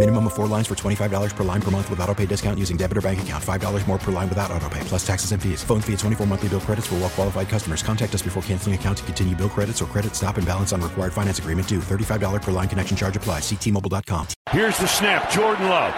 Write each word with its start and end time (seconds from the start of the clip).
Minimum 0.00 0.28
of 0.28 0.32
four 0.32 0.46
lines 0.46 0.66
for 0.66 0.74
$25 0.74 1.36
per 1.36 1.44
line 1.44 1.60
per 1.60 1.70
month 1.70 1.90
with 1.90 2.00
auto 2.00 2.14
pay 2.14 2.24
discount 2.24 2.58
using 2.58 2.78
debit 2.78 2.96
or 2.96 3.02
bank 3.02 3.20
account. 3.20 3.44
$5 3.44 3.86
more 3.86 3.98
per 3.98 4.10
line 4.10 4.30
without 4.30 4.50
auto 4.50 4.66
pay, 4.70 4.80
plus 4.84 5.06
taxes 5.06 5.32
and 5.32 5.42
fees. 5.42 5.62
Phone 5.62 5.82
fee 5.82 5.92
at 5.92 5.98
24 5.98 6.26
monthly 6.26 6.48
bill 6.48 6.60
credits 6.60 6.86
for 6.86 6.94
well 6.94 7.10
qualified 7.10 7.50
customers. 7.50 7.82
Contact 7.82 8.14
us 8.14 8.22
before 8.22 8.42
canceling 8.44 8.74
account 8.74 8.96
to 8.96 9.04
continue 9.04 9.36
bill 9.36 9.50
credits 9.50 9.82
or 9.82 9.84
credit 9.92 10.16
stop 10.16 10.38
and 10.38 10.46
balance 10.46 10.72
on 10.72 10.80
required 10.80 11.12
finance 11.12 11.38
agreement 11.38 11.68
due. 11.68 11.80
$35 11.80 12.40
per 12.40 12.50
line 12.50 12.66
connection 12.66 12.96
charge 12.96 13.14
applies. 13.14 13.42
Ctmobile.com. 13.42 14.26
Here's 14.48 14.78
the 14.78 14.88
snap. 14.88 15.30
Jordan 15.30 15.68
Love 15.68 15.92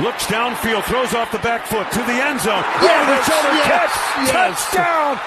looks 0.00 0.24
downfield, 0.24 0.84
throws 0.84 1.12
off 1.12 1.30
the 1.30 1.44
back 1.44 1.66
foot 1.66 1.84
to 1.92 1.98
the 1.98 2.16
end 2.16 2.40
zone. 2.40 2.64
Yes, 2.80 3.04
the 3.12 3.18
shoulder 3.28 3.52
yes, 3.60 3.68
catch. 3.68 3.92
yes. 4.24 4.70
Touchdown. 4.72 5.20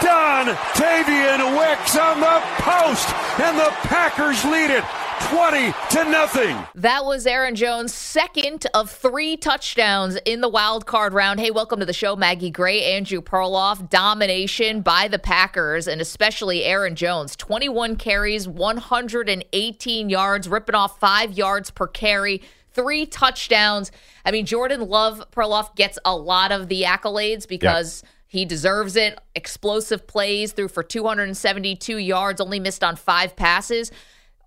Don 0.00 0.46
Tavian 0.72 1.58
Wicks 1.60 1.94
on 1.94 2.20
the 2.20 2.40
post, 2.64 3.08
and 3.38 3.58
the 3.58 3.68
Packers 3.84 4.42
lead 4.46 4.70
it 4.70 4.84
20 5.20 5.72
to 5.90 6.04
nothing. 6.10 6.56
That 6.74 7.04
was 7.04 7.26
Aaron 7.26 7.54
Jones' 7.54 7.94
second 7.94 8.66
of 8.74 8.90
three 8.90 9.36
touchdowns 9.36 10.16
in 10.24 10.40
the 10.40 10.48
wild 10.48 10.86
card 10.86 11.12
round. 11.12 11.38
Hey, 11.38 11.50
welcome 11.50 11.80
to 11.80 11.86
the 11.86 11.92
show, 11.92 12.16
Maggie 12.16 12.50
Gray, 12.50 12.82
Andrew 12.82 13.20
Perloff. 13.20 13.88
Domination 13.90 14.80
by 14.80 15.08
the 15.08 15.18
Packers 15.18 15.86
and 15.86 16.00
especially 16.00 16.64
Aaron 16.64 16.96
Jones. 16.96 17.36
21 17.36 17.96
carries, 17.96 18.48
118 18.48 20.10
yards, 20.10 20.48
ripping 20.48 20.74
off 20.74 20.98
five 20.98 21.32
yards 21.32 21.70
per 21.70 21.86
carry, 21.86 22.42
three 22.72 23.06
touchdowns. 23.06 23.92
I 24.24 24.30
mean, 24.30 24.46
Jordan 24.46 24.88
Love 24.88 25.30
Perloff 25.30 25.76
gets 25.76 25.98
a 26.04 26.16
lot 26.16 26.52
of 26.52 26.68
the 26.68 26.82
accolades 26.82 27.46
because. 27.46 28.02
He 28.26 28.44
deserves 28.44 28.96
it. 28.96 29.16
Explosive 29.36 30.08
plays, 30.08 30.50
threw 30.50 30.66
for 30.66 30.82
272 30.82 31.98
yards, 31.98 32.40
only 32.40 32.58
missed 32.58 32.82
on 32.82 32.96
five 32.96 33.36
passes 33.36 33.92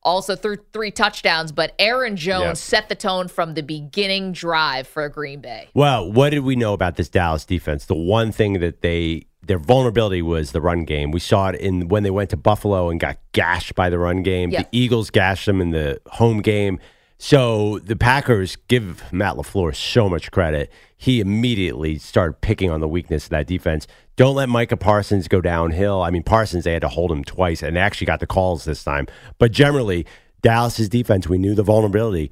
also 0.03 0.35
threw 0.35 0.57
three 0.73 0.91
touchdowns, 0.91 1.51
but 1.51 1.73
Aaron 1.79 2.15
Jones 2.15 2.43
Yep. 2.45 2.57
set 2.57 2.89
the 2.89 2.95
tone 2.95 3.27
from 3.27 3.53
the 3.53 3.63
beginning 3.63 4.31
drive 4.31 4.87
for 4.87 5.07
Green 5.09 5.41
Bay. 5.41 5.67
Well, 5.73 6.11
what 6.11 6.29
did 6.31 6.39
we 6.39 6.55
know 6.55 6.73
about 6.73 6.95
this 6.95 7.09
Dallas 7.09 7.45
defense? 7.45 7.85
The 7.85 7.95
one 7.95 8.31
thing 8.31 8.59
that 8.59 8.81
they 8.81 9.27
their 9.45 9.59
vulnerability 9.59 10.21
was 10.21 10.51
the 10.51 10.59
run 10.59 10.83
game. 10.83 11.09
We 11.11 11.21
saw 11.21 11.49
it 11.49 11.55
in 11.55 11.87
when 11.87 12.03
they 12.03 12.09
went 12.09 12.31
to 12.31 12.37
Buffalo 12.37 12.89
and 12.89 12.99
got 12.99 13.17
gashed 13.31 13.75
by 13.75 13.89
the 13.89 13.97
run 13.97 14.21
game. 14.21 14.49
Yeah. 14.49 14.63
The 14.63 14.67
Eagles 14.73 15.09
gashed 15.09 15.45
them 15.45 15.61
in 15.61 15.69
the 15.71 16.01
home 16.07 16.41
game. 16.41 16.79
So 17.19 17.79
the 17.79 17.95
Packers 17.95 18.57
give 18.67 19.11
Matt 19.11 19.35
LaFleur 19.35 19.75
so 19.75 20.07
much 20.07 20.31
credit. 20.31 20.71
He 20.95 21.19
immediately 21.19 21.97
started 21.97 22.41
picking 22.41 22.69
on 22.69 22.79
the 22.79 22.87
weakness 22.87 23.25
of 23.25 23.29
that 23.31 23.47
defense. 23.47 23.87
Don't 24.15 24.35
let 24.35 24.49
Micah 24.49 24.77
Parsons 24.77 25.27
go 25.27 25.41
downhill. 25.41 26.01
I 26.01 26.11
mean, 26.11 26.23
Parsons, 26.23 26.63
they 26.63 26.73
had 26.73 26.81
to 26.81 26.87
hold 26.87 27.11
him 27.11 27.23
twice 27.23 27.63
and 27.63 27.77
actually 27.77 28.05
got 28.05 28.19
the 28.19 28.27
calls 28.27 28.65
this 28.65 28.83
time. 28.83 29.07
But 29.39 29.51
generally, 29.51 30.05
Dallas's 30.41 30.89
defense, 30.89 31.27
we 31.27 31.37
knew 31.37 31.55
the 31.55 31.63
vulnerability. 31.63 32.31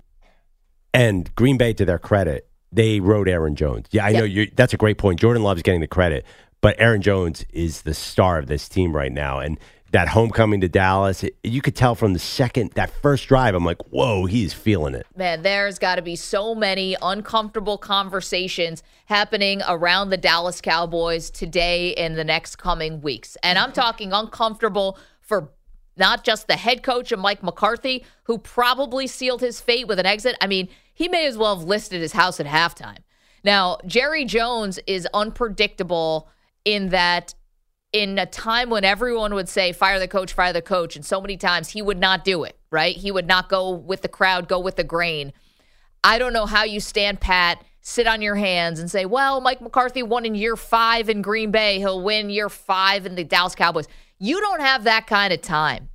And 0.93 1.33
Green 1.35 1.57
Bay, 1.57 1.73
to 1.73 1.85
their 1.85 1.99
credit, 1.99 2.47
they 2.71 2.99
rode 2.99 3.27
Aaron 3.27 3.55
Jones. 3.55 3.87
Yeah, 3.91 4.05
I 4.05 4.11
know 4.11 4.23
you. 4.23 4.51
That's 4.55 4.73
a 4.73 4.77
great 4.77 4.97
point. 4.97 5.19
Jordan 5.19 5.43
Love's 5.43 5.61
getting 5.61 5.81
the 5.81 5.87
credit, 5.87 6.25
but 6.61 6.75
Aaron 6.79 7.01
Jones 7.01 7.45
is 7.51 7.81
the 7.81 7.93
star 7.93 8.37
of 8.37 8.47
this 8.47 8.69
team 8.69 8.95
right 8.95 9.11
now. 9.11 9.39
And 9.39 9.59
that 9.95 10.09
homecoming 10.09 10.59
to 10.59 10.67
Dallas, 10.67 11.23
it- 11.23 11.37
you 11.41 11.61
could 11.61 11.73
tell 11.73 11.95
from 11.95 12.11
the 12.11 12.19
second 12.19 12.71
that 12.75 12.89
first 13.01 13.29
drive. 13.29 13.55
I'm 13.55 13.63
like, 13.63 13.81
whoa, 13.91 14.25
he's 14.25 14.53
feeling 14.53 14.93
it. 14.93 15.07
Man, 15.15 15.41
there's 15.41 15.79
got 15.79 15.95
to 15.95 16.01
be 16.01 16.17
so 16.17 16.53
many 16.53 16.97
uncomfortable 17.01 17.77
conversations 17.77 18.83
happening 19.05 19.61
around 19.65 20.09
the 20.09 20.17
Dallas 20.17 20.59
Cowboys 20.59 21.29
today 21.29 21.93
and 21.95 22.17
the 22.17 22.25
next 22.25 22.57
coming 22.57 22.99
weeks. 22.99 23.37
And 23.41 23.57
I'm 23.57 23.71
talking 23.71 24.11
uncomfortable 24.11 24.99
for 25.21 25.51
not 25.95 26.25
just 26.25 26.47
the 26.47 26.57
head 26.57 26.83
coach 26.83 27.13
of 27.13 27.19
Mike 27.19 27.41
McCarthy, 27.41 28.03
who 28.23 28.37
probably 28.37 29.07
sealed 29.07 29.39
his 29.39 29.61
fate 29.61 29.87
with 29.87 29.97
an 29.97 30.05
exit. 30.05 30.35
I 30.41 30.47
mean, 30.47 30.67
he 30.93 31.07
may 31.07 31.25
as 31.25 31.37
well 31.37 31.57
have 31.57 31.65
listed 31.65 32.01
his 32.01 32.11
house 32.11 32.41
at 32.41 32.47
halftime. 32.47 32.97
Now, 33.45 33.77
Jerry 33.85 34.25
Jones 34.25 34.77
is 34.87 35.07
unpredictable 35.13 36.27
in 36.65 36.89
that 36.89 37.33
in 37.95 38.19
a 38.19 38.25
time 38.25 38.69
when 38.69 38.83
everyone 38.83 39.33
would 39.33 39.47
say 39.47 39.71
fire 39.71 39.99
the 39.99 40.07
coach 40.07 40.33
fire 40.33 40.51
the 40.51 40.61
coach 40.61 40.97
and 40.97 41.05
so 41.05 41.21
many 41.21 41.37
times 41.37 41.69
he 41.69 41.81
would 41.81 41.97
not 41.97 42.25
do 42.25 42.43
it 42.43 42.59
right 42.69 42.97
he 42.97 43.09
would 43.09 43.25
not 43.25 43.47
go 43.47 43.69
with 43.69 44.01
the 44.01 44.09
crowd 44.09 44.49
go 44.49 44.59
with 44.59 44.75
the 44.75 44.83
grain 44.83 45.31
i 46.03 46.17
don't 46.17 46.33
know 46.33 46.45
how 46.45 46.65
you 46.65 46.81
stand 46.81 47.21
pat 47.21 47.63
sit 47.79 48.05
on 48.05 48.21
your 48.21 48.35
hands 48.35 48.81
and 48.81 48.91
say 48.91 49.05
well 49.05 49.39
mike 49.39 49.61
mccarthy 49.61 50.03
won 50.03 50.25
in 50.25 50.35
year 50.35 50.57
five 50.57 51.07
in 51.07 51.21
green 51.21 51.51
bay 51.51 51.79
he'll 51.79 52.03
win 52.03 52.29
year 52.29 52.49
five 52.49 53.05
in 53.05 53.15
the 53.15 53.23
dallas 53.23 53.55
cowboys 53.55 53.87
you 54.19 54.41
don't 54.41 54.59
have 54.59 54.83
that 54.83 55.07
kind 55.07 55.31
of 55.31 55.41
time 55.41 55.87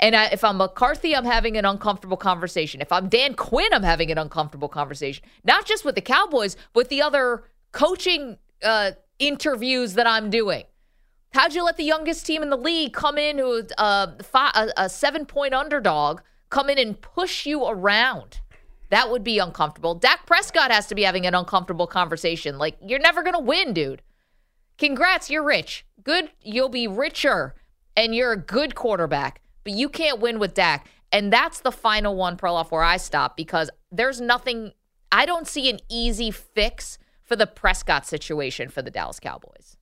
and 0.00 0.16
I, 0.16 0.26
if 0.26 0.42
I'm 0.42 0.56
McCarthy, 0.56 1.14
I'm 1.14 1.24
having 1.24 1.56
an 1.56 1.64
uncomfortable 1.64 2.16
conversation. 2.16 2.80
If 2.80 2.90
I'm 2.90 3.08
Dan 3.08 3.34
Quinn, 3.34 3.72
I'm 3.72 3.84
having 3.84 4.10
an 4.10 4.18
uncomfortable 4.18 4.68
conversation. 4.68 5.24
Not 5.44 5.66
just 5.66 5.84
with 5.84 5.94
the 5.94 6.00
Cowboys, 6.00 6.56
but 6.72 6.88
the 6.88 7.00
other 7.00 7.44
coaching 7.70 8.38
uh, 8.64 8.90
interviews 9.20 9.94
that 9.94 10.06
I'm 10.08 10.30
doing. 10.30 10.64
How'd 11.34 11.52
you 11.52 11.64
let 11.64 11.76
the 11.76 11.82
youngest 11.82 12.24
team 12.24 12.44
in 12.44 12.50
the 12.50 12.56
league 12.56 12.92
come 12.92 13.18
in 13.18 13.38
who 13.38 13.64
uh, 13.76 14.06
a, 14.32 14.68
a 14.76 14.88
seven 14.88 15.26
point 15.26 15.52
underdog 15.52 16.20
come 16.48 16.70
in 16.70 16.78
and 16.78 17.00
push 17.00 17.44
you 17.44 17.66
around? 17.66 18.38
That 18.90 19.10
would 19.10 19.24
be 19.24 19.40
uncomfortable. 19.40 19.96
Dak 19.96 20.26
Prescott 20.26 20.70
has 20.70 20.86
to 20.86 20.94
be 20.94 21.02
having 21.02 21.26
an 21.26 21.34
uncomfortable 21.34 21.88
conversation. 21.88 22.56
Like, 22.56 22.76
you're 22.80 23.00
never 23.00 23.24
going 23.24 23.34
to 23.34 23.40
win, 23.40 23.72
dude. 23.72 24.00
Congrats, 24.78 25.28
you're 25.28 25.42
rich. 25.42 25.84
Good, 26.04 26.30
you'll 26.40 26.68
be 26.68 26.86
richer, 26.86 27.56
and 27.96 28.14
you're 28.14 28.30
a 28.30 28.36
good 28.36 28.76
quarterback, 28.76 29.40
but 29.64 29.72
you 29.72 29.88
can't 29.88 30.20
win 30.20 30.38
with 30.38 30.54
Dak. 30.54 30.86
And 31.10 31.32
that's 31.32 31.62
the 31.62 31.72
final 31.72 32.14
one, 32.14 32.36
Perloff, 32.36 32.70
where 32.70 32.84
I 32.84 32.96
stop 32.96 33.36
because 33.36 33.70
there's 33.90 34.20
nothing, 34.20 34.70
I 35.10 35.26
don't 35.26 35.48
see 35.48 35.68
an 35.68 35.80
easy 35.90 36.30
fix 36.30 36.96
for 37.24 37.34
the 37.34 37.48
Prescott 37.48 38.06
situation 38.06 38.68
for 38.68 38.82
the 38.82 38.90
Dallas 38.92 39.18
Cowboys. 39.18 39.78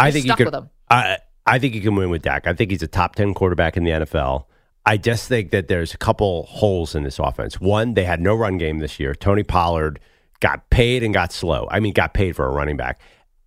I 0.00 0.10
think 0.10 0.26
you 0.26 0.34
him. 0.34 0.70
I 0.88 1.18
I 1.46 1.58
think 1.58 1.74
you 1.74 1.80
can 1.80 1.96
win 1.96 2.10
with 2.10 2.22
Dak. 2.22 2.46
I 2.46 2.54
think 2.54 2.70
he's 2.70 2.82
a 2.82 2.88
top 2.88 3.14
ten 3.14 3.34
quarterback 3.34 3.76
in 3.76 3.84
the 3.84 3.90
NFL. 3.90 4.44
I 4.86 4.96
just 4.96 5.28
think 5.28 5.50
that 5.50 5.68
there's 5.68 5.92
a 5.94 5.98
couple 5.98 6.44
holes 6.44 6.94
in 6.94 7.02
this 7.02 7.18
offense. 7.18 7.60
One, 7.60 7.94
they 7.94 8.04
had 8.04 8.20
no 8.20 8.34
run 8.34 8.58
game 8.58 8.78
this 8.78 8.98
year. 8.98 9.14
Tony 9.14 9.42
Pollard 9.42 10.00
got 10.40 10.68
paid 10.70 11.02
and 11.02 11.12
got 11.12 11.32
slow. 11.32 11.68
I 11.70 11.80
mean, 11.80 11.92
got 11.92 12.14
paid 12.14 12.34
for 12.34 12.46
a 12.46 12.50
running 12.50 12.76
back. 12.76 13.00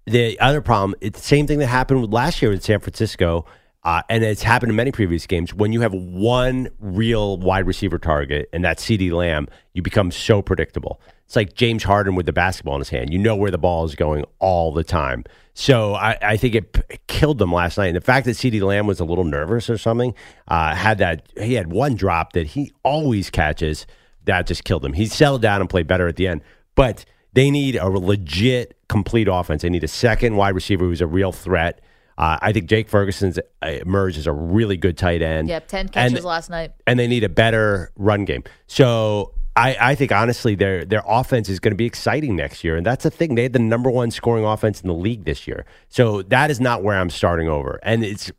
The 0.06 0.40
other 0.40 0.62
problem, 0.62 0.96
it's 1.02 1.20
the 1.20 1.26
same 1.26 1.48
thing 1.48 1.60
that 1.60 1.68
happened 1.68 2.02
with 2.02 2.14
last 2.14 2.42
year 2.42 2.52
in 2.52 2.62
San 2.62 2.80
Francisco, 2.80 3.46
uh, 3.86 4.02
and 4.10 4.24
it's 4.24 4.44
happened 4.44 4.70
in 4.70 4.76
many 4.76 4.92
previous 4.92 5.28
games. 5.28 5.54
When 5.54 5.74
you 5.74 5.82
have 5.82 5.94
one 5.94 6.70
real 6.80 7.38
wide 7.38 7.68
receiver 7.68 8.00
target, 8.00 8.50
and 8.54 8.64
that's 8.64 8.84
CD 8.84 9.12
Lamb, 9.12 9.48
you 9.74 9.82
become 9.82 10.12
so 10.12 10.42
predictable. 10.42 11.02
It's 11.26 11.36
like 11.36 11.54
James 11.54 11.84
Harden 11.84 12.16
with 12.16 12.26
the 12.26 12.34
basketball 12.34 12.76
in 12.76 12.82
his 12.82 12.90
hand. 12.90 13.12
You 13.12 13.20
know 13.20 13.36
where 13.36 13.52
the 13.52 13.58
ball 13.58 13.84
is 13.86 13.96
going 13.96 14.24
all 14.40 14.72
the 14.72 14.84
time. 14.84 15.24
So 15.54 15.96
I, 15.96 16.18
I 16.22 16.38
think 16.38 16.56
it, 16.56 17.08
killed 17.08 17.38
them 17.38 17.52
last 17.52 17.78
night. 17.78 17.88
And 17.88 17.96
the 17.96 18.02
fact 18.02 18.26
that 18.26 18.36
CD 18.36 18.62
Lamb 18.62 18.88
was 18.88 19.00
a 19.00 19.06
little 19.06 19.24
nervous 19.24 19.70
or 19.70 19.78
something, 19.78 20.14
uh, 20.48 20.76
had 20.76 20.98
that 21.00 21.28
he 21.38 21.54
had 21.54 21.72
one 21.72 21.96
drop 21.96 22.34
that 22.34 22.48
he 22.48 22.72
always 22.84 23.30
catches, 23.30 23.86
that 24.26 24.48
just 24.48 24.64
killed 24.64 24.86
him. 24.86 24.94
He 24.94 25.06
settled 25.06 25.42
down 25.42 25.60
and 25.60 25.70
played 25.70 25.88
better 25.88 26.08
at 26.08 26.16
the 26.16 26.28
end. 26.28 26.42
But 26.76 27.06
they 27.34 27.52
need 27.52 27.76
a 27.76 27.90
legit 27.90 28.78
complete 28.88 29.28
offense. 29.30 29.62
They 29.62 29.70
need 29.70 29.84
a 29.84 29.88
second 29.88 30.36
wide 30.36 30.56
receiver 30.56 30.86
who's 30.86 31.02
a 31.02 31.08
real 31.08 31.32
threat. 31.32 31.82
Uh, 32.18 32.38
I 32.42 32.52
think 32.54 32.68
Jake 32.68 32.90
Ferguson's 32.90 33.38
uh, 33.40 33.42
emerged 33.68 34.18
as 34.18 34.28
a 34.28 34.32
really 34.32 34.78
good 34.78 34.98
tight 34.98 35.22
end. 35.22 35.48
Yep, 35.50 35.68
10 35.68 35.80
And- 35.80 35.92
catches 35.92 36.24
last 36.26 36.50
night. 36.50 36.72
and 36.86 37.00
they 37.00 37.08
need 37.08 37.24
a 37.24 37.30
better 37.30 37.92
run 37.96 38.26
game. 38.26 38.44
So 38.68 39.34
I, 39.56 39.78
I 39.80 39.96
think 39.96 40.12
honestly 40.12 40.56
their 40.56 40.84
their 40.86 41.04
offense 41.08 41.48
is 41.50 41.60
going 41.60 41.72
to 41.74 41.78
be 41.78 41.86
exciting 41.86 42.36
next 42.36 42.64
year, 42.64 42.76
and 42.76 42.86
that's 42.86 43.04
the 43.04 43.12
thing. 43.12 43.36
They 43.36 43.44
had 43.44 43.54
the 43.54 43.60
number 43.60 43.90
one 43.92 44.10
scoring 44.12 44.46
offense 44.46 44.82
in 44.82 44.88
the 44.88 44.94
league 44.96 45.26
this 45.26 45.48
year. 45.48 45.66
So 45.90 46.22
that 46.24 46.50
is 46.50 46.60
not 46.60 46.82
where 46.84 46.98
I'm 47.00 47.10
starting 47.12 47.48
over, 47.48 47.80
and 47.84 48.04
it's 48.04 48.32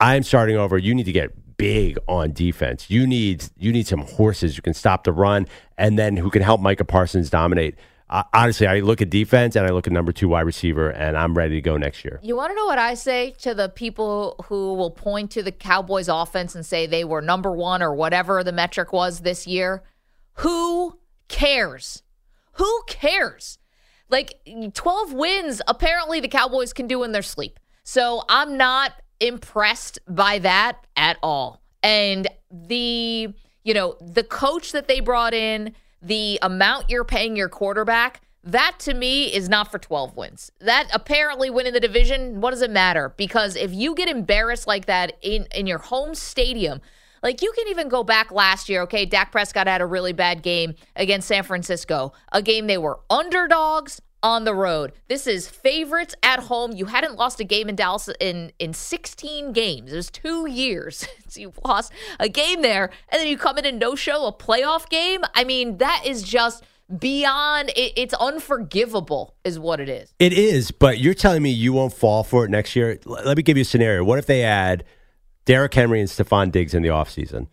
I'm 0.00 0.22
starting 0.22 0.56
over. 0.56 0.78
You 0.78 0.94
need 0.94 1.06
to 1.06 1.12
get 1.12 1.32
big 1.56 1.98
on 2.08 2.32
defense. 2.32 2.90
You 2.90 3.06
need 3.08 3.44
you 3.56 3.72
need 3.72 3.86
some 3.88 4.00
horses 4.02 4.54
who 4.56 4.62
can 4.62 4.74
stop 4.74 5.04
the 5.04 5.12
run 5.12 5.46
and 5.78 5.98
then 5.98 6.16
who 6.16 6.30
can 6.30 6.42
help 6.42 6.60
Micah 6.60 6.84
Parsons 6.84 7.28
dominate. 7.30 7.76
Honestly, 8.34 8.66
I 8.66 8.80
look 8.80 9.00
at 9.00 9.08
defense 9.08 9.56
and 9.56 9.66
I 9.66 9.70
look 9.70 9.86
at 9.86 9.92
number 9.92 10.12
two 10.12 10.28
wide 10.28 10.42
receiver, 10.42 10.90
and 10.90 11.16
I'm 11.16 11.34
ready 11.34 11.54
to 11.54 11.60
go 11.62 11.78
next 11.78 12.04
year. 12.04 12.20
You 12.22 12.36
want 12.36 12.50
to 12.50 12.54
know 12.54 12.66
what 12.66 12.78
I 12.78 12.92
say 12.92 13.30
to 13.40 13.54
the 13.54 13.70
people 13.70 14.36
who 14.46 14.74
will 14.74 14.90
point 14.90 15.30
to 15.30 15.42
the 15.42 15.52
Cowboys 15.52 16.08
offense 16.08 16.54
and 16.54 16.64
say 16.66 16.86
they 16.86 17.04
were 17.04 17.22
number 17.22 17.52
one 17.52 17.82
or 17.82 17.94
whatever 17.94 18.44
the 18.44 18.52
metric 18.52 18.92
was 18.92 19.20
this 19.20 19.46
year? 19.46 19.82
Who 20.34 20.98
cares? 21.28 22.02
Who 22.54 22.82
cares? 22.86 23.58
Like 24.10 24.34
12 24.74 25.14
wins, 25.14 25.62
apparently 25.66 26.20
the 26.20 26.28
Cowboys 26.28 26.74
can 26.74 26.86
do 26.86 27.02
in 27.04 27.12
their 27.12 27.22
sleep. 27.22 27.58
So 27.82 28.24
I'm 28.28 28.58
not 28.58 28.92
impressed 29.20 29.98
by 30.06 30.38
that 30.40 30.86
at 30.96 31.16
all. 31.22 31.62
And 31.82 32.28
the, 32.50 33.32
you 33.64 33.74
know, 33.74 33.96
the 34.00 34.22
coach 34.22 34.72
that 34.72 34.86
they 34.86 35.00
brought 35.00 35.32
in, 35.32 35.74
the 36.02 36.38
amount 36.42 36.90
you're 36.90 37.04
paying 37.04 37.36
your 37.36 37.48
quarterback, 37.48 38.20
that 38.44 38.74
to 38.80 38.94
me 38.94 39.32
is 39.32 39.48
not 39.48 39.70
for 39.70 39.78
12 39.78 40.16
wins. 40.16 40.50
That 40.60 40.88
apparently 40.92 41.48
winning 41.48 41.72
the 41.72 41.80
division, 41.80 42.40
what 42.40 42.50
does 42.50 42.62
it 42.62 42.70
matter? 42.70 43.14
Because 43.16 43.54
if 43.54 43.72
you 43.72 43.94
get 43.94 44.08
embarrassed 44.08 44.66
like 44.66 44.86
that 44.86 45.16
in 45.22 45.46
in 45.54 45.66
your 45.66 45.78
home 45.78 46.14
stadium, 46.14 46.80
like 47.22 47.40
you 47.40 47.52
can 47.56 47.68
even 47.68 47.88
go 47.88 48.02
back 48.02 48.32
last 48.32 48.68
year, 48.68 48.82
okay, 48.82 49.06
Dak 49.06 49.30
Prescott 49.30 49.68
had 49.68 49.80
a 49.80 49.86
really 49.86 50.12
bad 50.12 50.42
game 50.42 50.74
against 50.96 51.28
San 51.28 51.44
Francisco, 51.44 52.12
a 52.32 52.42
game 52.42 52.66
they 52.66 52.78
were 52.78 52.98
underdogs 53.08 54.00
on 54.22 54.44
the 54.44 54.54
road. 54.54 54.92
This 55.08 55.26
is 55.26 55.48
favorites 55.48 56.14
at 56.22 56.40
home. 56.40 56.72
You 56.72 56.86
hadn't 56.86 57.16
lost 57.16 57.40
a 57.40 57.44
game 57.44 57.68
in 57.68 57.76
Dallas 57.76 58.08
in 58.20 58.52
in 58.58 58.72
16 58.72 59.52
games. 59.52 59.92
It 59.92 59.96
was 59.96 60.10
2 60.10 60.48
years 60.48 60.96
since 61.20 61.36
you've 61.36 61.58
lost 61.64 61.92
a 62.20 62.28
game 62.28 62.62
there 62.62 62.90
and 63.08 63.20
then 63.20 63.28
you 63.28 63.36
come 63.36 63.58
in 63.58 63.66
and 63.66 63.78
no 63.78 63.94
show 63.94 64.26
a 64.26 64.32
playoff 64.32 64.88
game. 64.88 65.22
I 65.34 65.44
mean, 65.44 65.78
that 65.78 66.02
is 66.04 66.22
just 66.22 66.64
beyond 66.98 67.70
it, 67.70 67.92
it's 67.96 68.14
unforgivable 68.14 69.34
is 69.44 69.58
what 69.58 69.80
it 69.80 69.88
is. 69.88 70.14
It 70.18 70.32
is, 70.32 70.70
but 70.70 70.98
you're 70.98 71.14
telling 71.14 71.42
me 71.42 71.50
you 71.50 71.72
won't 71.72 71.92
fall 71.92 72.22
for 72.24 72.44
it 72.44 72.50
next 72.50 72.76
year? 72.76 72.98
Let 73.04 73.36
me 73.36 73.42
give 73.42 73.56
you 73.56 73.62
a 73.62 73.66
scenario. 73.66 74.04
What 74.04 74.18
if 74.18 74.26
they 74.26 74.42
add 74.42 74.84
Derrick 75.44 75.74
Henry 75.74 76.00
and 76.00 76.08
Stefon 76.08 76.52
Diggs 76.52 76.74
in 76.74 76.82
the 76.82 76.90
offseason? 76.90 77.48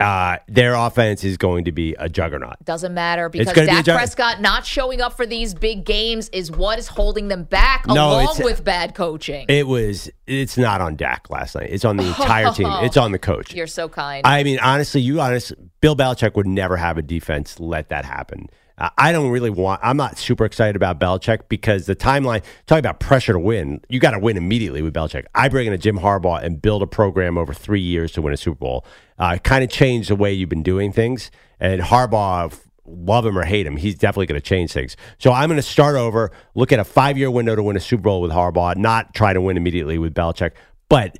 Uh, 0.00 0.36
their 0.46 0.74
offense 0.74 1.24
is 1.24 1.36
going 1.36 1.64
to 1.64 1.72
be 1.72 1.94
a 1.98 2.08
juggernaut. 2.08 2.54
Doesn't 2.64 2.94
matter 2.94 3.28
because 3.28 3.52
gonna 3.52 3.66
be 3.66 3.82
Dak 3.82 3.96
Prescott 3.96 4.40
not 4.40 4.64
showing 4.64 5.00
up 5.00 5.14
for 5.16 5.26
these 5.26 5.54
big 5.54 5.84
games 5.84 6.28
is 6.28 6.52
what 6.52 6.78
is 6.78 6.86
holding 6.86 7.26
them 7.26 7.42
back, 7.42 7.84
No, 7.88 8.10
along 8.10 8.36
with 8.44 8.62
bad 8.62 8.94
coaching. 8.94 9.46
It 9.48 9.66
was. 9.66 10.08
It's 10.28 10.56
not 10.56 10.80
on 10.80 10.94
Dak 10.94 11.30
last 11.30 11.56
night. 11.56 11.70
It's 11.70 11.84
on 11.84 11.96
the 11.96 12.06
entire 12.06 12.52
team. 12.52 12.68
It's 12.88 12.96
on 12.96 13.12
the 13.12 13.18
coach. 13.18 13.54
You're 13.54 13.66
so 13.66 13.88
kind. 13.88 14.24
I 14.26 14.44
mean, 14.44 14.60
honestly, 14.60 15.00
you 15.00 15.20
honest, 15.20 15.52
Bill 15.80 15.96
Belichick 15.96 16.36
would 16.36 16.46
never 16.46 16.76
have 16.76 16.96
a 16.96 17.02
defense 17.02 17.58
let 17.58 17.88
that 17.88 18.04
happen. 18.04 18.48
I 18.96 19.12
don't 19.12 19.30
really 19.30 19.50
want. 19.50 19.80
I'm 19.82 19.96
not 19.96 20.18
super 20.18 20.44
excited 20.44 20.76
about 20.76 21.00
Belichick 21.00 21.48
because 21.48 21.86
the 21.86 21.96
timeline. 21.96 22.44
Talking 22.66 22.80
about 22.80 23.00
pressure 23.00 23.32
to 23.32 23.38
win, 23.38 23.80
you 23.88 23.98
got 23.98 24.12
to 24.12 24.18
win 24.18 24.36
immediately 24.36 24.82
with 24.82 24.94
Belichick. 24.94 25.24
I 25.34 25.48
bring 25.48 25.66
in 25.66 25.72
a 25.72 25.78
Jim 25.78 25.98
Harbaugh 25.98 26.42
and 26.42 26.62
build 26.62 26.82
a 26.82 26.86
program 26.86 27.36
over 27.36 27.52
three 27.52 27.80
years 27.80 28.12
to 28.12 28.22
win 28.22 28.32
a 28.32 28.36
Super 28.36 28.58
Bowl. 28.58 28.84
Uh, 29.18 29.38
kind 29.38 29.64
of 29.64 29.70
change 29.70 30.08
the 30.08 30.16
way 30.16 30.32
you've 30.32 30.48
been 30.48 30.62
doing 30.62 30.92
things. 30.92 31.30
And 31.58 31.80
Harbaugh, 31.82 32.56
love 32.86 33.26
him 33.26 33.36
or 33.36 33.44
hate 33.44 33.66
him, 33.66 33.76
he's 33.76 33.96
definitely 33.96 34.26
going 34.26 34.40
to 34.40 34.46
change 34.46 34.72
things. 34.72 34.96
So 35.18 35.32
I'm 35.32 35.48
going 35.48 35.56
to 35.56 35.62
start 35.62 35.96
over, 35.96 36.30
look 36.54 36.72
at 36.72 36.78
a 36.78 36.84
five 36.84 37.18
year 37.18 37.30
window 37.30 37.56
to 37.56 37.62
win 37.62 37.76
a 37.76 37.80
Super 37.80 38.02
Bowl 38.02 38.20
with 38.20 38.30
Harbaugh, 38.30 38.76
not 38.76 39.14
try 39.14 39.32
to 39.32 39.40
win 39.40 39.56
immediately 39.56 39.98
with 39.98 40.14
Belichick, 40.14 40.52
but 40.88 41.18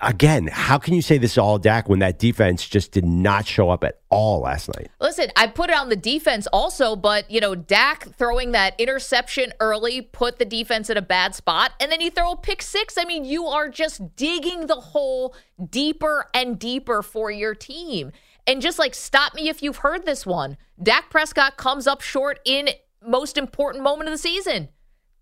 again, 0.00 0.46
how 0.46 0.78
can 0.78 0.94
you 0.94 1.02
say 1.02 1.18
this 1.18 1.32
is 1.32 1.38
all 1.38 1.58
Dak 1.58 1.88
when 1.88 1.98
that 2.00 2.18
defense 2.18 2.68
just 2.68 2.92
did 2.92 3.04
not 3.04 3.46
show 3.46 3.70
up 3.70 3.84
at 3.84 4.00
all 4.10 4.40
last 4.40 4.68
night? 4.76 4.90
Listen, 5.00 5.30
I 5.36 5.46
put 5.46 5.70
it 5.70 5.76
on 5.76 5.88
the 5.88 5.96
defense 5.96 6.46
also, 6.52 6.96
but 6.96 7.30
you 7.30 7.40
know, 7.40 7.54
Dak 7.54 8.14
throwing 8.14 8.52
that 8.52 8.78
interception 8.78 9.52
early 9.60 10.00
put 10.00 10.38
the 10.38 10.44
defense 10.44 10.90
in 10.90 10.96
a 10.96 11.02
bad 11.02 11.34
spot, 11.34 11.72
and 11.80 11.90
then 11.90 12.00
you 12.00 12.10
throw 12.10 12.32
a 12.32 12.36
pick 12.36 12.62
six. 12.62 12.96
I 12.96 13.04
mean, 13.04 13.24
you 13.24 13.46
are 13.46 13.68
just 13.68 14.16
digging 14.16 14.66
the 14.66 14.76
hole 14.76 15.34
deeper 15.70 16.26
and 16.34 16.58
deeper 16.58 17.02
for 17.02 17.30
your 17.30 17.54
team. 17.54 18.12
And 18.46 18.60
just 18.60 18.78
like 18.78 18.94
stop 18.94 19.34
me 19.34 19.48
if 19.48 19.62
you've 19.62 19.78
heard 19.78 20.04
this 20.04 20.26
one. 20.26 20.56
Dak 20.82 21.10
Prescott 21.10 21.56
comes 21.56 21.86
up 21.86 22.00
short 22.00 22.40
in 22.44 22.70
most 23.04 23.38
important 23.38 23.84
moment 23.84 24.08
of 24.08 24.14
the 24.14 24.18
season. 24.18 24.68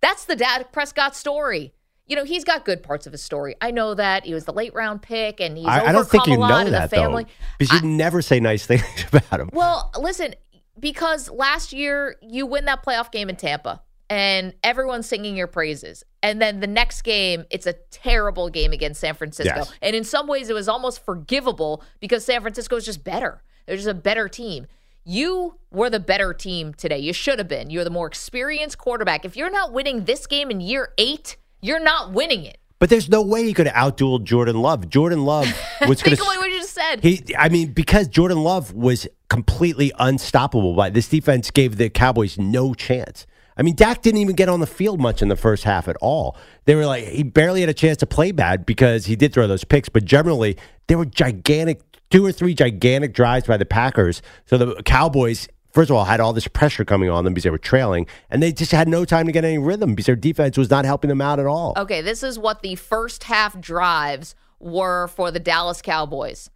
That's 0.00 0.24
the 0.24 0.36
Dak 0.36 0.72
Prescott 0.72 1.14
story. 1.14 1.74
You 2.10 2.16
know, 2.16 2.24
he's 2.24 2.42
got 2.42 2.64
good 2.64 2.82
parts 2.82 3.06
of 3.06 3.12
his 3.12 3.22
story. 3.22 3.54
I 3.60 3.70
know 3.70 3.94
that. 3.94 4.24
He 4.24 4.34
was 4.34 4.44
the 4.44 4.52
late 4.52 4.74
round 4.74 5.00
pick 5.00 5.40
and 5.40 5.56
he's 5.56 5.64
I, 5.64 5.86
I 5.86 5.92
don't 5.92 6.08
think 6.08 6.26
you 6.26 6.36
know 6.36 6.68
that 6.68 6.90
family. 6.90 7.22
though, 7.22 7.30
because 7.56 7.80
you 7.80 7.88
never 7.88 8.20
say 8.20 8.40
nice 8.40 8.66
things 8.66 8.82
about 9.12 9.38
him. 9.38 9.50
Well, 9.52 9.92
listen, 9.96 10.34
because 10.80 11.30
last 11.30 11.72
year 11.72 12.16
you 12.20 12.46
win 12.46 12.64
that 12.64 12.84
playoff 12.84 13.12
game 13.12 13.28
in 13.28 13.36
Tampa 13.36 13.80
and 14.08 14.54
everyone's 14.64 15.06
singing 15.06 15.36
your 15.36 15.46
praises. 15.46 16.02
And 16.20 16.42
then 16.42 16.58
the 16.58 16.66
next 16.66 17.02
game, 17.02 17.44
it's 17.48 17.66
a 17.66 17.74
terrible 17.92 18.50
game 18.50 18.72
against 18.72 19.00
San 19.00 19.14
Francisco. 19.14 19.58
Yes. 19.58 19.72
And 19.80 19.94
in 19.94 20.02
some 20.02 20.26
ways, 20.26 20.50
it 20.50 20.52
was 20.52 20.68
almost 20.68 21.04
forgivable 21.04 21.84
because 22.00 22.24
San 22.24 22.40
Francisco 22.40 22.74
is 22.74 22.84
just 22.84 23.04
better. 23.04 23.40
They're 23.66 23.76
just 23.76 23.88
a 23.88 23.94
better 23.94 24.28
team. 24.28 24.66
You 25.04 25.58
were 25.70 25.88
the 25.88 26.00
better 26.00 26.34
team 26.34 26.74
today. 26.74 26.98
You 26.98 27.12
should 27.12 27.38
have 27.38 27.46
been. 27.46 27.70
You're 27.70 27.84
the 27.84 27.90
more 27.90 28.08
experienced 28.08 28.78
quarterback. 28.78 29.24
If 29.24 29.36
you're 29.36 29.48
not 29.48 29.72
winning 29.72 30.06
this 30.06 30.26
game 30.26 30.50
in 30.50 30.60
year 30.60 30.92
eight, 30.98 31.36
you're 31.60 31.80
not 31.80 32.12
winning 32.12 32.44
it. 32.44 32.58
But 32.78 32.88
there's 32.88 33.10
no 33.10 33.20
way 33.20 33.44
he 33.44 33.52
could 33.52 33.66
have 33.66 33.94
outdueled 33.94 34.24
Jordan 34.24 34.62
Love. 34.62 34.88
Jordan 34.88 35.24
Love 35.24 35.46
was 35.86 36.02
going 36.02 36.16
to. 36.16 36.22
What 36.22 36.50
you 36.50 36.58
just 36.58 36.72
said. 36.72 37.02
He, 37.02 37.22
I 37.38 37.50
mean, 37.50 37.72
because 37.72 38.08
Jordan 38.08 38.42
Love 38.42 38.72
was 38.72 39.06
completely 39.28 39.92
unstoppable. 39.98 40.74
By 40.74 40.88
this 40.88 41.06
defense 41.06 41.50
gave 41.50 41.76
the 41.76 41.90
Cowboys 41.90 42.38
no 42.38 42.72
chance. 42.72 43.26
I 43.56 43.62
mean, 43.62 43.74
Dak 43.74 44.00
didn't 44.00 44.20
even 44.20 44.34
get 44.34 44.48
on 44.48 44.60
the 44.60 44.66
field 44.66 44.98
much 45.00 45.20
in 45.20 45.28
the 45.28 45.36
first 45.36 45.64
half 45.64 45.88
at 45.88 45.96
all. 46.00 46.38
They 46.64 46.74
were 46.74 46.86
like 46.86 47.04
he 47.04 47.22
barely 47.22 47.60
had 47.60 47.68
a 47.68 47.74
chance 47.74 47.98
to 47.98 48.06
play 48.06 48.32
bad 48.32 48.64
because 48.64 49.04
he 49.04 49.14
did 49.14 49.34
throw 49.34 49.46
those 49.46 49.64
picks, 49.64 49.90
but 49.90 50.06
generally 50.06 50.56
there 50.86 50.96
were 50.96 51.04
gigantic, 51.04 51.82
two 52.10 52.24
or 52.24 52.32
three 52.32 52.54
gigantic 52.54 53.12
drives 53.12 53.46
by 53.46 53.58
the 53.58 53.66
Packers. 53.66 54.22
So 54.46 54.56
the 54.56 54.82
Cowboys. 54.84 55.48
First 55.72 55.90
of 55.90 55.96
all, 55.96 56.04
had 56.04 56.20
all 56.20 56.32
this 56.32 56.48
pressure 56.48 56.84
coming 56.84 57.10
on 57.10 57.24
them 57.24 57.32
because 57.32 57.44
they 57.44 57.50
were 57.50 57.58
trailing, 57.58 58.06
and 58.28 58.42
they 58.42 58.52
just 58.52 58.72
had 58.72 58.88
no 58.88 59.04
time 59.04 59.26
to 59.26 59.32
get 59.32 59.44
any 59.44 59.58
rhythm 59.58 59.90
because 59.94 60.06
their 60.06 60.16
defense 60.16 60.58
was 60.58 60.70
not 60.70 60.84
helping 60.84 61.08
them 61.08 61.20
out 61.20 61.38
at 61.38 61.46
all. 61.46 61.74
Okay, 61.76 62.00
this 62.00 62.22
is 62.22 62.38
what 62.38 62.62
the 62.62 62.74
first 62.74 63.24
half 63.24 63.60
drives 63.60 64.34
were 64.58 65.08
for 65.08 65.30
the 65.30 65.40
Dallas 65.40 65.80
Cowboys 65.80 66.50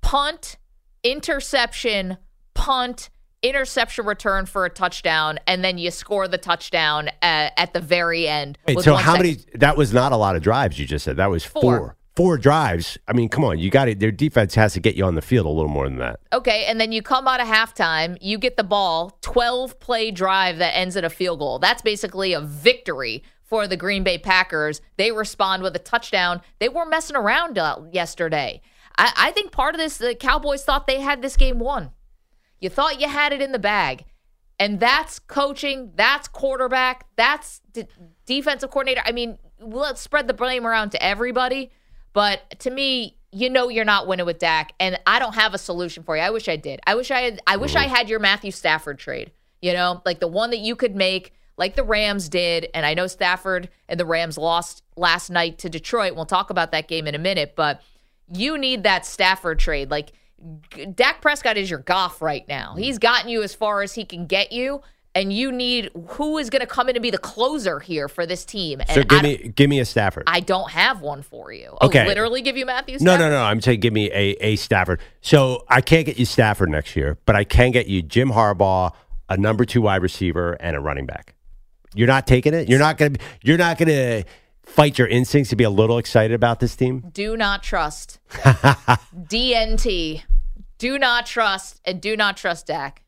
punt, 0.00 0.56
interception, 1.02 2.18
punt, 2.54 3.10
interception 3.42 4.06
return 4.06 4.46
for 4.46 4.64
a 4.64 4.70
touchdown, 4.70 5.38
and 5.46 5.64
then 5.64 5.78
you 5.78 5.90
score 5.90 6.28
the 6.28 6.38
touchdown 6.38 7.10
at, 7.22 7.52
at 7.56 7.72
the 7.72 7.80
very 7.80 8.26
end. 8.26 8.58
Wait, 8.66 8.80
so 8.80 8.94
how 8.94 9.14
second. 9.14 9.26
many? 9.26 9.38
That 9.54 9.76
was 9.76 9.92
not 9.92 10.12
a 10.12 10.16
lot 10.16 10.36
of 10.36 10.42
drives. 10.42 10.78
You 10.78 10.86
just 10.86 11.04
said 11.04 11.16
that 11.16 11.30
was 11.30 11.44
Four. 11.44 11.62
four. 11.62 11.96
Four 12.18 12.36
drives. 12.36 12.98
I 13.06 13.12
mean, 13.12 13.28
come 13.28 13.44
on, 13.44 13.60
you 13.60 13.70
got 13.70 13.86
it. 13.86 14.00
Their 14.00 14.10
defense 14.10 14.56
has 14.56 14.72
to 14.72 14.80
get 14.80 14.96
you 14.96 15.04
on 15.04 15.14
the 15.14 15.22
field 15.22 15.46
a 15.46 15.50
little 15.50 15.70
more 15.70 15.88
than 15.88 15.98
that. 15.98 16.18
Okay, 16.32 16.64
and 16.64 16.80
then 16.80 16.90
you 16.90 17.00
come 17.00 17.28
out 17.28 17.40
of 17.40 17.46
halftime, 17.46 18.18
you 18.20 18.38
get 18.38 18.56
the 18.56 18.64
ball, 18.64 19.16
12 19.20 19.78
play 19.78 20.10
drive 20.10 20.58
that 20.58 20.76
ends 20.76 20.96
in 20.96 21.04
a 21.04 21.10
field 21.10 21.38
goal. 21.38 21.60
That's 21.60 21.80
basically 21.80 22.32
a 22.32 22.40
victory 22.40 23.22
for 23.44 23.68
the 23.68 23.76
Green 23.76 24.02
Bay 24.02 24.18
Packers. 24.18 24.80
They 24.96 25.12
respond 25.12 25.62
with 25.62 25.76
a 25.76 25.78
touchdown. 25.78 26.40
They 26.58 26.68
weren't 26.68 26.90
messing 26.90 27.14
around 27.14 27.56
uh, 27.56 27.82
yesterday. 27.92 28.62
I, 28.98 29.12
I 29.16 29.30
think 29.30 29.52
part 29.52 29.76
of 29.76 29.80
this, 29.80 29.98
the 29.98 30.16
Cowboys 30.16 30.64
thought 30.64 30.88
they 30.88 30.98
had 30.98 31.22
this 31.22 31.36
game 31.36 31.60
won. 31.60 31.92
You 32.58 32.68
thought 32.68 33.00
you 33.00 33.08
had 33.08 33.32
it 33.32 33.40
in 33.40 33.52
the 33.52 33.60
bag. 33.60 34.06
And 34.58 34.80
that's 34.80 35.20
coaching, 35.20 35.92
that's 35.94 36.26
quarterback, 36.26 37.06
that's 37.14 37.60
d- 37.72 37.86
defensive 38.26 38.72
coordinator. 38.72 39.02
I 39.04 39.12
mean, 39.12 39.38
let's 39.60 40.00
spread 40.00 40.26
the 40.26 40.34
blame 40.34 40.66
around 40.66 40.90
to 40.90 41.00
everybody. 41.00 41.70
But 42.18 42.58
to 42.58 42.70
me, 42.72 43.16
you 43.30 43.48
know 43.48 43.68
you're 43.68 43.84
not 43.84 44.08
winning 44.08 44.26
with 44.26 44.40
Dak, 44.40 44.72
and 44.80 44.98
I 45.06 45.20
don't 45.20 45.36
have 45.36 45.54
a 45.54 45.58
solution 45.58 46.02
for 46.02 46.16
you. 46.16 46.22
I 46.24 46.30
wish 46.30 46.48
I 46.48 46.56
did. 46.56 46.80
I 46.84 46.96
wish 46.96 47.12
I 47.12 47.20
had. 47.20 47.40
I 47.46 47.58
wish 47.58 47.76
I 47.76 47.84
mm-hmm. 47.84 47.94
had 47.94 48.08
your 48.08 48.18
Matthew 48.18 48.50
Stafford 48.50 48.98
trade. 48.98 49.30
You 49.62 49.72
know, 49.72 50.02
like 50.04 50.18
the 50.18 50.26
one 50.26 50.50
that 50.50 50.58
you 50.58 50.74
could 50.74 50.96
make, 50.96 51.32
like 51.56 51.76
the 51.76 51.84
Rams 51.84 52.28
did. 52.28 52.70
And 52.74 52.84
I 52.84 52.94
know 52.94 53.06
Stafford 53.06 53.68
and 53.88 54.00
the 54.00 54.04
Rams 54.04 54.36
lost 54.36 54.82
last 54.96 55.30
night 55.30 55.58
to 55.58 55.68
Detroit. 55.68 56.16
We'll 56.16 56.26
talk 56.26 56.50
about 56.50 56.72
that 56.72 56.88
game 56.88 57.06
in 57.06 57.14
a 57.14 57.20
minute, 57.20 57.52
but 57.54 57.82
you 58.34 58.58
need 58.58 58.82
that 58.82 59.06
Stafford 59.06 59.60
trade. 59.60 59.88
Like 59.88 60.10
Dak 60.92 61.20
Prescott 61.20 61.56
is 61.56 61.70
your 61.70 61.78
Goff 61.78 62.20
right 62.20 62.48
now. 62.48 62.70
Mm-hmm. 62.70 62.82
He's 62.82 62.98
gotten 62.98 63.28
you 63.28 63.44
as 63.44 63.54
far 63.54 63.80
as 63.82 63.94
he 63.94 64.04
can 64.04 64.26
get 64.26 64.50
you. 64.50 64.82
And 65.18 65.32
you 65.32 65.50
need 65.50 65.90
who 66.10 66.38
is 66.38 66.48
going 66.48 66.60
to 66.60 66.66
come 66.66 66.88
in 66.88 66.94
and 66.94 67.02
be 67.02 67.10
the 67.10 67.18
closer 67.18 67.80
here 67.80 68.08
for 68.08 68.24
this 68.24 68.44
team. 68.44 68.80
And 68.80 68.90
So 68.90 69.02
give 69.02 69.22
me 69.22 69.36
give 69.36 69.68
me 69.68 69.80
a 69.80 69.84
Stafford. 69.84 70.24
I 70.28 70.38
don't 70.38 70.70
have 70.70 71.00
one 71.00 71.22
for 71.22 71.52
you. 71.52 71.76
Oh, 71.80 71.86
Okay. 71.88 72.06
literally 72.06 72.40
give 72.40 72.56
you 72.56 72.64
Matthew 72.64 72.98
no, 73.00 73.16
no, 73.16 73.28
no. 73.28 73.42
I'm 73.42 73.60
saying 73.60 73.80
give 73.80 73.92
me 73.92 74.10
a 74.12 74.36
a 74.40 74.54
Stafford. 74.56 75.00
So 75.20 75.64
I 75.68 75.80
can't 75.80 76.06
get 76.06 76.18
you 76.18 76.24
Stafford 76.24 76.70
next 76.70 76.94
year, 76.94 77.18
but 77.26 77.34
I 77.34 77.42
can 77.42 77.72
get 77.72 77.88
you 77.88 78.00
Jim 78.00 78.30
Harbaugh, 78.30 78.92
a 79.28 79.36
number 79.36 79.64
two 79.64 79.82
wide 79.82 80.02
receiver, 80.02 80.52
and 80.60 80.76
a 80.76 80.80
running 80.80 81.06
back. 81.06 81.34
You're 81.94 82.06
not 82.06 82.26
taking 82.26 82.54
it. 82.54 82.68
You're 82.68 82.78
not 82.78 82.96
gonna. 82.96 83.16
You're 83.42 83.58
not 83.58 83.76
gonna 83.78 84.22
fight 84.62 84.98
your 84.98 85.08
instincts 85.08 85.50
to 85.50 85.56
be 85.56 85.64
a 85.64 85.70
little 85.70 85.98
excited 85.98 86.34
about 86.34 86.60
this 86.60 86.76
team? 86.76 87.10
Do 87.12 87.36
not 87.36 87.62
trust. 87.62 88.20
DNT. 88.30 90.22
Do 90.78 90.98
not 90.98 91.26
trust 91.26 91.80
and 91.84 92.00
do 92.00 92.16
not 92.16 92.36
trust 92.36 92.66
Dak. 92.66 93.02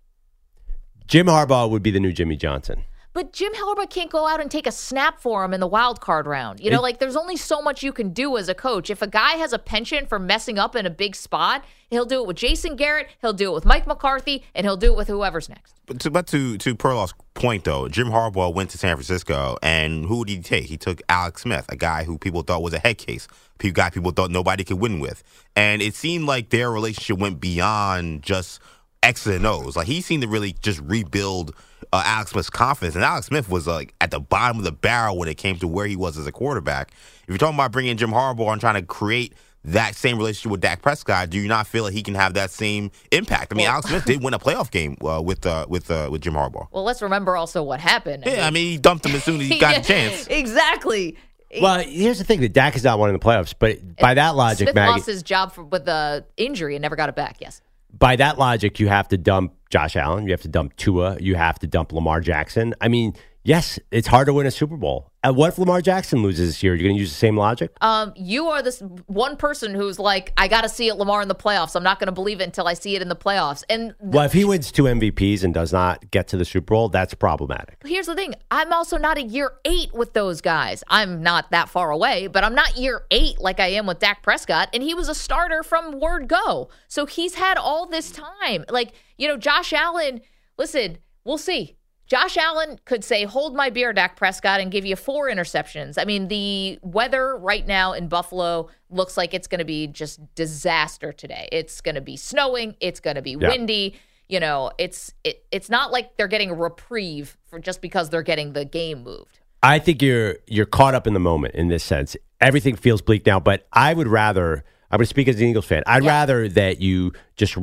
Jim 1.10 1.26
Harbaugh 1.26 1.68
would 1.68 1.82
be 1.82 1.90
the 1.90 1.98
new 1.98 2.12
Jimmy 2.12 2.36
Johnson. 2.36 2.84
But 3.12 3.32
Jim 3.32 3.52
Harbaugh 3.52 3.90
can't 3.90 4.12
go 4.12 4.28
out 4.28 4.40
and 4.40 4.48
take 4.48 4.68
a 4.68 4.70
snap 4.70 5.18
for 5.20 5.42
him 5.42 5.52
in 5.52 5.58
the 5.58 5.66
wild 5.66 6.00
card 6.00 6.28
round. 6.28 6.60
You 6.60 6.70
know, 6.70 6.78
It- 6.78 6.82
like 6.82 6.98
there's 7.00 7.16
only 7.16 7.36
so 7.36 7.60
much 7.60 7.82
you 7.82 7.92
can 7.92 8.10
do 8.10 8.36
as 8.36 8.48
a 8.48 8.54
coach. 8.54 8.90
If 8.90 9.02
a 9.02 9.08
guy 9.08 9.32
has 9.32 9.52
a 9.52 9.58
penchant 9.58 10.08
for 10.08 10.20
messing 10.20 10.56
up 10.56 10.76
in 10.76 10.86
a 10.86 10.90
big 10.90 11.16
spot, 11.16 11.64
he'll 11.90 12.04
do 12.04 12.20
it 12.20 12.28
with 12.28 12.36
Jason 12.36 12.76
Garrett, 12.76 13.08
he'll 13.20 13.32
do 13.32 13.50
it 13.50 13.54
with 13.54 13.64
Mike 13.64 13.88
McCarthy, 13.88 14.44
and 14.54 14.64
he'll 14.64 14.76
do 14.76 14.92
it 14.92 14.96
with 14.96 15.08
whoever's 15.08 15.48
next. 15.48 15.74
But 15.86 15.98
to, 15.98 16.12
but 16.12 16.28
to 16.28 16.56
to 16.58 16.76
Perloff's 16.76 17.14
point 17.34 17.64
though, 17.64 17.88
Jim 17.88 18.10
Harbaugh 18.10 18.54
went 18.54 18.70
to 18.70 18.78
San 18.78 18.94
Francisco, 18.94 19.56
and 19.60 20.04
who 20.06 20.24
did 20.24 20.36
he 20.36 20.40
take? 20.42 20.66
He 20.66 20.76
took 20.76 21.02
Alex 21.08 21.42
Smith, 21.42 21.66
a 21.68 21.74
guy 21.76 22.04
who 22.04 22.18
people 22.18 22.42
thought 22.42 22.62
was 22.62 22.72
a 22.74 22.78
head 22.78 22.98
case, 22.98 23.26
a 23.58 23.70
guy 23.72 23.90
people 23.90 24.12
thought 24.12 24.30
nobody 24.30 24.62
could 24.62 24.78
win 24.78 25.00
with, 25.00 25.24
and 25.56 25.82
it 25.82 25.96
seemed 25.96 26.26
like 26.26 26.50
their 26.50 26.70
relationship 26.70 27.18
went 27.18 27.40
beyond 27.40 28.22
just 28.22 28.60
X's 29.02 29.36
and 29.36 29.46
O's. 29.46 29.76
Like 29.76 29.86
he 29.86 30.00
seemed 30.00 30.22
to 30.22 30.28
really 30.28 30.54
just 30.60 30.80
rebuild 30.80 31.54
uh, 31.92 32.02
Alex 32.04 32.32
Smith's 32.32 32.50
confidence, 32.50 32.94
and 32.94 33.04
Alex 33.04 33.26
Smith 33.26 33.48
was 33.48 33.66
like 33.66 33.94
at 34.00 34.10
the 34.10 34.20
bottom 34.20 34.58
of 34.58 34.64
the 34.64 34.72
barrel 34.72 35.18
when 35.18 35.28
it 35.28 35.36
came 35.36 35.56
to 35.56 35.68
where 35.68 35.86
he 35.86 35.96
was 35.96 36.18
as 36.18 36.26
a 36.26 36.32
quarterback. 36.32 36.92
If 37.22 37.28
you're 37.28 37.38
talking 37.38 37.56
about 37.56 37.72
bringing 37.72 37.96
Jim 37.96 38.10
Harbaugh 38.10 38.52
and 38.52 38.60
trying 38.60 38.74
to 38.74 38.82
create 38.82 39.34
that 39.64 39.94
same 39.94 40.16
relationship 40.16 40.50
with 40.52 40.60
Dak 40.60 40.80
Prescott, 40.82 41.30
do 41.30 41.38
you 41.38 41.48
not 41.48 41.66
feel 41.66 41.84
like 41.84 41.92
he 41.92 42.02
can 42.02 42.14
have 42.14 42.34
that 42.34 42.50
same 42.50 42.90
impact? 43.10 43.52
I 43.52 43.56
mean, 43.56 43.66
Alex 43.66 43.88
Smith 43.88 44.04
did 44.04 44.22
win 44.22 44.34
a 44.34 44.38
playoff 44.38 44.70
game 44.70 44.96
uh, 45.02 45.20
with 45.22 45.44
uh, 45.46 45.66
with 45.68 45.90
uh, 45.90 46.08
with 46.10 46.22
Jim 46.22 46.34
Harbaugh. 46.34 46.68
Well, 46.70 46.84
let's 46.84 47.02
remember 47.02 47.36
also 47.36 47.62
what 47.62 47.80
happened. 47.80 48.24
Yeah, 48.26 48.46
I 48.46 48.50
mean, 48.50 48.66
he 48.72 48.78
dumped 48.78 49.04
him 49.06 49.14
as 49.14 49.24
soon 49.24 49.40
as 49.40 49.48
he 49.48 49.58
got 49.58 49.72
Yeah, 49.74 49.80
the 49.80 49.86
chance. 49.86 50.26
Exactly. 50.28 51.16
Well, 51.60 51.80
here's 51.80 52.18
the 52.18 52.24
thing: 52.24 52.40
that 52.42 52.52
Dak 52.52 52.76
is 52.76 52.84
not 52.84 52.98
one 52.98 53.10
in 53.10 53.14
the 53.14 53.24
playoffs, 53.24 53.54
but 53.58 53.96
by 53.96 54.14
that 54.14 54.36
logic, 54.36 54.66
Smith 54.66 54.74
Maggie, 54.74 54.92
lost 54.92 55.06
his 55.06 55.22
job 55.22 55.52
for, 55.52 55.64
with 55.64 55.84
the 55.84 56.24
injury 56.36 56.76
and 56.76 56.82
never 56.82 56.96
got 56.96 57.08
it 57.08 57.16
back. 57.16 57.38
Yes. 57.40 57.60
By 57.98 58.16
that 58.16 58.38
logic, 58.38 58.80
you 58.80 58.88
have 58.88 59.08
to 59.08 59.18
dump 59.18 59.54
Josh 59.70 59.96
Allen, 59.96 60.26
you 60.26 60.32
have 60.32 60.42
to 60.42 60.48
dump 60.48 60.76
Tua, 60.76 61.16
you 61.20 61.36
have 61.36 61.58
to 61.60 61.66
dump 61.66 61.92
Lamar 61.92 62.20
Jackson. 62.20 62.74
I 62.80 62.88
mean, 62.88 63.14
yes, 63.42 63.78
it's 63.90 64.08
hard 64.08 64.26
to 64.26 64.32
win 64.32 64.46
a 64.46 64.50
Super 64.50 64.76
Bowl. 64.76 65.10
And 65.22 65.36
what 65.36 65.48
if 65.48 65.58
Lamar 65.58 65.82
Jackson 65.82 66.22
loses 66.22 66.48
this 66.48 66.62
year? 66.62 66.74
You're 66.74 66.84
going 66.84 66.96
to 66.96 67.00
use 67.00 67.10
the 67.10 67.18
same 67.18 67.36
logic? 67.36 67.72
Um, 67.82 68.14
you 68.16 68.46
are 68.46 68.62
this 68.62 68.82
one 69.06 69.36
person 69.36 69.74
who's 69.74 69.98
like, 69.98 70.32
I 70.38 70.48
got 70.48 70.62
to 70.62 70.68
see 70.68 70.88
it, 70.88 70.94
Lamar 70.94 71.20
in 71.20 71.28
the 71.28 71.34
playoffs. 71.34 71.76
I'm 71.76 71.82
not 71.82 71.98
going 71.98 72.06
to 72.06 72.12
believe 72.12 72.40
it 72.40 72.44
until 72.44 72.66
I 72.66 72.72
see 72.72 72.96
it 72.96 73.02
in 73.02 73.08
the 73.08 73.16
playoffs. 73.16 73.62
And 73.68 73.94
Well, 74.00 74.24
if 74.24 74.32
he 74.32 74.46
wins 74.46 74.72
two 74.72 74.84
MVPs 74.84 75.44
and 75.44 75.52
does 75.52 75.74
not 75.74 76.10
get 76.10 76.28
to 76.28 76.38
the 76.38 76.46
Super 76.46 76.74
Bowl, 76.74 76.88
that's 76.88 77.12
problematic. 77.12 77.76
here's 77.84 78.06
the 78.06 78.14
thing 78.14 78.34
I'm 78.50 78.72
also 78.72 78.96
not 78.96 79.18
a 79.18 79.22
year 79.22 79.52
eight 79.66 79.92
with 79.92 80.14
those 80.14 80.40
guys. 80.40 80.82
I'm 80.88 81.22
not 81.22 81.50
that 81.50 81.68
far 81.68 81.90
away, 81.90 82.28
but 82.28 82.42
I'm 82.42 82.54
not 82.54 82.78
year 82.78 83.04
eight 83.10 83.38
like 83.40 83.60
I 83.60 83.66
am 83.68 83.86
with 83.86 83.98
Dak 83.98 84.22
Prescott. 84.22 84.70
And 84.72 84.82
he 84.82 84.94
was 84.94 85.10
a 85.10 85.14
starter 85.14 85.62
from 85.62 86.00
word 86.00 86.28
go. 86.28 86.70
So 86.88 87.04
he's 87.04 87.34
had 87.34 87.58
all 87.58 87.86
this 87.86 88.10
time. 88.10 88.64
Like, 88.70 88.92
you 89.18 89.28
know, 89.28 89.36
Josh 89.36 89.74
Allen, 89.74 90.22
listen, 90.56 90.96
we'll 91.24 91.36
see. 91.36 91.76
Josh 92.10 92.36
Allen 92.36 92.80
could 92.86 93.04
say, 93.04 93.24
Hold 93.24 93.54
my 93.54 93.70
beer, 93.70 93.92
Dak 93.92 94.16
Prescott, 94.16 94.60
and 94.60 94.72
give 94.72 94.84
you 94.84 94.96
four 94.96 95.30
interceptions. 95.30 95.94
I 95.96 96.04
mean, 96.04 96.26
the 96.26 96.80
weather 96.82 97.36
right 97.36 97.64
now 97.64 97.92
in 97.92 98.08
Buffalo 98.08 98.68
looks 98.90 99.16
like 99.16 99.32
it's 99.32 99.46
going 99.46 99.60
to 99.60 99.64
be 99.64 99.86
just 99.86 100.18
disaster 100.34 101.12
today. 101.12 101.48
It's 101.52 101.80
going 101.80 101.94
to 101.94 102.00
be 102.00 102.16
snowing, 102.16 102.74
it's 102.80 102.98
going 102.98 103.14
to 103.14 103.22
be 103.22 103.36
Yeah. 103.38 103.48
windy. 103.48 103.94
You 104.28 104.40
know, 104.40 104.70
it's 104.78 105.12
it, 105.24 105.44
it's 105.52 105.68
not 105.70 105.92
like 105.92 106.16
they're 106.16 106.28
getting 106.28 106.50
a 106.50 106.54
reprieve 106.54 107.36
for 107.48 107.58
just 107.60 107.80
because 107.80 108.10
they're 108.10 108.22
getting 108.22 108.52
the 108.54 108.64
game 108.64 109.02
moved. 109.04 109.38
I 109.62 109.78
think 109.78 110.02
you're 110.02 110.36
you're 110.48 110.66
caught 110.66 110.94
up 110.94 111.06
in 111.06 111.14
the 111.14 111.20
moment 111.20 111.54
in 111.54 111.68
this 111.68 111.84
sense. 111.84 112.16
Everything 112.40 112.74
feels 112.74 113.02
bleak 113.02 113.24
now, 113.26 113.38
but 113.38 113.66
I 113.72 113.94
would 113.94 114.08
rather 114.08 114.64
I 114.90 114.96
would 114.96 115.08
speak 115.08 115.28
as 115.28 115.40
an 115.40 115.46
Eagles 115.46 115.66
fan. 115.66 115.84
I'd 115.86 116.04
rather 116.04 116.48
that 116.48 116.80
you 116.80 117.12
just 117.36 117.56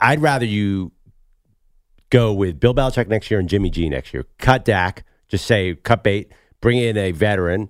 I'd 0.00 0.20
rather 0.20 0.46
you 0.46 0.92
go 2.10 2.32
with 2.32 2.60
Bill 2.60 2.74
Belichick 2.74 3.08
next 3.08 3.30
year 3.30 3.40
and 3.40 3.48
Jimmy 3.48 3.70
G 3.70 3.88
next 3.88 4.12
year. 4.12 4.26
Cut 4.38 4.64
Dak, 4.64 5.04
just 5.28 5.46
say 5.46 5.74
cut 5.76 6.02
bait, 6.04 6.32
bring 6.60 6.78
in 6.78 6.96
a 6.96 7.12
veteran. 7.12 7.68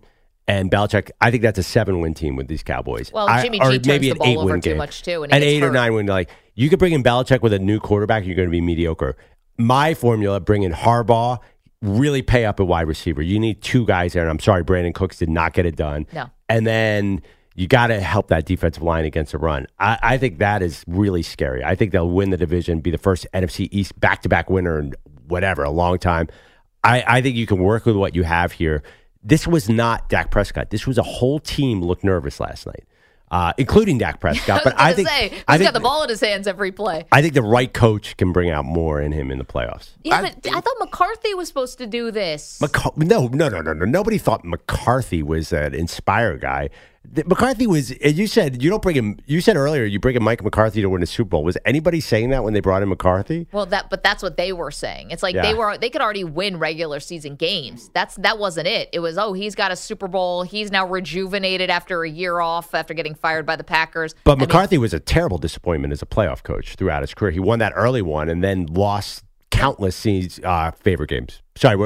And 0.49 0.69
Belichick, 0.71 1.11
I 1.21 1.31
think 1.31 1.45
that's 1.45 1.59
a 1.59 1.63
seven-win 1.63 2.15
team 2.15 2.35
with 2.35 2.49
these 2.49 2.65
Cowboys. 2.65 3.13
Well, 3.13 3.29
Jimmy 3.41 3.59
G 3.61 3.65
or 3.65 3.71
turns 3.73 3.87
maybe 3.87 4.07
the 4.09 4.13
an 4.13 4.19
ball 4.35 4.41
over 4.41 4.57
too 4.57 4.71
game. 4.71 4.79
much, 4.79 5.03
too, 5.03 5.23
and 5.23 5.33
An 5.33 5.43
eight 5.45 5.63
or 5.63 5.67
hurt. 5.67 5.75
nine 5.75 5.95
win. 5.95 6.07
Like 6.07 6.29
you 6.57 6.69
could 6.69 6.81
bring 6.81 6.93
in 6.93 7.05
Belichick 7.05 7.41
with 7.41 7.53
a 7.53 7.59
new 7.61 7.79
quarterback, 7.79 8.27
you're 8.27 8.35
going 8.35 8.49
to 8.49 8.53
be 8.53 8.61
mediocre. 8.61 9.17
My 9.59 9.95
formula: 9.95 10.41
bring 10.41 10.65
in 10.65 10.73
Harbaugh, 10.73 11.39
really 11.83 12.23
pay 12.23 12.47
up 12.47 12.59
a 12.59 12.65
wide 12.65 12.89
receiver. 12.89 13.23
You 13.23 13.39
need 13.39 13.63
two 13.63 13.87
guys 13.87 14.15
there, 14.15 14.23
and 14.23 14.31
I'm 14.31 14.41
sorry, 14.41 14.65
Brandin 14.65 14.93
Cooks 14.95 15.19
did 15.19 15.29
not 15.29 15.53
get 15.53 15.67
it 15.67 15.77
done. 15.77 16.07
No. 16.13 16.29
And 16.49 16.67
then 16.67 17.23
you 17.61 17.69
got 17.69 17.89
to 17.89 18.01
help 18.01 18.29
that 18.29 18.47
defensive 18.47 18.83
line 18.83 19.05
against 19.05 19.33
the 19.33 19.39
run. 19.39 19.67
I, 19.79 19.99
I 20.03 20.19
think 20.19 20.39
that 20.39 20.63
is 20.63 20.83
really 20.87 21.23
scary. 21.23 21.63
I 21.63 21.75
think 21.75 21.93
they'll 21.93 22.09
win 22.09 22.31
the 22.31 22.39
division, 22.39 22.81
be 22.81 22.91
the 22.91 22.97
first 22.97 23.27
NFC 23.35 23.69
East 23.71 24.01
back 24.01 24.23
to 24.23 24.31
back 24.31 24.49
winner 24.49 24.79
in 24.79 24.95
whatever, 25.29 25.63
a 25.63 25.71
long 25.71 25.99
time. 25.99 26.29
I, 26.83 27.05
I 27.07 27.21
think 27.21 27.37
you 27.37 27.47
can 27.47 27.59
work 27.59 27.85
with 27.85 27.97
what 27.97 28.15
you 28.15 28.23
have 28.23 28.53
here. 28.53 28.83
This 29.23 29.47
was 29.47 29.69
not 29.69 30.09
Dak 30.09 30.31
Prescott. 30.31 30.71
This 30.71 30.87
was 30.87 30.97
a 30.97 31.03
whole 31.03 31.39
team 31.39 31.83
looked 31.83 32.03
nervous 32.03 32.41
last 32.41 32.67
night, 32.67 32.85
uh, 33.31 33.53
including 33.59 33.99
Dak 33.99 34.21
Prescott. 34.21 34.49
I 34.49 34.55
was 34.55 34.65
but 34.65 34.81
I 34.81 34.93
think 34.95 35.09
say, 35.11 35.29
he's 35.29 35.45
I 35.47 35.59
think 35.59 35.67
got 35.67 35.75
the 35.75 35.81
ball 35.81 36.03
in 36.03 36.09
his 36.09 36.23
hands 36.23 36.47
every 36.47 36.73
play. 36.73 37.05
I 37.13 37.21
think 37.21 37.35
the 37.35 37.43
right 37.43 37.71
coach 37.71 38.17
can 38.17 38.33
bring 38.33 38.49
out 38.49 38.65
more 38.65 39.03
in 39.03 39.13
him 39.13 39.31
in 39.31 39.37
the 39.37 39.45
playoffs. 39.45 39.91
Yeah, 40.03 40.23
but 40.23 40.47
I 40.47 40.63
thought 40.63 40.77
McCarthy 40.79 41.35
was 41.35 41.49
supposed 41.49 41.77
to 41.77 41.87
do 41.87 42.11
this. 42.11 42.59
McCar- 42.63 42.97
no, 42.97 43.27
no, 43.27 43.51
no, 43.51 43.61
no, 43.61 43.75
no. 43.75 43.85
Nobody 43.85 44.17
thought 44.17 44.47
McCarthy 44.47 45.23
was 45.23 45.53
an 45.53 45.75
inspire 45.75 46.39
guy. 46.39 46.71
McCarthy 47.27 47.67
was. 47.67 47.91
and 47.91 48.17
You 48.17 48.27
said 48.27 48.63
you 48.63 48.69
don't 48.71 48.83
bring 48.83 48.95
him. 48.95 49.19
You 49.27 49.41
said 49.41 49.57
earlier 49.57 49.85
you 49.85 49.99
bring 49.99 50.17
in 50.17 50.23
Mike 50.23 50.45
McCarthy 50.45 50.83
to 50.83 50.89
win 50.89 51.03
a 51.03 51.07
Super 51.07 51.31
Bowl. 51.31 51.43
Was 51.45 51.57
anybody 51.65 51.99
saying 52.01 52.31
that 52.31 52.45
when 52.45 52.53
they 52.53 52.61
brought 52.61 52.83
in 52.83 52.89
McCarthy? 52.89 53.49
Well, 53.53 53.67
that 53.67 53.89
but 53.91 54.03
that's 54.03 54.23
what 54.23 54.37
they 54.37 54.53
were 54.53 54.71
saying. 54.71 55.11
It's 55.11 55.23
like 55.23 55.35
Yeah. 55.35 55.43
they 55.43 55.55
were 55.55 55.79
they 55.79 55.91
could 55.91 56.03
already 56.03 56.25
win 56.25 56.59
regular 56.59 57.01
season 57.01 57.37
games. 57.37 57.91
That's 57.95 58.17
that 58.17 58.39
wasn't 58.39 58.69
it. 58.69 58.91
It 58.93 59.01
was 59.01 59.17
oh 59.19 59.33
he's 59.33 59.55
got 59.55 59.73
a 59.73 59.77
Super 59.77 60.09
Bowl. 60.09 60.43
He's 60.43 60.71
now 60.71 60.87
rejuvenated 60.87 61.71
after 61.71 62.05
a 62.05 62.09
year 62.11 62.41
off 62.41 62.75
after 62.75 62.95
getting 62.95 63.15
fired 63.15 63.47
by 63.47 63.57
the 63.57 63.65
Packers. 63.65 64.15
But 64.25 64.39
McCarthy 64.39 64.79
was 64.79 64.93
a 64.95 65.01
terrible 65.01 65.39
disappointment 65.39 65.93
as 65.93 66.03
a 66.03 66.07
playoff 66.07 66.43
coach 66.43 66.77
throughout 66.77 67.03
his 67.03 67.15
career. 67.15 67.33
He 67.33 67.41
won 67.41 67.59
that 67.61 67.73
early 67.75 68.03
one 68.03 68.29
and 68.29 68.45
then 68.45 68.67
lost 68.67 69.25
countless 69.51 70.07
uh, 70.45 70.71
favorite 70.73 71.09
games. 71.11 71.43
Sorry, 71.57 71.77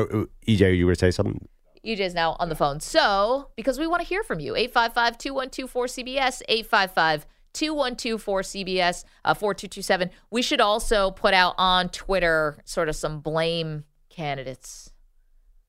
EJ, 0.47 0.77
you 0.77 0.87
were 0.87 0.95
to 0.95 0.99
say 0.99 1.11
something? 1.11 1.49
EJ's 1.85 2.15
now 2.15 2.37
on 2.39 2.49
the 2.49 2.55
phone. 2.55 2.81
So, 2.81 3.51
because 3.57 3.79
we 3.79 3.87
want 3.87 4.03
to 4.03 4.09
hear 4.09 4.23
from 4.23 4.41
you, 4.41 4.57
855 4.57 5.19
212 5.19 5.73
4CBS, 5.73 6.43
855 6.49 7.27
212 7.53 8.25
4CBS, 8.25 9.05
uh, 9.25 9.35
4227. 9.35 10.11
We 10.31 10.43
should 10.43 10.61
also 10.61 11.11
put 11.13 11.35
out 11.35 11.55
on 11.57 11.89
Twitter 11.89 12.59
sort 12.65 12.89
of 12.89 12.97
some 12.97 13.21
blame 13.21 13.85
candidates. 14.11 14.93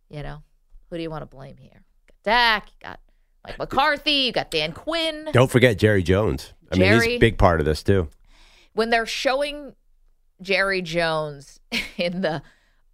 You 0.10 0.24
know, 0.24 0.44
who 0.90 0.98
do 0.98 1.04
you 1.04 1.10
want 1.10 1.22
to 1.22 1.28
blame 1.28 1.58
here? 1.58 1.84
You 1.84 2.08
got 2.08 2.24
Dak, 2.24 2.68
you 2.70 2.88
got 2.88 3.00
Mike 3.46 3.60
McCarthy, 3.60 4.12
you 4.12 4.32
got 4.32 4.52
Dan 4.52 4.72
Quinn. 4.72 5.30
Don't 5.32 5.52
forget 5.52 5.78
Jerry 5.78 6.04
Jones. 6.04 6.54
I 6.72 6.78
mean, 6.78 6.92
he's 6.92 7.04
Jerry. 7.04 7.16
a 7.16 7.20
big 7.20 7.38
part 7.38 7.60
of 7.60 7.66
this 7.66 7.84
too. 7.84 8.10
When 8.74 8.90
they're 8.90 9.06
showing 9.06 9.76
Jerry 10.42 10.82
Jones 10.82 11.60
in 11.98 12.22
the 12.22 12.42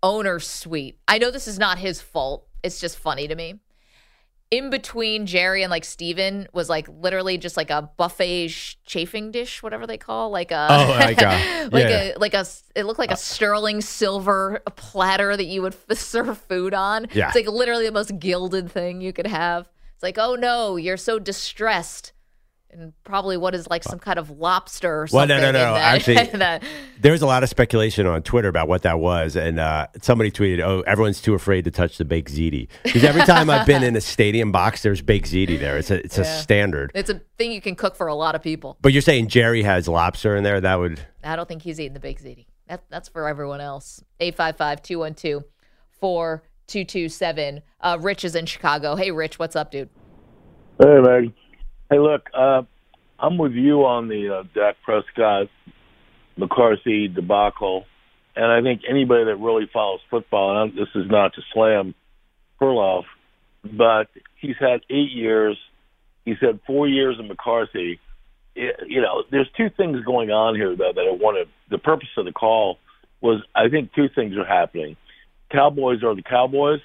owner's 0.04 0.48
suite, 0.48 1.00
I 1.08 1.18
know 1.18 1.32
this 1.32 1.48
is 1.48 1.58
not 1.58 1.78
his 1.78 2.02
fault. 2.02 2.48
It's 2.64 2.80
just 2.80 2.98
funny 2.98 3.28
to 3.28 3.36
me. 3.36 3.56
In 4.50 4.70
between 4.70 5.26
Jerry 5.28 5.64
and 5.64 5.72
like 5.72 5.86
Stephen 5.86 6.46
was 6.52 6.68
like 6.68 6.86
literally 6.90 7.38
just 7.38 7.56
like 7.56 7.70
a 7.70 7.90
buffet 7.96 8.50
sh- 8.50 8.76
chafing 8.86 9.32
dish, 9.32 9.64
whatever 9.64 9.88
they 9.88 9.98
call, 9.98 10.30
like 10.30 10.52
a 10.52 10.68
Oh, 10.70 10.88
like 10.90 11.22
a- 11.22 11.70
like 11.72 11.88
yeah. 11.88 12.12
a 12.16 12.20
like 12.20 12.34
a 12.34 12.46
it 12.76 12.84
looked 12.86 13.00
like 13.00 13.12
a 13.12 13.16
sterling 13.18 13.80
silver 13.80 14.62
platter 14.76 15.38
that 15.38 15.46
you 15.46 15.62
would 15.62 15.76
f- 15.90 15.98
serve 15.98 16.38
food 16.38 16.74
on. 16.74 17.08
Yeah. 17.14 17.28
It's 17.28 17.36
like 17.36 17.48
literally 17.48 17.86
the 17.86 17.94
most 17.94 18.20
gilded 18.20 18.70
thing 18.70 19.00
you 19.00 19.14
could 19.14 19.28
have. 19.28 19.70
It's 19.94 20.04
like, 20.04 20.18
oh 20.18 20.36
no, 20.36 20.76
you're 20.76 20.98
so 20.98 21.18
distressed. 21.18 22.12
And 22.74 22.94
probably 23.04 23.36
what 23.38 23.54
is 23.54 23.70
like 23.70 23.84
some 23.84 24.00
kind 24.00 24.18
of 24.18 24.30
lobster 24.30 25.02
or 25.02 25.08
Well, 25.12 25.28
no, 25.28 25.38
no, 25.40 25.52
no. 25.52 25.74
that- 25.74 25.96
Actually, 25.96 26.26
that- 26.40 26.64
There 27.02 27.12
was 27.12 27.22
a 27.22 27.26
lot 27.26 27.44
of 27.44 27.50
speculation 27.50 28.08
on 28.08 28.24
Twitter 28.24 28.48
about 28.48 28.68
what 28.68 28.84
that 28.84 29.00
was, 29.00 29.36
and 29.36 29.60
uh, 29.60 29.88
somebody 30.02 30.32
tweeted, 30.32 30.62
"Oh, 30.62 30.82
everyone's 30.88 31.22
too 31.22 31.34
afraid 31.34 31.66
to 31.66 31.72
touch 31.72 31.98
the 31.98 32.06
baked 32.06 32.32
ziti." 32.32 32.70
Because 32.84 33.04
every 33.04 33.24
time 33.24 33.50
I've 33.50 33.68
been 33.68 33.84
in 33.84 33.96
a 33.96 34.02
stadium 34.16 34.52
box, 34.52 34.84
there's 34.84 35.02
baked 35.02 35.28
ziti 35.30 35.60
there. 35.60 35.78
It's 35.78 35.92
a 35.92 36.04
it's 36.04 36.18
a 36.18 36.24
standard. 36.24 36.92
it's 36.96 37.10
a 37.10 37.22
thing 37.38 37.52
you 37.52 37.62
can 37.62 37.76
cook 37.76 37.96
for 37.96 38.08
a 38.08 38.16
lot 38.16 38.36
of 38.36 38.42
people. 38.42 38.78
But 38.82 38.94
you're 38.94 39.02
saying 39.02 39.28
Jerry 39.28 39.64
has 39.64 39.88
lobster 39.88 40.36
in 40.36 40.44
there? 40.44 40.62
That 40.62 40.80
would 40.80 41.00
I 41.24 41.36
don't 41.36 41.48
think 41.50 41.64
he's 41.64 41.80
eating 41.80 41.94
the 41.94 42.00
baked 42.00 42.24
ziti. 42.24 42.46
That, 42.68 42.84
that's 42.90 43.10
for 43.10 43.28
everyone 43.28 43.60
else. 43.60 44.02
855 44.22 44.82
212 44.82 45.44
4227. 46.00 47.62
Uh, 47.82 47.98
Rich 48.00 48.24
is 48.24 48.36
in 48.36 48.46
Chicago. 48.46 48.96
Hey, 48.96 49.12
Rich, 49.12 49.40
what's 49.40 49.56
up, 49.56 49.72
dude? 49.72 49.90
Hey, 50.82 51.00
Meg. 51.00 51.34
Hey, 51.92 52.00
look, 52.00 52.30
uh, 52.34 52.62
I'm 53.20 53.38
with 53.38 53.52
you 53.52 53.84
on 53.84 54.08
the 54.08 54.34
uh, 54.34 54.44
Dak 54.56 54.78
Prescott 54.82 55.50
McCarthy 56.38 57.10
debacle, 57.10 57.84
and 58.34 58.46
I 58.46 58.62
think 58.62 58.84
anybody 58.90 59.26
that 59.26 59.36
really 59.36 59.70
follows 59.74 60.00
football, 60.10 60.64
and 60.64 60.72
this 60.72 60.88
is 60.96 61.12
not 61.12 61.34
to 61.34 61.42
slam 61.54 61.94
Perloff, 62.62 63.04
but 63.62 64.08
he's 64.40 64.56
had 64.58 64.84
eight 64.90 65.12
years. 65.12 65.58
He's 66.24 66.38
had 66.40 66.62
four 66.66 66.88
years 66.88 67.18
in 67.20 67.28
McCarthy. 67.28 68.00
It, 68.56 68.88
you 68.88 69.02
know, 69.02 69.24
there's 69.30 69.50
two 69.58 69.70
things 69.76 70.00
going 70.06 70.32
on 70.32 70.56
here 70.56 70.74
though 70.78 70.94
that 70.96 71.02
I 71.02 71.12
wanted. 71.12 71.50
The 71.70 71.78
purpose 71.78 72.08
of 72.16 72.24
the 72.24 72.32
call 72.32 72.78
was 73.20 73.44
I 73.54 73.68
think 73.68 73.94
two 73.94 74.08
things 74.08 74.38
are 74.38 74.46
happening. 74.46 74.96
Cowboys 75.52 76.04
are 76.06 76.16
the 76.16 76.24
Cowboys, 76.24 76.80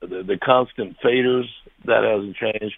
the, 0.00 0.22
the 0.26 0.38
constant 0.42 0.96
faders 1.04 1.44
that 1.84 2.02
hasn't 2.02 2.36
changed. 2.36 2.76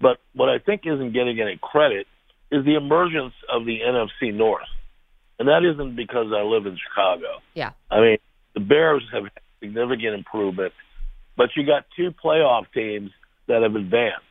But 0.00 0.18
what 0.34 0.48
I 0.48 0.58
think 0.58 0.82
isn't 0.84 1.12
getting 1.12 1.40
any 1.40 1.58
credit 1.60 2.06
is 2.50 2.64
the 2.64 2.76
emergence 2.76 3.34
of 3.52 3.64
the 3.64 3.78
NFC 3.80 4.34
North, 4.34 4.68
and 5.38 5.48
that 5.48 5.62
isn't 5.64 5.96
because 5.96 6.32
I 6.34 6.42
live 6.42 6.66
in 6.66 6.76
Chicago. 6.88 7.40
Yeah. 7.54 7.70
I 7.90 8.00
mean, 8.00 8.18
the 8.54 8.60
Bears 8.60 9.02
have 9.12 9.24
had 9.24 9.42
significant 9.60 10.14
improvement, 10.14 10.72
but 11.36 11.50
you 11.56 11.64
got 11.66 11.84
two 11.96 12.12
playoff 12.12 12.64
teams 12.74 13.10
that 13.46 13.62
have 13.62 13.74
advanced 13.74 14.24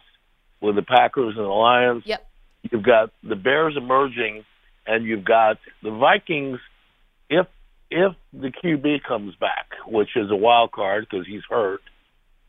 with 0.62 0.76
the 0.76 0.82
Packers 0.82 1.36
and 1.38 1.46
the 1.46 1.50
Lions. 1.50 2.04
Yep. 2.06 2.28
You've 2.64 2.84
got 2.84 3.12
the 3.24 3.36
Bears 3.36 3.76
emerging, 3.78 4.44
and 4.86 5.06
you've 5.06 5.24
got 5.24 5.58
the 5.84 5.92
Vikings. 5.92 6.60
If 7.30 7.48
if 7.92 8.14
the 8.34 8.52
QB 8.52 9.04
comes 9.08 9.36
back, 9.36 9.68
which 9.88 10.10
is 10.16 10.30
a 10.30 10.36
wild 10.36 10.72
card 10.72 11.08
because 11.10 11.26
he's 11.26 11.42
hurt, 11.50 11.82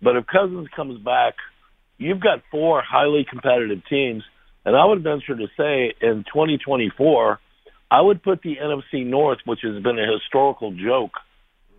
but 0.03 0.17
if 0.17 0.27
Cousins 0.27 0.69
comes 0.75 0.99
back, 1.03 1.35
you've 2.01 2.21
got 2.21 2.43
four 2.51 2.83
highly 2.83 3.25
competitive 3.29 3.83
teams. 3.89 4.25
And 4.65 4.77
I 4.77 4.85
would 4.85 5.03
venture 5.03 5.37
to 5.37 5.47
say 5.57 5.95
in 6.01 6.25
2024, 6.25 7.39
I 7.91 8.01
would 8.01 8.23
put 8.23 8.43
the 8.43 8.57
NFC 8.57 9.07
North, 9.07 9.39
which 9.45 9.61
has 9.63 9.83
been 9.83 9.99
a 9.99 10.13
historical 10.13 10.73
joke, 10.73 11.13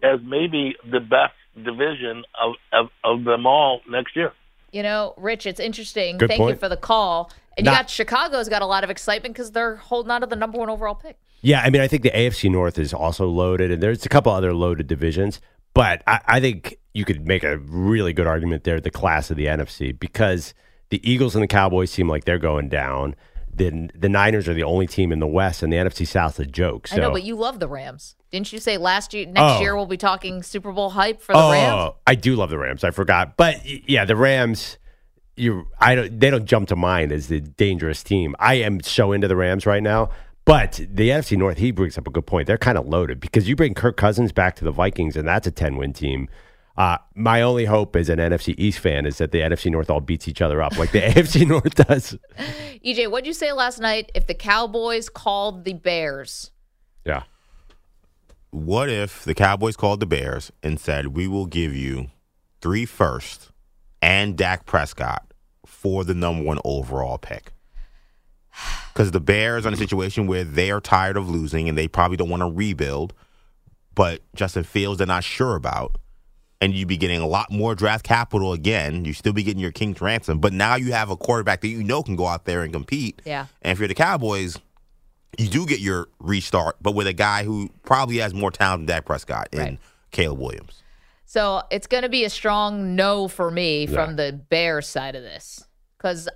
as 0.04 0.20
maybe 0.24 0.76
the 0.90 1.00
best 1.00 1.34
division 1.56 2.24
of, 2.42 2.54
of, 2.72 2.90
of 3.04 3.24
them 3.24 3.46
all 3.46 3.82
next 3.90 4.16
year. 4.16 4.32
You 4.72 4.84
know, 4.84 5.14
Rich, 5.18 5.46
it's 5.46 5.60
interesting. 5.60 6.18
Good 6.18 6.30
Thank 6.30 6.50
you 6.50 6.56
for 6.56 6.70
the 6.70 6.78
call. 6.78 7.32
And 7.58 7.66
you 7.66 7.72
got 7.72 7.90
Chicago's 7.90 8.48
got 8.48 8.62
a 8.62 8.66
lot 8.66 8.84
of 8.84 8.90
excitement 8.90 9.36
because 9.36 9.52
they're 9.52 9.76
holding 9.76 10.12
on 10.12 10.22
to 10.22 10.28
the 10.28 10.38
number 10.38 10.58
one 10.58 10.70
overall 10.70 10.96
pick. 10.96 11.18
Yeah, 11.42 11.62
I 11.62 11.70
mean, 11.70 11.82
I 11.82 11.88
think 11.88 12.04
the 12.04 12.12
AFC 12.12 12.50
North 12.50 12.80
is 12.80 12.94
also 12.94 13.28
loaded, 13.28 13.72
and 13.72 13.84
there's 13.84 14.06
a 14.06 14.10
couple 14.10 14.32
other 14.32 14.54
loaded 14.54 14.88
divisions. 14.88 15.42
But 15.74 16.04
I, 16.08 16.20
I 16.26 16.40
think 16.40 16.78
you 16.94 17.06
could 17.06 17.26
make 17.26 17.44
a 17.44 17.58
really 17.58 18.14
good 18.14 18.28
argument 18.28 18.64
there, 18.64 18.80
the 18.82 18.92
class 18.92 19.32
of 19.32 19.38
the 19.38 19.46
NFC, 19.46 19.98
because 19.98 20.54
the 20.90 21.00
Eagles 21.10 21.36
and 21.36 21.44
the 21.44 21.48
Cowboys 21.48 21.92
seem 21.92 22.10
like 22.10 22.26
they're 22.26 22.38
going 22.40 22.70
down. 22.70 23.16
Then 23.54 23.92
the 23.94 24.10
Niners 24.10 24.48
are 24.48 24.54
the 24.54 24.64
only 24.64 24.88
team 24.88 25.12
in 25.12 25.20
the 25.20 25.28
West, 25.28 25.62
and 25.62 25.72
the 25.72 25.78
NFC 25.78 26.08
South's 26.08 26.40
a 26.40 26.46
joke. 26.46 26.88
So 26.88 26.96
I 26.96 27.00
know, 27.00 27.12
but 27.12 27.24
you 27.24 27.36
love 27.36 27.60
the 27.60 27.68
Rams. 27.68 28.16
Didn't 28.32 28.54
you 28.54 28.60
say 28.60 28.78
last 28.78 29.14
year, 29.14 29.26
next 29.26 29.58
Oh. 29.58 29.60
year 29.60 29.76
we'll 29.76 29.86
be 29.86 29.98
talking 29.98 30.42
Super 30.42 30.72
Bowl 30.72 30.90
hype 30.92 31.22
for 31.22 31.34
the 31.34 31.40
oh, 31.40 31.52
Rams? 31.52 31.94
I 32.08 32.16
do 32.16 32.36
love 32.36 32.50
the 32.50 32.58
Rams. 32.58 32.84
I 32.86 32.92
forgot, 32.92 33.36
but 33.36 33.58
yeah, 33.90 34.06
the 34.06 34.16
Rams. 34.16 34.78
You, 35.38 35.68
I 35.80 35.96
don't. 35.96 36.20
They 36.20 36.30
don't 36.30 36.46
jump 36.46 36.68
to 36.70 36.76
mind 36.76 37.12
as 37.12 37.28
the 37.28 37.40
dangerous 37.40 38.04
team. 38.04 38.36
I 38.40 38.56
am 38.56 38.82
so 38.82 39.12
into 39.12 39.28
the 39.28 39.36
Rams 39.36 39.66
right 39.66 39.82
now. 39.82 40.10
But 40.52 40.82
the 40.92 41.08
NFC 41.08 41.38
North, 41.38 41.60
he 41.60 41.72
brings 41.72 41.98
up 41.98 42.06
a 42.08 42.12
good 42.12 42.26
point. 42.26 42.46
They're 42.46 42.58
kind 42.58 42.78
of 42.78 42.86
loaded 42.86 43.22
because 43.22 43.48
you 43.48 43.56
bring 43.56 43.74
Kirk 43.74 43.96
Cousins 43.96 44.34
back 44.34 44.58
to 44.58 44.66
the 44.66 44.72
Vikings, 44.72 45.16
and 45.16 45.26
that's 45.26 45.48
a 45.48 45.52
ten-win 45.52 45.94
team. 45.94 46.28
Uh, 46.76 46.98
my 47.16 47.42
only 47.42 47.64
hope 47.64 47.96
as 47.96 48.10
an 48.10 48.20
NFC 48.20 48.54
East 48.58 48.80
fan 48.80 49.06
is 49.06 49.18
that 49.20 49.32
the 49.32 49.40
NFC 49.40 49.72
North 49.72 49.90
all 49.90 50.02
beats 50.02 50.28
each 50.28 50.42
other 50.42 50.62
up 50.62 50.78
like 50.78 50.92
the 50.92 51.00
AFC 51.02 51.48
North 51.48 51.76
does. 51.76 52.18
EJ, 52.86 53.10
what'd 53.10 53.28
you 53.28 53.34
say 53.34 53.54
last 53.54 53.80
night? 53.80 54.12
If 54.14 54.28
the 54.28 54.34
Cowboys 54.34 55.08
called 55.08 55.64
the 55.64 55.72
Bears, 55.72 56.52
Yeah. 57.06 57.24
What 58.50 58.90
if 58.90 59.24
the 59.24 59.34
Cowboys 59.34 59.78
called 59.78 60.02
the 60.02 60.06
Bears 60.06 60.52
and 60.62 60.82
said, 60.82 61.16
"We 61.16 61.30
will 61.30 61.46
give 61.46 61.74
you 61.74 62.08
three 62.60 62.86
first 62.86 63.52
and 64.02 64.38
Dak 64.38 64.66
Prescott 64.66 65.34
for 65.66 66.04
the 66.04 66.14
number 66.14 66.44
one 66.44 66.60
overall 66.66 67.18
pick"? 67.18 67.54
Because 68.94 69.12
the 69.12 69.20
Bears 69.20 69.66
are 69.66 69.70
in 69.70 69.74
a 69.74 69.78
situation 69.78 70.28
where 70.28 70.44
they 70.44 70.72
are 70.72 70.82
tired 70.82 71.18
of 71.18 71.30
losing 71.30 71.70
and 71.70 71.78
they 71.78 71.88
probably 71.88 72.18
don't 72.18 72.30
want 72.30 72.42
to 72.42 72.50
rebuild, 72.50 73.14
but 73.96 74.22
Justin 74.36 74.64
Fields 74.64 74.98
they're 74.98 75.08
not 75.08 75.24
sure 75.24 75.56
about, 75.56 75.96
and 76.60 76.74
you'd 76.74 76.88
be 76.88 76.98
getting 76.98 77.22
a 77.22 77.28
lot 77.28 77.52
more 77.52 77.74
draft 77.76 78.04
capital 78.04 78.54
again. 78.54 79.06
You 79.06 79.14
still 79.14 79.34
be 79.34 79.44
getting 79.44 79.62
your 79.62 79.72
king's 79.72 80.02
ransom, 80.02 80.40
but 80.40 80.54
now 80.54 80.76
you 80.76 80.92
have 80.94 81.10
a 81.10 81.16
quarterback 81.16 81.62
that 81.62 81.70
you 81.70 81.84
know 81.84 82.04
can 82.04 82.16
go 82.16 82.28
out 82.28 82.46
there 82.46 82.64
and 82.64 82.72
compete. 82.74 83.22
Yeah. 83.26 83.48
And 83.62 83.72
if 83.72 83.80
you're 83.80 83.88
the 83.88 83.96
Cowboys, 83.96 84.58
you 85.38 85.48
do 85.48 85.66
get 85.66 85.80
your 85.80 86.10
restart, 86.20 86.76
but 86.82 86.94
with 86.94 87.08
a 87.08 87.14
guy 87.14 87.44
who 87.44 87.70
probably 87.84 88.18
has 88.18 88.34
more 88.34 88.52
talent 88.52 88.82
than 88.82 88.96
Dak 88.98 89.06
Prescott 89.06 89.48
and 89.54 89.62
Right. 89.62 89.80
Caleb 90.12 90.40
Williams. 90.40 90.84
So 91.26 91.64
it's 91.72 91.88
going 91.88 92.04
to 92.04 92.10
be 92.10 92.26
a 92.26 92.30
strong 92.30 92.96
no 92.98 93.30
for 93.30 93.50
me 93.50 93.88
from 93.88 94.18
the 94.18 94.34
Bears 94.34 94.86
side 94.88 95.16
of 95.16 95.24
this. 95.24 95.66
Because 95.98 96.28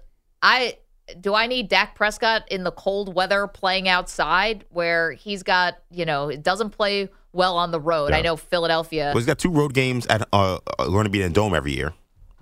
I 0.41 0.77
do 1.21 1.35
I 1.35 1.47
need 1.47 1.69
Dak 1.69 1.95
Prescott 1.95 2.47
in 2.49 2.63
the 2.63 2.71
cold 2.71 3.13
weather 3.13 3.47
playing 3.47 3.87
outside 3.87 4.65
where 4.69 5.11
he's 5.11 5.43
got, 5.43 5.75
you 5.91 6.05
know, 6.05 6.29
it 6.29 6.43
doesn't 6.43 6.71
play 6.71 7.09
well 7.31 7.57
on 7.57 7.71
the 7.71 7.79
road. 7.79 8.11
I 8.11 8.21
know 8.21 8.35
Philadelphia. 8.35 9.05
Well, 9.05 9.17
he's 9.17 9.25
got 9.25 9.37
two 9.37 9.51
road 9.51 9.73
games 9.73 10.07
at 10.07 10.27
uh, 10.33 10.59
uh, 10.79 10.85
going 10.87 11.03
to 11.03 11.09
be 11.09 11.21
in 11.21 11.31
a 11.31 11.33
dome 11.33 11.53
every 11.53 11.73
year, 11.73 11.93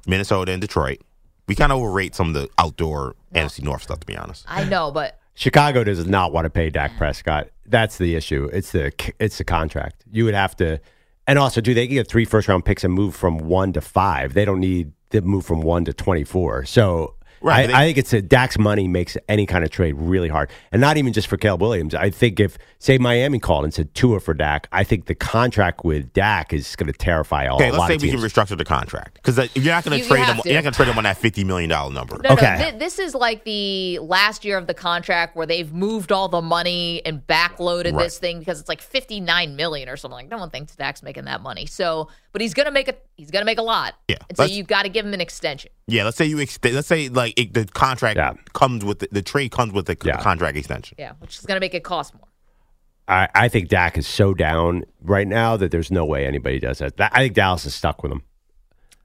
Minnesota 0.08 0.52
and 0.52 0.62
Detroit. 0.62 1.02
We 1.48 1.56
kind 1.56 1.72
of 1.72 1.80
overrate 1.80 2.16
some 2.16 2.30
of 2.30 2.34
the 2.36 2.50
outdoor 2.58 3.16
NFC 3.34 3.64
North 3.64 3.84
stuff, 3.84 4.00
to 4.00 4.06
be 4.06 4.16
honest. 4.16 4.46
I 4.48 4.64
know, 4.64 4.92
but 4.92 5.20
Chicago 5.34 5.84
does 5.84 6.06
not 6.06 6.32
want 6.32 6.46
to 6.46 6.50
pay 6.50 6.70
Dak 6.70 6.96
Prescott. 6.98 7.50
That's 7.66 7.98
the 7.98 8.16
issue. 8.16 8.50
It's 8.54 8.72
the 8.72 8.94
it's 9.20 9.40
the 9.40 9.44
contract. 9.44 10.06
You 10.12 10.24
would 10.26 10.36
have 10.36 10.56
to, 10.58 10.80
and 11.28 11.38
also, 11.38 11.60
do 11.60 11.74
they 11.74 11.88
get 11.88 12.08
three 12.08 12.24
first 12.24 12.48
round 12.48 12.64
picks 12.64 12.86
and 12.86 12.94
move 12.94 13.14
from 13.14 13.40
one 13.40 13.74
to 13.74 13.82
five? 13.82 14.34
They 14.34 14.46
don't 14.46 14.62
need 14.62 14.94
to 15.10 15.22
move 15.22 15.46
from 15.46 15.62
one 15.62 15.84
to 15.86 15.94
twenty 15.94 16.24
four. 16.24 16.64
So. 16.66 17.16
Right, 17.44 17.66
I, 17.66 17.68
they- 17.68 17.74
I 17.74 17.86
think 17.86 17.98
it's 17.98 18.14
a 18.14 18.22
Dak's 18.22 18.58
money 18.58 18.88
makes 18.88 19.18
any 19.28 19.46
kind 19.46 19.64
of 19.64 19.70
trade 19.70 19.96
really 19.98 20.30
hard, 20.30 20.50
and 20.72 20.80
not 20.82 20.98
even 20.98 21.12
just 21.14 21.28
for 21.28 21.38
Caleb 21.38 21.62
Williams. 21.62 21.94
I 21.94 22.10
think 22.10 22.40
if 22.40 22.58
say 22.80 22.98
Miami 22.98 23.38
called 23.40 23.66
and 23.66 23.74
said 23.74 23.94
Tua 23.94 24.20
for 24.20 24.34
Dak, 24.34 24.68
I 24.72 24.84
think 24.84 25.06
the 25.06 25.16
contract 25.16 25.84
with 25.84 26.12
Dak 26.14 26.54
is 26.54 26.76
going 26.76 26.92
to 26.92 26.98
terrify 26.98 27.48
all 27.48 27.56
Okay, 27.58 27.70
a 27.70 27.74
let's 27.74 27.88
say 27.88 27.94
we 27.96 28.10
teams. 28.12 28.22
can 28.22 28.30
restructure 28.30 28.58
the 28.58 28.66
contract 28.66 29.16
because 29.24 29.38
you're 29.56 29.74
not 29.74 29.84
going 29.84 29.98
You- 29.98 30.04
to 30.04 30.10
you 30.10 30.16
trade 30.16 30.24
have 30.24 30.36
him. 30.38 30.42
to. 30.44 30.50
You're 30.50 30.58
not 30.58 30.64
going 30.64 30.74
to 30.74 30.78
trade 30.78 30.88
him 30.90 30.98
on 30.98 31.04
that 31.04 31.18
fifty 31.18 31.44
million 31.44 31.70
dollar 31.70 31.92
number. 31.94 32.18
No, 32.24 32.32
Okay. 32.32 32.56
no. 32.58 32.72
thi- 32.72 32.78
this 32.78 32.98
is 33.00 33.14
like 33.14 33.44
the 33.44 34.00
last 34.00 34.46
year 34.46 34.58
of 34.58 34.68
the 34.68 34.74
contract 34.74 35.36
where 35.36 35.46
they've 35.46 35.72
moved 35.74 36.12
all 36.12 36.30
the 36.30 36.42
money 36.42 37.02
and 37.06 37.26
backloaded 37.28 37.94
Right. 37.94 38.04
this 38.04 38.18
thing 38.20 38.40
because 38.40 38.60
it's 38.60 38.70
like 38.70 38.82
fifty 38.82 39.20
nine 39.20 39.56
million 39.56 39.90
or 39.90 39.98
something. 39.98 40.16
Like 40.16 40.30
no 40.30 40.38
one 40.38 40.50
thinks 40.50 40.76
Dak's 40.76 41.04
making 41.04 41.26
that 41.26 41.42
money. 41.42 41.66
So, 41.66 42.08
but 42.32 42.42
he's 42.42 42.54
gonna 42.54 42.72
make 42.72 42.88
a 42.88 42.96
he's 43.18 43.32
gonna 43.32 43.46
make 43.46 43.58
a 43.60 43.64
lot. 43.64 43.96
Yeah, 44.08 44.16
And 44.30 44.38
so 44.38 44.46
you've 44.46 44.68
got 44.68 44.84
to 44.84 44.90
give 44.90 45.06
him 45.06 45.14
an 45.14 45.22
extension. 45.22 45.72
Yeah, 45.88 46.06
let's 46.06 46.16
say 46.18 46.26
you 46.26 46.40
extend. 46.40 46.76
Let's 46.76 46.88
say 46.88 47.10
like 47.10 47.33
it, 47.38 47.54
the 47.54 47.66
contract 47.66 48.18
Yeah. 48.18 48.34
comes 48.54 48.84
with 48.86 49.00
the, 49.00 49.08
the 49.12 49.22
trade 49.22 49.52
comes 49.52 49.74
with 49.74 49.86
the 49.86 49.94
c- 49.94 50.08
Yeah. 50.10 50.22
contract 50.22 50.58
extension. 50.58 50.96
Yeah, 51.00 51.14
which 51.20 51.38
is 51.40 51.46
gonna 51.46 51.60
make 51.60 51.74
it 51.74 51.84
cost 51.84 52.14
more. 52.14 52.28
I, 53.08 53.28
I 53.36 53.48
think 53.50 53.68
Dak 53.70 53.98
is 53.98 54.08
so 54.08 54.34
down 54.34 54.84
right 55.02 55.28
now 55.28 55.58
that 55.58 55.72
there's 55.72 55.92
no 55.92 56.06
way 56.06 56.26
anybody 56.26 56.60
does 56.60 56.80
that. 56.80 56.98
That- 56.98 57.12
I 57.14 57.20
think 57.20 57.34
Dallas 57.34 57.66
is 57.66 57.76
stuck 57.76 58.02
with 58.04 58.12
him. 58.12 58.24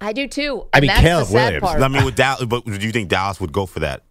I 0.00 0.12
do 0.12 0.28
too. 0.28 0.66
I 0.72 0.78
and 0.78 0.82
mean, 0.82 0.88
that's 0.88 1.00
Caleb 1.00 1.28
Williams. 1.32 1.60
part. 1.62 1.82
I 1.82 1.88
mean, 1.88 2.04
with 2.04 2.14
Dallas, 2.14 2.44
but 2.44 2.64
do 2.64 2.86
you 2.86 2.92
think 2.92 3.08
Dallas 3.08 3.40
would 3.40 3.52
go 3.52 3.66
for 3.66 3.80
that? 3.80 4.04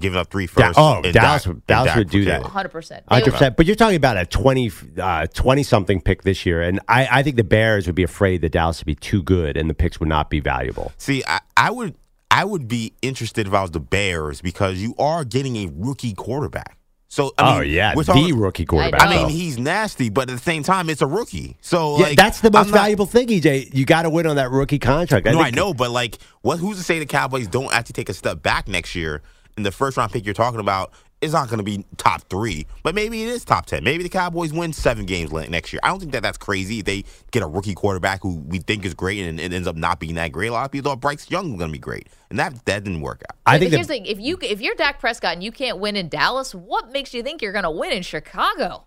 Giving 0.00 0.18
up 0.18 0.30
three 0.30 0.46
Da- 0.46 0.72
oh, 0.76 1.02
and 1.04 1.12
Dallas 1.12 1.42
Dak- 1.42 1.46
would- 1.48 1.56
and 1.58 1.66
Dallas 1.66 1.94
would 1.96 2.08
do 2.10 2.24
that. 2.24 2.38
Caleb. 2.40 2.50
hundred 2.52 2.70
percent. 2.70 3.04
Hundred 3.08 3.30
percent. 3.32 3.56
But 3.58 3.66
you're 3.66 3.76
talking 3.76 3.94
about 3.96 4.16
a 4.16 4.24
20, 4.26 4.72
uh, 5.00 5.26
20 5.28 5.62
something 5.62 6.00
pick 6.00 6.22
this 6.22 6.44
year, 6.46 6.62
and 6.62 6.80
I, 6.88 7.06
I 7.18 7.22
think 7.22 7.36
the 7.36 7.44
Bears 7.44 7.86
would 7.86 7.94
be 7.94 8.02
afraid 8.02 8.40
that 8.40 8.52
Dallas 8.52 8.80
would 8.80 8.86
be 8.86 8.94
too 8.94 9.22
good, 9.22 9.56
and 9.56 9.68
the 9.70 9.74
picks 9.74 10.00
would 10.00 10.08
not 10.08 10.30
be 10.30 10.40
valuable. 10.40 10.90
See, 10.96 11.22
I, 11.26 11.40
I 11.58 11.70
would 11.70 11.94
I 12.32 12.44
would 12.44 12.66
be 12.66 12.94
interested 13.02 13.46
if 13.46 13.52
I 13.52 13.60
was 13.60 13.72
the 13.72 13.80
Bears 13.80 14.40
because 14.40 14.78
you 14.78 14.94
are 14.98 15.22
getting 15.22 15.56
a 15.56 15.70
rookie 15.74 16.14
quarterback. 16.14 16.78
So 17.08 17.34
I 17.36 17.42
oh, 17.42 17.44
mean, 17.44 17.58
oh 17.58 17.60
yeah, 17.60 17.92
we're 17.94 18.04
the 18.04 18.12
talking- 18.14 18.38
rookie 18.38 18.64
quarterback. 18.64 19.02
I 19.02 19.14
mean, 19.14 19.28
he's 19.28 19.58
nasty, 19.58 20.08
but 20.08 20.30
at 20.30 20.36
the 20.36 20.42
same 20.42 20.62
time, 20.62 20.88
it's 20.88 21.02
a 21.02 21.06
rookie. 21.06 21.58
So 21.60 21.98
yeah, 21.98 22.04
like, 22.04 22.16
that's 22.16 22.40
the 22.40 22.50
most 22.50 22.68
not- 22.68 22.74
valuable 22.74 23.04
thing, 23.04 23.28
EJ. 23.28 23.74
You 23.74 23.84
got 23.84 24.02
to 24.02 24.10
win 24.10 24.26
on 24.26 24.36
that 24.36 24.50
rookie 24.50 24.78
contract. 24.78 25.26
no, 25.26 25.38
I 25.38 25.50
know, 25.50 25.74
but 25.74 25.90
like, 25.90 26.16
what? 26.40 26.58
Who's 26.58 26.78
to 26.78 26.82
say 26.82 26.98
the 26.98 27.04
Cowboys 27.04 27.48
don't 27.48 27.70
actually 27.70 27.92
take 27.92 28.08
a 28.08 28.14
step 28.14 28.42
back 28.42 28.66
next 28.66 28.94
year? 28.94 29.20
And 29.58 29.66
the 29.66 29.70
first 29.70 29.98
round 29.98 30.10
pick 30.10 30.24
you're 30.24 30.32
talking 30.32 30.60
about 30.60 30.90
is 31.22 31.32
not 31.32 31.48
going 31.48 31.58
to 31.58 31.64
be 31.64 31.84
top 31.96 32.22
three, 32.28 32.66
but 32.82 32.94
maybe 32.94 33.22
it 33.22 33.28
is 33.28 33.44
top 33.44 33.66
ten. 33.66 33.84
Maybe 33.84 34.02
the 34.02 34.08
Cowboys 34.08 34.52
win 34.52 34.72
seven 34.72 35.06
games 35.06 35.32
next 35.32 35.72
year. 35.72 35.80
I 35.82 35.88
don't 35.88 36.00
think 36.00 36.12
that 36.12 36.22
that's 36.22 36.38
crazy. 36.38 36.82
They 36.82 37.04
get 37.30 37.42
a 37.42 37.46
rookie 37.46 37.74
quarterback 37.74 38.22
who 38.22 38.36
we 38.40 38.58
think 38.58 38.84
is 38.84 38.92
great 38.92 39.20
and 39.20 39.40
it 39.40 39.52
ends 39.52 39.68
up 39.68 39.76
not 39.76 40.00
being 40.00 40.16
that 40.16 40.32
great, 40.32 40.48
a 40.48 40.52
lot 40.52 40.64
of 40.64 40.72
people 40.72 40.90
thought 40.90 41.00
Bryce 41.00 41.30
Young 41.30 41.52
was 41.52 41.58
going 41.58 41.70
to 41.70 41.72
be 41.72 41.78
great, 41.78 42.08
and 42.28 42.38
that 42.38 42.64
that 42.66 42.84
didn't 42.84 43.00
work 43.00 43.22
out. 43.30 43.36
I 43.46 43.54
but 43.54 43.60
think 43.60 43.72
here's 43.72 43.86
the 43.86 43.94
thing: 43.94 44.06
if 44.06 44.20
you 44.20 44.36
if 44.42 44.60
you're 44.60 44.74
Dak 44.74 45.00
Prescott 45.00 45.34
and 45.34 45.42
you 45.42 45.52
can't 45.52 45.78
win 45.78 45.96
in 45.96 46.08
Dallas, 46.08 46.54
what 46.54 46.90
makes 46.90 47.14
you 47.14 47.22
think 47.22 47.40
you're 47.40 47.52
going 47.52 47.64
to 47.64 47.70
win 47.70 47.92
in 47.92 48.02
Chicago? 48.02 48.86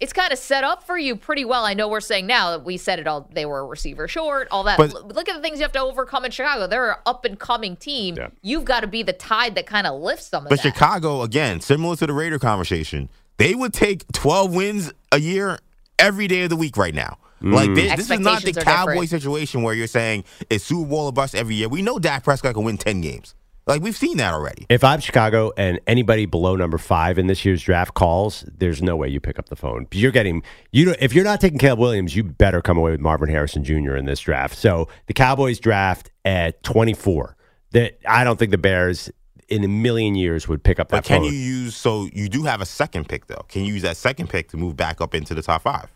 It's 0.00 0.12
kind 0.12 0.32
of 0.32 0.38
set 0.38 0.64
up 0.64 0.82
for 0.82 0.98
you 0.98 1.14
pretty 1.16 1.44
well. 1.44 1.64
I 1.64 1.72
know 1.74 1.88
we're 1.88 2.00
saying 2.00 2.26
now 2.26 2.50
that 2.50 2.64
we 2.64 2.76
said 2.76 2.98
it 2.98 3.06
all. 3.06 3.28
They 3.32 3.46
were 3.46 3.60
a 3.60 3.64
receiver 3.64 4.08
short, 4.08 4.48
all 4.50 4.64
that. 4.64 4.76
But- 4.76 4.92
L- 4.94 5.06
Look 5.08 5.28
at 5.28 5.36
the 5.36 5.40
things 5.42 5.58
you 5.58 5.62
have 5.62 5.72
to 5.72 5.80
overcome 5.80 6.24
in 6.24 6.30
Chicago. 6.32 6.66
They're 6.66 6.90
an 6.92 6.98
up 7.06 7.24
and 7.24 7.38
coming 7.38 7.76
team. 7.76 8.16
Yeah. 8.16 8.28
You've 8.42 8.64
got 8.64 8.80
to 8.80 8.86
be 8.86 9.02
the 9.02 9.12
tide 9.12 9.54
that 9.54 9.66
kind 9.66 9.86
of 9.86 10.00
lifts 10.00 10.28
them. 10.30 10.44
of 10.44 10.50
But 10.50 10.62
that. 10.62 10.74
Chicago, 10.74 11.22
again, 11.22 11.60
similar 11.60 11.94
to 11.96 12.06
the 12.06 12.12
Raider 12.12 12.38
conversation, 12.38 13.08
they 13.36 13.54
would 13.54 13.72
take 13.72 14.04
12 14.12 14.52
wins 14.54 14.92
a 15.12 15.20
year 15.20 15.58
every 15.98 16.26
day 16.26 16.42
of 16.42 16.50
the 16.50 16.56
week 16.56 16.76
right 16.76 16.94
now. 16.94 17.18
Mm-hmm. 17.36 17.52
Like 17.54 17.74
this, 17.74 17.96
this 17.96 18.10
is 18.10 18.20
not 18.20 18.42
the 18.42 18.52
Cowboy 18.52 18.92
different. 18.92 19.10
situation 19.10 19.62
where 19.62 19.74
you're 19.74 19.86
saying 19.86 20.24
it's 20.50 20.64
Super 20.64 20.88
Bowl 20.88 21.06
or 21.06 21.12
bust 21.12 21.34
every 21.34 21.54
year. 21.56 21.68
We 21.68 21.82
know 21.82 21.98
Dak 21.98 22.24
Prescott 22.24 22.54
can 22.54 22.64
win 22.64 22.78
ten 22.78 23.00
games. 23.00 23.34
Like 23.66 23.80
we've 23.82 23.96
seen 23.96 24.18
that 24.18 24.34
already. 24.34 24.66
If 24.68 24.84
I'm 24.84 25.00
Chicago 25.00 25.52
and 25.56 25.80
anybody 25.86 26.26
below 26.26 26.54
number 26.54 26.76
five 26.76 27.18
in 27.18 27.26
this 27.28 27.44
year's 27.44 27.62
draft 27.62 27.94
calls, 27.94 28.44
there's 28.58 28.82
no 28.82 28.94
way 28.96 29.08
you 29.08 29.20
pick 29.20 29.38
up 29.38 29.48
the 29.48 29.56
phone. 29.56 29.86
You're 29.92 30.12
getting 30.12 30.42
you. 30.72 30.86
know, 30.86 30.94
If 31.00 31.14
you're 31.14 31.24
not 31.24 31.40
taking 31.40 31.58
Caleb 31.58 31.78
Williams, 31.78 32.14
you 32.14 32.24
better 32.24 32.60
come 32.60 32.76
away 32.76 32.90
with 32.90 33.00
Marvin 33.00 33.28
Harrison 33.30 33.64
Jr. 33.64 33.96
in 33.96 34.04
this 34.04 34.20
draft. 34.20 34.56
So 34.56 34.88
the 35.06 35.14
Cowboys 35.14 35.58
draft 35.58 36.10
at 36.24 36.62
24. 36.62 37.36
That 37.70 37.98
I 38.06 38.22
don't 38.22 38.38
think 38.38 38.50
the 38.50 38.58
Bears 38.58 39.10
in 39.48 39.64
a 39.64 39.68
million 39.68 40.14
years 40.14 40.46
would 40.46 40.62
pick 40.62 40.78
up 40.78 40.88
that 40.90 40.98
But 40.98 41.04
can 41.04 41.22
phone. 41.22 41.32
you 41.32 41.38
use? 41.38 41.74
So 41.76 42.08
you 42.12 42.28
do 42.28 42.42
have 42.44 42.60
a 42.60 42.66
second 42.66 43.08
pick 43.08 43.26
though. 43.26 43.44
Can 43.48 43.64
you 43.64 43.72
use 43.74 43.82
that 43.82 43.96
second 43.96 44.28
pick 44.28 44.50
to 44.50 44.56
move 44.56 44.76
back 44.76 45.00
up 45.00 45.14
into 45.14 45.34
the 45.34 45.42
top 45.42 45.62
five? 45.62 45.90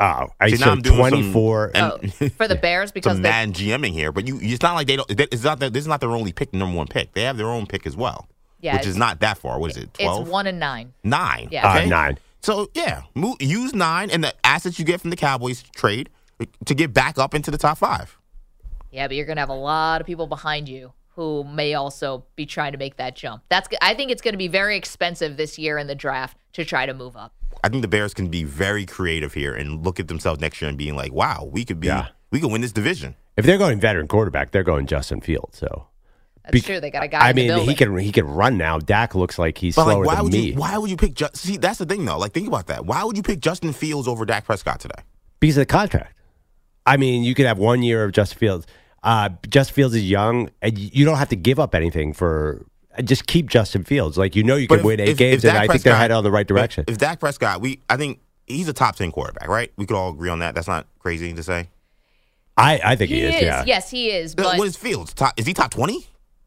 Oh, 0.00 0.28
I 0.40 0.50
See, 0.50 0.56
now 0.64 0.72
I'm 0.72 0.80
doing 0.82 0.96
some- 0.96 1.10
24. 1.10 1.70
Oh, 1.76 1.98
for 2.36 2.48
the 2.48 2.54
Bears 2.62 2.90
because 2.92 3.12
Some 3.14 3.22
they, 3.22 3.28
mad 3.28 3.50
GMing 3.54 3.92
here, 3.92 4.10
but 4.12 4.26
you. 4.26 4.38
It's 4.42 4.62
not 4.62 4.74
like 4.74 4.86
they 4.86 4.96
don't. 4.96 5.10
It's 5.10 5.44
not 5.44 5.60
that 5.60 5.72
this 5.72 5.82
is 5.82 5.88
not 5.88 6.00
their 6.00 6.10
only 6.10 6.32
pick, 6.32 6.50
the 6.52 6.56
number 6.58 6.76
one 6.76 6.86
pick. 6.86 7.12
They 7.14 7.22
have 7.22 7.36
their 7.36 7.48
own 7.48 7.66
pick 7.66 7.86
as 7.86 7.96
well, 7.96 8.28
Yeah, 8.60 8.76
which 8.76 8.86
is 8.86 8.96
not 8.96 9.20
that 9.20 9.38
far. 9.38 9.58
What 9.60 9.70
is 9.70 9.76
it? 9.76 9.92
Twelve. 9.94 10.22
it's 10.22 10.30
one 10.30 10.46
and 10.46 10.58
nine. 10.58 10.92
nine. 11.04 11.48
Yeah. 11.50 11.68
Uh, 11.70 11.84
nine. 11.86 12.18
So 12.42 12.70
yeah, 12.74 13.02
move, 13.14 13.36
use 13.40 13.74
nine 13.74 14.10
and 14.10 14.24
the 14.24 14.34
assets 14.44 14.78
you 14.78 14.84
get 14.84 15.00
from 15.00 15.10
the 15.10 15.16
Cowboys 15.16 15.62
trade 15.62 16.08
to 16.64 16.74
get 16.74 16.92
back 16.94 17.18
up 17.18 17.34
into 17.34 17.50
the 17.50 17.58
top 17.58 17.76
five. 17.78 18.16
Yeah, 18.90 19.06
but 19.06 19.16
you're 19.16 19.26
going 19.26 19.36
to 19.36 19.40
have 19.42 19.50
a 19.50 19.54
lot 19.54 20.00
of 20.00 20.06
people 20.06 20.26
behind 20.26 20.68
you 20.68 20.92
who 21.16 21.44
may 21.44 21.74
also 21.74 22.24
be 22.36 22.46
trying 22.46 22.72
to 22.72 22.78
make 22.78 22.96
that 22.96 23.14
jump. 23.14 23.42
That's 23.50 23.68
g- 23.68 23.76
I 23.82 23.92
think 23.94 24.10
it's 24.10 24.22
going 24.22 24.32
to 24.32 24.38
be 24.38 24.48
very 24.48 24.76
expensive 24.76 25.36
this 25.36 25.58
year 25.58 25.76
in 25.76 25.86
the 25.86 25.94
draft 25.94 26.38
to 26.54 26.64
try 26.64 26.86
to 26.86 26.94
move 26.94 27.14
up. 27.16 27.34
I 27.62 27.68
think 27.68 27.82
the 27.82 27.88
Bears 27.88 28.14
can 28.14 28.28
be 28.28 28.44
very 28.44 28.86
creative 28.86 29.34
here 29.34 29.54
and 29.54 29.84
look 29.84 30.00
at 30.00 30.08
themselves 30.08 30.40
next 30.40 30.60
year 30.62 30.68
and 30.68 30.78
being 30.78 30.96
like, 30.96 31.12
"Wow, 31.12 31.48
we 31.50 31.64
could 31.64 31.80
be, 31.80 31.88
Yeah. 31.88 32.08
we 32.30 32.40
could 32.40 32.50
win 32.50 32.60
this 32.62 32.72
division." 32.72 33.14
If 33.36 33.44
they're 33.46 33.58
going 33.58 33.80
veteran 33.80 34.08
quarterback, 34.08 34.50
they're 34.50 34.62
going 34.64 34.86
Justin 34.86 35.20
Fields. 35.20 35.58
So 35.58 35.86
That's 36.42 36.52
Bec- 36.54 36.62
true. 36.64 36.80
They 36.80 36.90
got 36.90 37.02
a 37.02 37.08
guy 37.08 37.18
I 37.26 37.30
in 37.30 37.36
mean, 37.36 37.46
building. 37.48 37.68
he 37.68 37.74
can 37.74 37.96
he 37.98 38.12
can 38.12 38.26
run 38.26 38.56
now. 38.56 38.78
Dak 38.78 39.14
looks 39.14 39.38
like 39.38 39.58
he's 39.58 39.76
But 39.76 39.84
slower 39.84 39.98
like, 40.00 40.06
why 40.06 40.14
than 40.16 40.24
would 40.24 40.32
me 40.32 40.38
you? 40.50 40.54
Why 40.54 40.78
would 40.78 40.90
you 40.90 40.96
pick? 40.96 41.14
Just 41.14 41.36
see, 41.36 41.58
that's 41.58 41.78
the 41.78 41.84
thing 41.86 42.04
though. 42.06 42.18
Like, 42.18 42.32
think 42.32 42.48
about 42.48 42.66
that. 42.68 42.86
Why 42.86 43.04
would 43.04 43.16
you 43.16 43.22
pick 43.22 43.40
Justin 43.40 43.72
Fields 43.74 44.08
over 44.08 44.24
Dak 44.24 44.44
Prescott 44.46 44.80
today? 44.80 45.02
because 45.38 45.56
of 45.56 45.62
the 45.62 45.66
contract. 45.66 46.14
I 46.86 46.96
mean, 46.96 47.22
you 47.24 47.34
could 47.34 47.46
have 47.46 47.58
one 47.58 47.82
year 47.82 48.04
of 48.04 48.12
Justin 48.12 48.38
Fields. 48.38 48.66
Uh, 49.02 49.30
Justin 49.48 49.74
Fields 49.74 49.94
is 49.94 50.08
young, 50.10 50.50
and 50.60 50.78
you 50.78 51.04
don't 51.06 51.16
have 51.18 51.28
to 51.30 51.36
give 51.36 51.58
up 51.60 51.74
anything 51.74 52.12
for. 52.12 52.66
Just 53.04 53.26
keep 53.26 53.48
Justin 53.48 53.84
Fields. 53.84 54.18
Like 54.18 54.34
you 54.34 54.42
know, 54.42 54.56
you 54.56 54.66
can 54.68 54.80
if- 54.80 54.84
win 54.84 55.00
eight 55.00 55.10
if- 55.10 55.16
games, 55.18 55.44
if 55.44 55.50
and 55.50 55.56
Dak 55.56 55.68
I 55.70 55.72
think 55.72 55.84
they're 55.84 55.94
headed 55.96 56.16
on 56.16 56.24
the 56.24 56.30
right 56.30 56.46
direction. 56.46 56.84
If 56.88 56.98
Dak 56.98 57.20
Prescott, 57.20 57.60
we, 57.60 57.80
I 57.88 57.96
think 57.96 58.20
he's 58.46 58.68
a 58.68 58.72
top 58.72 58.96
ten 58.96 59.12
quarterback, 59.12 59.48
right? 59.48 59.72
We 59.76 59.86
could 59.86 59.96
all 59.96 60.10
agree 60.10 60.28
on 60.30 60.40
that. 60.40 60.54
That's 60.54 60.68
not 60.68 60.86
crazy 60.98 61.32
to 61.32 61.42
say. 61.42 61.68
I 62.56 62.80
I 62.84 62.96
think 62.96 63.10
he, 63.10 63.20
he 63.20 63.22
is. 63.26 63.34
is. 63.36 63.42
Yeah, 63.42 63.64
Yes, 63.66 63.90
he 63.90 64.10
is. 64.10 64.34
But 64.34 64.58
what 64.58 64.66
is 64.66 64.76
Fields? 64.76 65.14
Top, 65.14 65.34
is 65.38 65.46
he 65.46 65.54
top 65.54 65.70
twenty? 65.70 66.06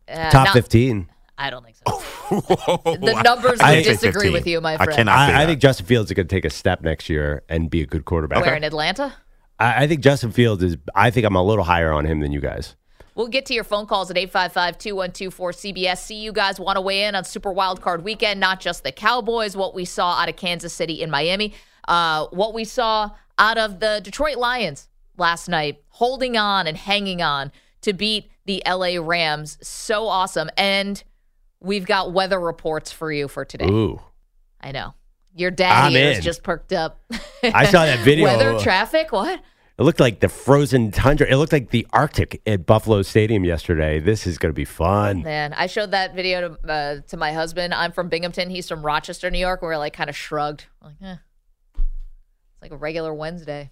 uh, 0.09 0.29
top 0.31 0.45
not- 0.47 0.53
fifteen. 0.53 1.09
I 1.35 1.49
don't 1.49 1.63
think 1.65 1.75
so. 1.77 1.99
the 2.29 3.21
numbers 3.23 3.59
I 3.59 3.77
would 3.77 3.85
say 3.85 3.91
disagree 3.93 4.29
with 4.29 4.45
you, 4.45 4.61
my 4.61 4.77
friend. 4.77 4.81
I 4.81 4.85
friend. 4.93 5.09
cannot 5.09 5.17
I, 5.31 5.43
I 5.43 5.45
think 5.47 5.59
Justin 5.59 5.87
Fields 5.87 6.11
is 6.11 6.15
going 6.15 6.27
to 6.27 6.33
take 6.35 6.45
a 6.45 6.49
step 6.51 6.81
next 6.81 7.09
year 7.09 7.41
and 7.49 7.71
be 7.71 7.81
a 7.81 7.87
good 7.87 8.05
quarterback. 8.05 8.45
Where 8.45 8.53
in 8.55 8.63
Atlanta? 8.63 9.13
I, 9.59 9.83
I 9.83 9.87
think 9.87 10.01
Justin 10.01 10.31
Fields 10.31 10.61
is. 10.61 10.77
I 10.93 11.09
think 11.09 11.25
I'm 11.25 11.35
a 11.35 11.41
little 11.43 11.63
higher 11.63 11.91
on 11.91 12.05
him 12.05 12.19
than 12.19 12.31
you 12.31 12.39
guys. 12.39 12.75
We'll 13.15 13.27
get 13.27 13.45
to 13.47 13.53
your 13.53 13.63
phone 13.63 13.85
calls 13.85 14.09
at 14.09 14.17
855-212-4CBS. 14.17 15.97
See 15.99 16.15
you 16.15 16.31
guys 16.31 16.59
want 16.59 16.77
to 16.77 16.81
weigh 16.81 17.03
in 17.03 17.15
on 17.15 17.23
Super 17.23 17.53
Wildcard 17.53 18.03
Weekend, 18.03 18.39
not 18.39 18.59
just 18.59 18.83
the 18.83 18.91
Cowboys, 18.91 19.55
what 19.55 19.75
we 19.75 19.85
saw 19.85 20.19
out 20.19 20.29
of 20.29 20.35
Kansas 20.35 20.73
City 20.73 21.03
and 21.03 21.11
Miami, 21.11 21.53
uh, 21.87 22.27
what 22.27 22.53
we 22.53 22.63
saw 22.63 23.11
out 23.37 23.57
of 23.57 23.79
the 23.79 24.01
Detroit 24.03 24.37
Lions 24.37 24.89
last 25.17 25.47
night, 25.47 25.83
holding 25.89 26.37
on 26.37 26.67
and 26.67 26.77
hanging 26.77 27.21
on 27.21 27.51
to 27.81 27.93
beat 27.93 28.31
the 28.45 28.63
LA 28.67 28.97
Rams. 28.99 29.57
So 29.61 30.07
awesome. 30.07 30.49
And 30.57 31.03
we've 31.59 31.85
got 31.85 32.13
weather 32.13 32.39
reports 32.39 32.91
for 32.91 33.11
you 33.11 33.27
for 33.27 33.45
today. 33.45 33.67
Ooh, 33.67 34.01
I 34.59 34.71
know. 34.71 34.93
Your 35.35 35.51
ears 35.57 36.17
in. 36.17 36.21
just 36.21 36.43
perked 36.43 36.73
up. 36.73 37.01
I 37.43 37.65
saw 37.65 37.85
that 37.85 37.99
video. 38.03 38.25
Weather, 38.25 38.59
traffic, 38.59 39.11
what? 39.11 39.41
It 39.77 39.81
looked 39.83 39.99
like 39.99 40.19
the 40.19 40.29
frozen 40.29 40.91
tundra. 40.91 41.25
It 41.27 41.35
looked 41.37 41.51
like 41.51 41.71
the 41.71 41.87
Arctic 41.91 42.41
at 42.45 42.65
Buffalo 42.65 43.01
Stadium 43.01 43.43
yesterday. 43.43 43.99
This 43.99 44.27
is 44.27 44.37
going 44.37 44.51
to 44.51 44.55
be 44.55 44.65
fun. 44.65 45.23
Man, 45.23 45.51
I 45.53 45.65
showed 45.65 45.91
that 45.91 46.13
video 46.13 46.49
to, 46.49 46.71
uh, 46.71 46.99
to 47.07 47.17
my 47.17 47.31
husband. 47.31 47.73
I'm 47.73 47.91
from 47.91 48.07
Binghamton. 48.07 48.51
He's 48.51 48.67
from 48.69 48.85
Rochester, 48.85 49.31
New 49.31 49.39
York. 49.39 49.63
We're 49.63 49.77
like 49.77 49.93
kind 49.93 50.11
of 50.11 50.15
shrugged. 50.15 50.67
Like, 50.79 50.95
eh. 51.01 51.15
It's 51.75 52.61
like 52.61 52.71
a 52.71 52.77
regular 52.77 53.15
Wednesday. 53.15 53.71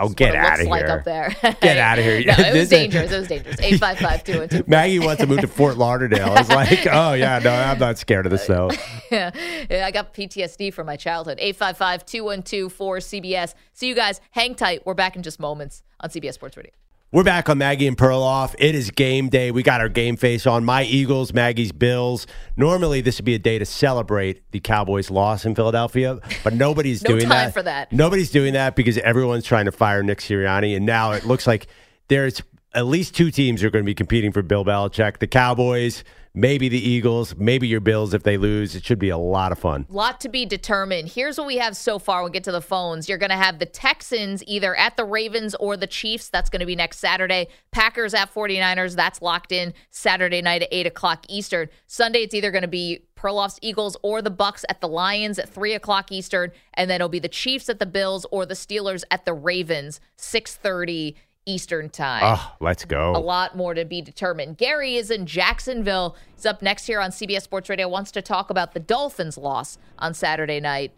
Oh, 0.00 0.08
get 0.08 0.34
out 0.36 0.60
of 0.60 0.66
like 0.68 0.84
here! 0.84 0.90
up 0.94 1.04
there. 1.04 1.36
Get 1.60 1.76
outta 1.76 2.02
here. 2.02 2.24
no, 2.24 2.34
it 2.38 2.54
was 2.54 2.68
dangerous. 2.70 3.10
It 3.10 3.18
was 3.18 3.28
dangerous. 3.28 3.60
855 3.60 4.68
Maggie 4.68 5.00
wants 5.00 5.20
to 5.20 5.26
move 5.26 5.40
to 5.40 5.48
Fort 5.48 5.76
Lauderdale. 5.76 6.36
It's 6.36 6.48
like, 6.48 6.86
oh 6.90 7.14
yeah, 7.14 7.40
no, 7.40 7.50
I'm 7.50 7.78
not 7.78 7.98
scared 7.98 8.24
of 8.24 8.30
the 8.30 8.38
snow. 8.38 8.70
yeah, 9.10 9.30
yeah, 9.68 9.84
I 9.84 9.90
got 9.90 10.14
PTSD 10.14 10.72
from 10.72 10.86
my 10.86 10.96
childhood. 10.96 11.38
855 11.40 12.06
212 12.06 12.72
4CBS. 12.72 13.54
See 13.72 13.88
you 13.88 13.94
guys. 13.96 14.20
Hang 14.30 14.54
tight. 14.54 14.86
We're 14.86 14.94
back 14.94 15.16
in 15.16 15.22
just 15.22 15.40
moments 15.40 15.82
on 16.00 16.10
CBS 16.10 16.34
Sports 16.34 16.56
Radio. 16.56 16.72
We're 17.10 17.24
back 17.24 17.48
on 17.48 17.56
Maggie 17.56 17.86
and 17.86 17.96
Perloff. 17.96 18.54
It 18.58 18.74
is 18.74 18.90
game 18.90 19.30
day. 19.30 19.50
We 19.50 19.62
got 19.62 19.80
our 19.80 19.88
game 19.88 20.18
face 20.18 20.46
on. 20.46 20.66
My 20.66 20.82
Eagles, 20.82 21.32
Maggie's 21.32 21.72
Bills. 21.72 22.26
Normally, 22.54 23.00
this 23.00 23.16
would 23.16 23.24
be 23.24 23.34
a 23.34 23.38
day 23.38 23.58
to 23.58 23.64
celebrate 23.64 24.42
the 24.52 24.60
Cowboys' 24.60 25.10
loss 25.10 25.46
in 25.46 25.54
Philadelphia, 25.54 26.18
but 26.44 26.52
nobody's 26.52 27.02
No 27.08 27.08
doing 27.12 27.22
time 27.22 27.30
that. 27.30 27.54
for 27.54 27.62
that. 27.62 27.90
Nobody's 27.94 28.30
doing 28.30 28.52
that 28.52 28.76
because 28.76 28.98
everyone's 28.98 29.44
trying 29.46 29.64
to 29.64 29.72
fire 29.72 30.02
Nick 30.02 30.18
Sirianni, 30.18 30.76
and 30.76 30.84
now 30.84 31.12
it 31.12 31.24
looks 31.24 31.46
like 31.46 31.68
there's 32.08 32.42
at 32.74 32.84
least 32.84 33.14
two 33.16 33.30
teams 33.30 33.64
are 33.64 33.70
going 33.70 33.82
to 33.82 33.86
be 33.86 33.94
competing 33.94 34.30
for 34.30 34.42
Bill 34.42 34.62
Belichick: 34.62 35.16
the 35.18 35.26
Cowboys, 35.26 36.04
maybe 36.38 36.68
the 36.68 36.78
Eagles, 36.78 37.34
maybe 37.36 37.66
your 37.66 37.80
Bills 37.80 38.14
if 38.14 38.22
they 38.22 38.36
lose. 38.36 38.76
It 38.76 38.84
should 38.84 39.00
be 39.00 39.08
a 39.08 39.18
lot 39.18 39.50
of 39.50 39.58
fun. 39.58 39.86
lot 39.88 40.20
to 40.20 40.28
be 40.28 40.46
determined. 40.46 41.08
Here's 41.08 41.36
what 41.36 41.46
we 41.46 41.56
have 41.56 41.76
so 41.76 41.98
far. 41.98 42.22
We'll 42.22 42.30
get 42.30 42.44
to 42.44 42.52
the 42.52 42.62
phones. 42.62 43.08
You're 43.08 43.18
going 43.18 43.30
to 43.30 43.36
have 43.36 43.58
the 43.58 43.66
Texans 43.66 44.44
either 44.46 44.74
at 44.76 44.96
the 44.96 45.04
Ravens 45.04 45.54
or 45.56 45.76
the 45.76 45.86
Chiefs. 45.86 46.28
That's 46.28 46.48
going 46.48 46.60
to 46.60 46.66
be 46.66 46.76
next 46.76 46.98
Saturday. 46.98 47.48
Packers 47.72 48.14
at 48.14 48.32
49ers. 48.32 48.94
That's 48.94 49.20
locked 49.20 49.50
in 49.50 49.74
Saturday 49.90 50.40
night 50.40 50.62
at 50.62 50.68
8 50.70 50.86
o'clock 50.86 51.24
Eastern. 51.28 51.68
Sunday, 51.86 52.20
it's 52.20 52.34
either 52.34 52.52
going 52.52 52.62
to 52.62 52.68
be 52.68 53.04
Perloff's 53.16 53.58
Eagles 53.60 53.96
or 54.02 54.22
the 54.22 54.30
Bucks 54.30 54.64
at 54.68 54.80
the 54.80 54.88
Lions 54.88 55.40
at 55.40 55.48
3 55.48 55.74
o'clock 55.74 56.12
Eastern. 56.12 56.52
And 56.74 56.88
then 56.88 56.96
it'll 56.96 57.08
be 57.08 57.18
the 57.18 57.28
Chiefs 57.28 57.68
at 57.68 57.80
the 57.80 57.86
Bills 57.86 58.24
or 58.30 58.46
the 58.46 58.54
Steelers 58.54 59.02
at 59.10 59.24
the 59.24 59.34
Ravens, 59.34 60.00
6.30 60.16 61.16
Eastern 61.48 61.88
time 61.88 62.20
Oh, 62.22 62.54
let's 62.60 62.84
go. 62.84 63.12
a 63.16 63.18
lot 63.18 63.56
more 63.56 63.74
to 63.74 63.84
be 63.84 64.02
determined. 64.02 64.58
Gary 64.58 64.96
is 64.96 65.10
in 65.10 65.24
Jacksonville. 65.26 66.14
He's 66.34 66.44
up 66.46 66.60
next 66.62 66.86
here 66.86 67.00
on 67.00 67.10
CBS 67.10 67.42
Sports 67.42 67.68
Radio. 67.70 67.88
Wants 67.88 68.10
to 68.12 68.22
talk 68.22 68.50
about 68.50 68.74
the 68.74 68.80
Dolphins' 68.80 69.38
loss 69.38 69.78
on 69.98 70.14
Saturday 70.14 70.60
night. 70.60 70.92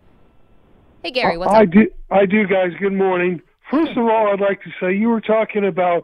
Hey, 1.02 1.12
Gary, 1.12 1.38
what's 1.38 1.52
I 1.52 1.62
up? 1.62 1.70
do, 1.70 1.90
I 2.10 2.26
do, 2.26 2.46
guys. 2.46 2.72
Good 2.78 2.92
morning. 2.92 3.40
First 3.70 3.92
of 3.92 3.98
all, 3.98 4.32
I'd 4.32 4.40
like 4.40 4.60
to 4.62 4.70
say 4.80 4.94
you 4.94 5.08
were 5.08 5.20
talking 5.20 5.64
about 5.64 6.02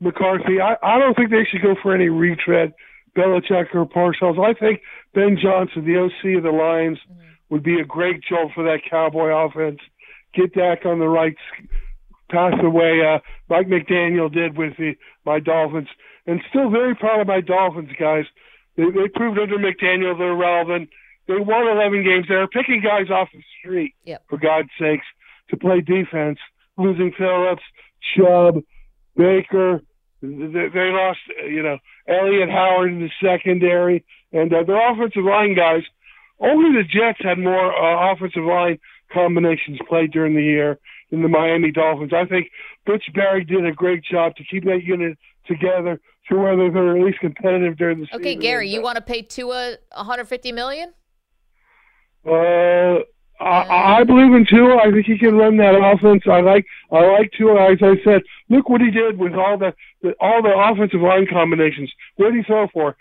McCarthy. 0.00 0.60
I, 0.60 0.76
I 0.82 0.98
don't 0.98 1.14
think 1.16 1.30
they 1.30 1.44
should 1.50 1.62
go 1.62 1.74
for 1.82 1.94
any 1.94 2.08
retread, 2.08 2.74
Belichick 3.16 3.74
or 3.74 3.86
Parcells. 3.86 4.38
I 4.38 4.52
think 4.52 4.82
Ben 5.14 5.38
Johnson, 5.40 5.84
the 5.86 5.96
OC 5.96 6.36
of 6.36 6.42
the 6.42 6.50
Lions, 6.50 6.98
mm-hmm. 7.10 7.22
would 7.48 7.62
be 7.62 7.80
a 7.80 7.84
great 7.84 8.22
job 8.22 8.50
for 8.54 8.62
that 8.64 8.80
Cowboy 8.88 9.30
offense. 9.30 9.80
Get 10.34 10.54
Dak 10.54 10.84
on 10.84 10.98
the 10.98 11.08
right 11.08 11.34
s- 12.28 12.30
path 12.30 12.54
the 12.62 12.70
way 12.70 13.00
uh, 13.06 13.18
Mike 13.48 13.68
McDaniel 13.68 14.32
did 14.32 14.56
with 14.56 14.76
the, 14.78 14.94
my 15.24 15.40
Dolphins. 15.40 15.88
And 16.26 16.40
still 16.48 16.70
very 16.70 16.94
proud 16.94 17.20
of 17.20 17.26
my 17.28 17.40
Dolphins, 17.40 17.90
guys. 17.98 18.24
They, 18.76 18.84
they 18.84 19.08
proved 19.14 19.38
under 19.38 19.58
McDaniel 19.58 20.18
they're 20.18 20.34
relevant. 20.34 20.90
They 21.28 21.34
won 21.38 21.66
11 21.68 22.04
games. 22.04 22.26
They're 22.28 22.46
picking 22.48 22.80
guys 22.82 23.10
off 23.10 23.28
the 23.32 23.42
street, 23.60 23.94
Yep. 24.04 24.22
for 24.28 24.38
God's 24.38 24.68
sakes, 24.78 25.06
to 25.50 25.56
play 25.56 25.80
defense. 25.80 26.38
Losing 26.78 27.12
Phillips, 27.16 27.62
Chubb, 28.16 28.62
Baker. 29.16 29.82
They, 30.22 30.68
they 30.72 30.90
lost, 30.92 31.18
you 31.48 31.62
know, 31.62 31.78
Elliott 32.08 32.50
Howard 32.50 32.90
in 32.92 33.00
the 33.00 33.10
secondary. 33.22 34.04
And 34.32 34.52
uh, 34.52 34.62
their 34.64 34.92
offensive 34.92 35.24
line 35.24 35.54
guys, 35.54 35.82
only 36.40 36.76
the 36.76 36.84
Jets 36.86 37.18
had 37.22 37.38
more 37.38 37.72
uh, 37.72 38.12
offensive 38.12 38.44
line 38.44 38.78
combinations 39.12 39.78
played 39.88 40.10
during 40.12 40.34
the 40.34 40.42
year 40.42 40.78
than 41.10 41.22
the 41.22 41.28
Miami 41.28 41.70
Dolphins. 41.70 42.12
I 42.12 42.24
think 42.24 42.48
Butch 42.84 43.04
Barry 43.14 43.44
did 43.44 43.64
a 43.64 43.72
great 43.72 44.04
job 44.04 44.36
to 44.36 44.44
keep 44.44 44.64
that 44.64 44.82
unit 44.82 45.18
together 45.46 46.00
to 46.28 46.36
where 46.36 46.56
they're 46.56 46.96
at 46.96 47.04
least 47.04 47.20
competitive 47.20 47.76
during 47.76 48.00
the 48.00 48.06
season. 48.06 48.20
Okay, 48.20 48.34
Gary, 48.34 48.68
you 48.68 48.82
want 48.82 48.96
to 48.96 49.02
pay 49.02 49.22
Tua 49.22 49.76
150 49.94 50.52
million? 50.52 50.92
Uh, 52.26 52.98
I, 53.38 53.98
I 53.98 54.04
believe 54.04 54.32
in 54.32 54.46
Tua. 54.48 54.78
I 54.78 54.90
think 54.90 55.06
he 55.06 55.18
can 55.18 55.36
run 55.36 55.56
that 55.58 55.74
offense. 55.74 56.22
I 56.26 56.40
like 56.40 56.66
I 56.90 57.04
like 57.06 57.30
Tua. 57.36 57.72
As 57.72 57.78
I 57.82 57.94
said, 58.02 58.22
look 58.48 58.68
what 58.68 58.80
he 58.80 58.90
did 58.90 59.18
with 59.18 59.34
all 59.34 59.58
the, 59.58 59.74
the 60.02 60.14
all 60.20 60.42
the 60.42 60.54
offensive 60.56 61.00
line 61.00 61.26
combinations. 61.30 61.92
What 62.16 62.32
did 62.32 62.38
he 62.38 62.42
throw 62.42 62.66
for? 62.72 62.96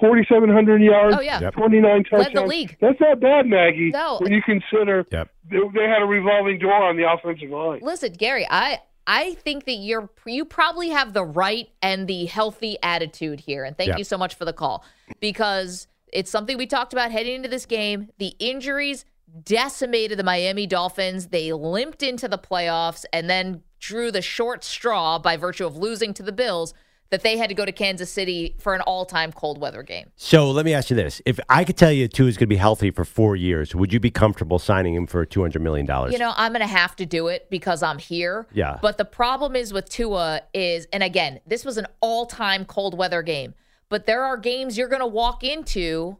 4,700 0.00 0.82
yards, 0.82 1.16
Oh, 1.18 1.20
yeah. 1.20 1.40
Yep. 1.40 1.54
29 1.54 2.04
touchdowns. 2.04 2.24
Led 2.26 2.34
the 2.34 2.46
league. 2.46 2.76
That's 2.80 3.00
not 3.00 3.20
bad, 3.20 3.46
Maggie. 3.46 3.90
No. 3.90 4.18
When 4.20 4.32
you 4.32 4.42
consider 4.42 5.04
Yep. 5.10 5.28
they, 5.50 5.58
they 5.74 5.88
had 5.88 6.02
a 6.02 6.06
revolving 6.06 6.58
door 6.58 6.72
on 6.84 6.96
the 6.96 7.10
offensive 7.10 7.50
line. 7.50 7.80
Listen, 7.82 8.12
Gary, 8.12 8.46
I 8.50 8.80
I 9.08 9.34
think 9.34 9.66
that 9.66 9.74
you're 9.74 10.08
you 10.26 10.44
probably 10.44 10.88
have 10.90 11.12
the 11.12 11.24
right 11.24 11.68
and 11.82 12.08
the 12.08 12.26
healthy 12.26 12.76
attitude 12.82 13.40
here, 13.40 13.62
and 13.64 13.76
thank 13.76 13.90
Yeah. 13.90 13.96
you 13.98 14.04
so 14.04 14.18
much 14.18 14.34
for 14.34 14.44
the 14.44 14.52
call 14.52 14.84
because 15.20 15.86
it's 16.12 16.30
something 16.30 16.56
we 16.58 16.66
talked 16.66 16.92
about 16.92 17.12
heading 17.12 17.34
into 17.36 17.48
this 17.48 17.66
game. 17.66 18.08
The 18.18 18.34
injuries 18.38 19.04
decimated 19.44 20.18
the 20.18 20.24
Miami 20.24 20.66
Dolphins. 20.66 21.28
They 21.28 21.52
limped 21.52 22.02
into 22.02 22.26
the 22.28 22.38
playoffs 22.38 23.04
and 23.12 23.28
then 23.28 23.62
drew 23.78 24.10
the 24.10 24.22
short 24.22 24.64
straw 24.64 25.18
by 25.18 25.36
virtue 25.36 25.66
of 25.66 25.76
losing 25.76 26.14
to 26.14 26.22
the 26.22 26.32
Bills 26.32 26.74
that 27.10 27.22
they 27.22 27.36
had 27.36 27.48
to 27.48 27.54
go 27.54 27.64
to 27.64 27.72
Kansas 27.72 28.10
City 28.10 28.56
for 28.58 28.74
an 28.74 28.80
all-time 28.82 29.32
cold 29.32 29.58
weather 29.58 29.82
game. 29.82 30.10
So 30.16 30.50
let 30.50 30.64
me 30.64 30.74
ask 30.74 30.90
you 30.90 30.96
this: 30.96 31.22
If 31.26 31.38
I 31.48 31.64
could 31.64 31.76
tell 31.76 31.92
you 31.92 32.08
Tua 32.08 32.28
is 32.28 32.36
going 32.36 32.46
to 32.48 32.54
be 32.54 32.56
healthy 32.56 32.90
for 32.90 33.04
four 33.04 33.36
years, 33.36 33.74
would 33.74 33.92
you 33.92 34.00
be 34.00 34.10
comfortable 34.10 34.58
signing 34.58 34.94
him 34.94 35.06
for 35.06 35.24
two 35.24 35.42
hundred 35.42 35.62
million 35.62 35.86
dollars? 35.86 36.12
You 36.12 36.18
know, 36.18 36.32
I'm 36.36 36.52
going 36.52 36.60
to 36.60 36.66
have 36.66 36.96
to 36.96 37.06
do 37.06 37.28
it 37.28 37.48
because 37.50 37.82
I'm 37.82 37.98
here. 37.98 38.46
Yeah. 38.52 38.78
But 38.82 38.98
the 38.98 39.04
problem 39.04 39.56
is 39.56 39.72
with 39.72 39.88
Tua 39.88 40.42
is, 40.52 40.86
and 40.92 41.02
again, 41.02 41.40
this 41.46 41.64
was 41.64 41.76
an 41.76 41.86
all 42.00 42.26
time 42.26 42.64
cold 42.64 42.96
weather 42.96 43.22
game, 43.22 43.54
but 43.88 44.06
there 44.06 44.24
are 44.24 44.36
games 44.36 44.76
you're 44.76 44.88
going 44.88 45.00
to 45.00 45.06
walk 45.06 45.44
into 45.44 46.18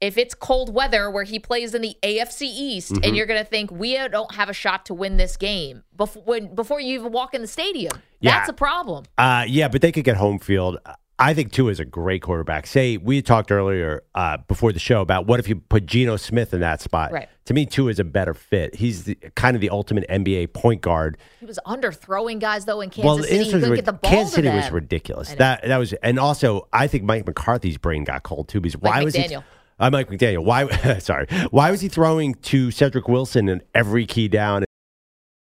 if 0.00 0.16
it's 0.16 0.34
cold 0.34 0.72
weather 0.74 1.10
where 1.10 1.24
he 1.24 1.38
plays 1.38 1.74
in 1.74 1.82
the 1.82 1.94
AFC 2.02 2.46
East 2.46 2.92
Mhm. 2.92 3.06
and 3.06 3.16
you're 3.16 3.26
going 3.26 3.42
to 3.42 3.48
think 3.48 3.70
we 3.70 3.96
don't 4.08 4.34
have 4.34 4.48
a 4.48 4.54
shot 4.54 4.86
to 4.86 4.94
win 4.94 5.16
this 5.18 5.36
game 5.36 5.82
before, 5.96 6.22
when, 6.24 6.54
before 6.54 6.80
you 6.80 6.98
even 6.98 7.12
walk 7.12 7.34
in 7.34 7.42
the 7.42 7.46
stadium. 7.46 8.00
Yeah. 8.20 8.38
That's 8.38 8.48
a 8.48 8.54
problem. 8.54 9.04
Uh, 9.18 9.44
yeah, 9.46 9.68
but 9.68 9.82
they 9.82 9.92
could 9.92 10.04
get 10.04 10.16
home 10.16 10.38
field. 10.38 10.78
I 11.18 11.34
think 11.34 11.52
Tua 11.52 11.70
is 11.70 11.80
a 11.80 11.84
great 11.84 12.22
quarterback. 12.22 12.66
Say 12.66 12.96
we 12.96 13.20
talked 13.20 13.52
earlier 13.52 14.02
uh, 14.14 14.38
before 14.48 14.72
the 14.72 14.78
show 14.78 15.02
about 15.02 15.26
what 15.26 15.38
if 15.38 15.48
you 15.50 15.56
put 15.56 15.84
Geno 15.84 16.16
Smith 16.16 16.54
in 16.54 16.60
that 16.60 16.80
spot. 16.80 17.12
Right. 17.12 17.28
To 17.44 17.52
me, 17.52 17.66
Tua 17.66 17.90
is 17.90 17.98
a 17.98 18.04
better 18.04 18.32
fit. 18.32 18.74
He's 18.76 19.04
the, 19.04 19.16
kind 19.34 19.54
of 19.54 19.60
the 19.60 19.68
ultimate 19.68 20.06
NBA 20.08 20.54
point 20.54 20.80
guard. 20.80 21.18
He 21.38 21.44
was 21.44 21.58
underthrowing 21.66 22.40
guys, 22.40 22.64
though, 22.64 22.80
in 22.80 22.88
Kansas 22.88 23.04
well, 23.04 23.18
City. 23.22 23.44
He 23.44 23.50
couldn't 23.52 23.70
rid- 23.70 23.76
get 23.76 23.84
the 23.84 23.92
ball 23.92 24.10
Kansas 24.10 24.34
City 24.34 24.48
was 24.48 24.70
ridiculous. 24.70 25.34
That 25.34 25.62
that 25.64 25.76
was, 25.76 25.92
and 25.92 26.18
also 26.18 26.68
I 26.72 26.86
think 26.86 27.04
Mike 27.04 27.26
McCarthy's 27.26 27.76
brain 27.76 28.04
got 28.04 28.22
cold 28.22 28.48
too 28.48 28.62
because 28.62 28.78
why 28.80 28.96
Mike 28.96 29.04
was 29.04 29.14
he? 29.14 29.36
Uh, 29.80 29.90
Mike 29.90 30.08
McDaniel. 30.08 30.44
Why? 30.44 30.68
sorry. 30.98 31.26
Why 31.50 31.70
was 31.70 31.80
he 31.80 31.88
throwing 31.88 32.34
to 32.34 32.68
Cedrick 32.68 33.08
Wilson 33.08 33.48
in 33.48 33.62
every 33.74 34.06
key 34.06 34.28
down? 34.28 34.64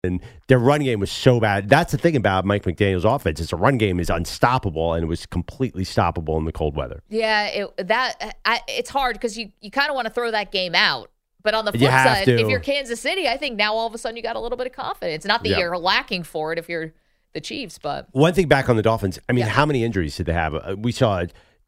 And 0.05 0.21
their 0.49 0.59
run 0.59 0.83
game 0.83 0.99
was 0.99 1.13
so 1.13 1.39
bad. 1.39 1.69
That's 1.69 1.93
the 1.93 1.99
thing 1.99 2.17
about 2.17 2.45
Mike 2.45 2.65
McDaniel's 2.65 3.05
offense 3.05 3.39
is 3.39 3.51
the 3.51 3.57
run 3.57 3.79
game 3.79 4.01
is 4.01 4.11
unstoppable, 4.11 4.95
and 4.95 5.05
it 5.05 5.07
was 5.07 5.27
completely 5.27 5.85
stoppable 5.85 6.37
in 6.39 6.45
the 6.45 6.51
cold 6.51 6.75
weather. 6.75 7.05
Yeah, 7.09 7.47
it, 7.47 7.87
that 7.87 8.37
I, 8.45 8.63
it's 8.67 8.91
hard 8.91 9.15
because 9.15 9.39
you, 9.39 9.53
you 9.61 9.71
kind 9.71 9.91
of 9.91 9.95
want 9.95 10.09
to 10.09 10.13
throw 10.13 10.33
that 10.33 10.51
game 10.51 10.75
out. 10.75 11.11
But 11.45 11.55
on 11.55 11.65
the 11.65 11.73
flip 11.73 11.91
side, 11.91 12.25
to. 12.25 12.41
if 12.41 12.49
you're 12.49 12.61
Kansas 12.61 13.01
City, 13.01 13.29
I 13.29 13.37
think 13.37 13.57
now 13.57 13.75
all 13.75 13.87
of 13.87 13.95
a 13.95 13.99
sudden 13.99 14.17
you 14.17 14.23
got 14.25 14.35
a 14.37 14.41
little 14.41 14.59
bit 14.59 14.67
of 14.67 14.73
confidence. 14.73 15.25
Not 15.25 15.43
that 15.45 15.51
Yeah. 15.51 15.59
you're 15.59 15.79
lacking 15.79 16.23
for 16.25 16.53
it 16.53 16.59
if 16.59 16.69
you're 16.69 16.93
the 17.33 17.41
Chiefs, 17.41 17.79
but 17.79 18.09
One 18.13 18.33
thing 18.35 18.47
back 18.49 18.69
on 18.69 18.77
the 18.77 18.83
Dolphins. 18.83 19.19
I 19.29 19.33
mean, 19.33 19.47
Yeah. 19.47 19.51
how 19.53 19.67
many 19.67 19.85
injuries 19.85 20.17
did 20.17 20.27
they 20.27 20.33
have? 20.33 20.55
Uh, 20.55 20.77
we 20.79 20.91
saw 20.93 21.19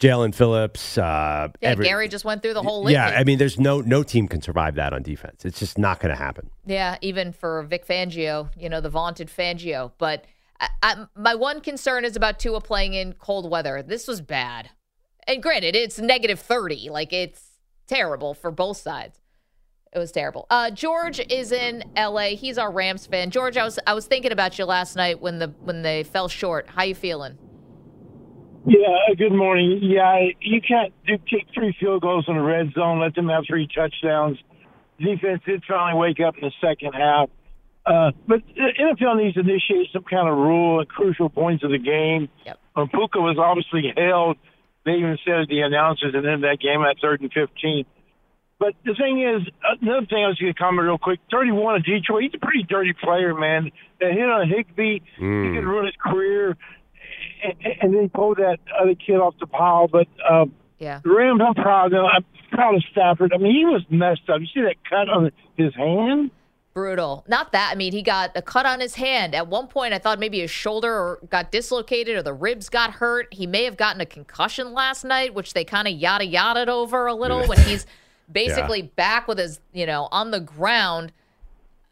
Jaelan 0.05 0.35
Phillips. 0.35 0.99
Uh, 0.99 1.49
yeah, 1.61 1.71
every- 1.71 1.87
Gary 1.87 2.09
just 2.09 2.25
went 2.25 2.43
through 2.43 2.55
the 2.55 2.63
whole 2.63 2.91
Yeah, 2.91 3.05
litany. 3.07 3.21
I 3.21 3.25
mean, 3.25 3.39
there's 3.39 3.59
no 3.59 3.81
no 3.81 4.03
team 4.03 4.29
can 4.29 4.43
survive 4.43 4.75
that 4.75 4.93
on 4.93 5.03
defense. 5.03 5.45
It's 5.45 5.59
just 5.59 5.79
not 5.79 6.01
going 6.01 6.15
to 6.15 6.21
happen. 6.21 6.51
Yeah, 6.67 6.97
even 7.01 7.33
for 7.33 7.63
Vic 7.63 7.87
Fangio, 7.87 8.51
you 8.57 8.69
know, 8.69 8.81
the 8.81 8.91
vaunted 8.91 9.29
Fangio. 9.29 9.93
But 9.99 10.25
I, 10.61 10.69
I, 10.83 11.07
my 11.17 11.35
one 11.35 11.61
concern 11.61 12.05
is 12.05 12.17
about 12.17 12.39
Tua 12.39 12.61
playing 12.61 12.95
in 12.95 13.15
cold 13.15 13.51
weather. 13.51 13.83
This 13.83 14.07
was 14.07 14.21
bad. 14.21 14.71
And 15.27 15.43
granted, 15.43 15.75
it's 15.75 15.99
negative 15.99 16.39
30. 16.39 16.91
Like, 16.91 17.13
it's 17.13 17.53
terrible 17.87 18.35
for 18.35 18.51
both 18.51 18.77
sides. 18.77 19.21
It 19.95 19.99
was 19.99 20.13
terrible. 20.13 20.47
Uh, 20.51 20.71
George 20.71 21.19
is 21.31 21.51
in 21.53 21.85
LA. 21.97 22.31
He's 22.31 22.59
our 22.59 22.71
Rams 22.71 23.07
fan. 23.07 23.31
George, 23.31 23.57
I 23.57 23.65
was 23.65 23.79
I 23.87 23.95
was 23.95 24.07
thinking 24.07 24.33
about 24.33 24.59
you 24.59 24.65
last 24.65 24.97
night 24.97 25.21
when 25.21 25.39
the 25.39 25.55
when 25.63 25.83
they 25.83 26.03
fell 26.03 26.27
short. 26.29 26.67
How 26.69 26.83
you 26.83 26.97
feeling? 26.97 27.39
Yeah, 28.67 29.15
good 29.19 29.33
morning. 29.33 29.81
Yeah, 29.83 30.21
you 30.41 30.61
can't 30.61 30.93
do 31.07 31.19
kick 31.19 31.47
three 31.55 31.77
field 31.79 32.03
goals 32.03 32.25
in 32.29 32.37
the 32.37 32.43
red 32.43 32.73
zone, 32.75 33.01
let 33.01 33.15
them 33.15 33.29
have 33.29 33.45
three 33.47 33.69
touchdowns. 33.75 34.39
Defense 34.99 35.43
did 35.45 35.63
finally 35.69 35.99
wake 36.01 36.19
up 36.21 36.35
in 36.41 36.49
the 36.49 36.53
second 36.61 36.93
half. 36.95 37.29
Uh, 37.85 38.13
but 38.27 38.41
the 38.57 38.73
NFL 38.81 39.23
needs 39.23 39.35
to 39.35 39.41
initiate 39.41 39.89
some 39.93 40.05
kind 40.05 40.27
of 40.29 40.37
rule 40.39 40.81
at 40.81 40.89
crucial 40.89 41.29
points 41.29 41.63
of 41.63 41.71
the 41.71 41.79
game. 41.79 42.29
Yep. 42.47 42.59
When 42.73 42.89
Puka 42.89 43.21
was 43.21 43.37
obviously 43.39 43.93
held, 43.95 44.39
they 44.87 44.93
even 44.93 45.19
said 45.27 45.45
to 45.45 45.47
the 45.49 45.61
announcers 45.61 46.15
and 46.15 46.25
then 46.25 46.41
that 46.41 46.59
game 46.61 46.81
at 46.83 46.97
third 47.03 47.21
and 47.21 47.31
15. 47.31 47.85
But 48.59 48.73
the 48.87 48.95
thing 48.95 49.21
is, 49.21 49.47
another 49.83 50.07
thing 50.07 50.25
I 50.25 50.29
was 50.29 50.39
going 50.39 50.55
to 50.55 50.59
comment 50.59 50.87
real 50.87 50.97
quick 50.97 51.21
31 51.31 51.77
of 51.77 51.85
Detroit, 51.85 52.23
he's 52.23 52.33
a 52.35 52.39
pretty 52.39 52.63
dirty 52.63 52.95
player, 52.95 53.35
man. 53.35 53.71
That 54.01 54.13
hit 54.13 54.25
on 54.31 54.49
Higbee, 54.49 55.01
Mm. 55.21 55.49
he 55.51 55.55
could 55.61 55.67
ruin 55.67 55.85
his 55.87 55.97
career. 56.03 56.57
And, 57.45 57.55
and 57.83 57.95
then 57.95 58.03
he 58.03 58.09
pulled 58.09 58.39
that 58.39 58.59
other 58.81 58.95
kid 58.95 59.17
off 59.17 59.35
the 59.39 59.47
pile. 59.47 59.87
But 59.89 60.09
uh, 60.29 60.47
Yeah. 60.79 61.01
the 61.05 61.11
Rams, 61.11 61.41
I'm 61.47 61.55
proud 61.55 61.87
of 61.87 61.93
them. 61.93 62.07
I'm 62.07 62.25
proud 62.51 62.75
of 62.75 62.83
Stafford. 62.91 63.33
I 63.35 63.39
mean, 63.39 63.55
he 63.55 63.65
was 63.65 63.83
messed 63.91 64.29
up. 64.29 64.41
You 64.41 64.47
see 64.47 64.63
that 64.63 64.77
cut 64.89 65.09
on 65.09 65.31
his 65.57 65.75
hand? 65.75 66.31
Brutal. 66.73 67.25
Not 67.29 67.53
that. 67.53 67.71
I 67.71 67.77
mean, 67.77 67.93
he 67.93 68.03
got 68.03 68.33
a 68.35 68.43
cut 68.43 68.67
on 68.67 68.81
his 68.81 68.97
hand. 68.97 69.33
At 69.35 69.47
one 69.47 69.69
point, 69.69 69.95
I 69.95 69.99
thought 69.99 70.19
maybe 70.19 70.41
his 70.41 70.51
shoulder 70.51 71.21
got 71.31 71.53
dislocated 71.53 72.17
or 72.17 72.23
the 72.23 72.33
ribs 72.33 72.69
got 72.69 72.95
hurt. 72.95 73.33
He 73.33 73.47
may 73.47 73.63
have 73.65 73.77
gotten 73.77 74.01
a 74.01 74.07
concussion 74.07 74.73
last 74.73 75.05
night, 75.05 75.35
which 75.35 75.55
they 75.55 75.63
kind 75.65 75.87
of 75.87 75.95
yada 75.95 76.27
yada 76.27 76.69
over 76.69 77.07
a 77.07 77.15
little 77.15 77.47
when 77.47 77.59
he's 77.61 77.87
basically 78.33 78.83
back 78.83 79.29
with 79.29 79.39
his, 79.39 79.61
you 79.73 79.87
know, 79.87 80.09
on 80.11 80.33
the 80.33 80.41
ground, 80.41 81.13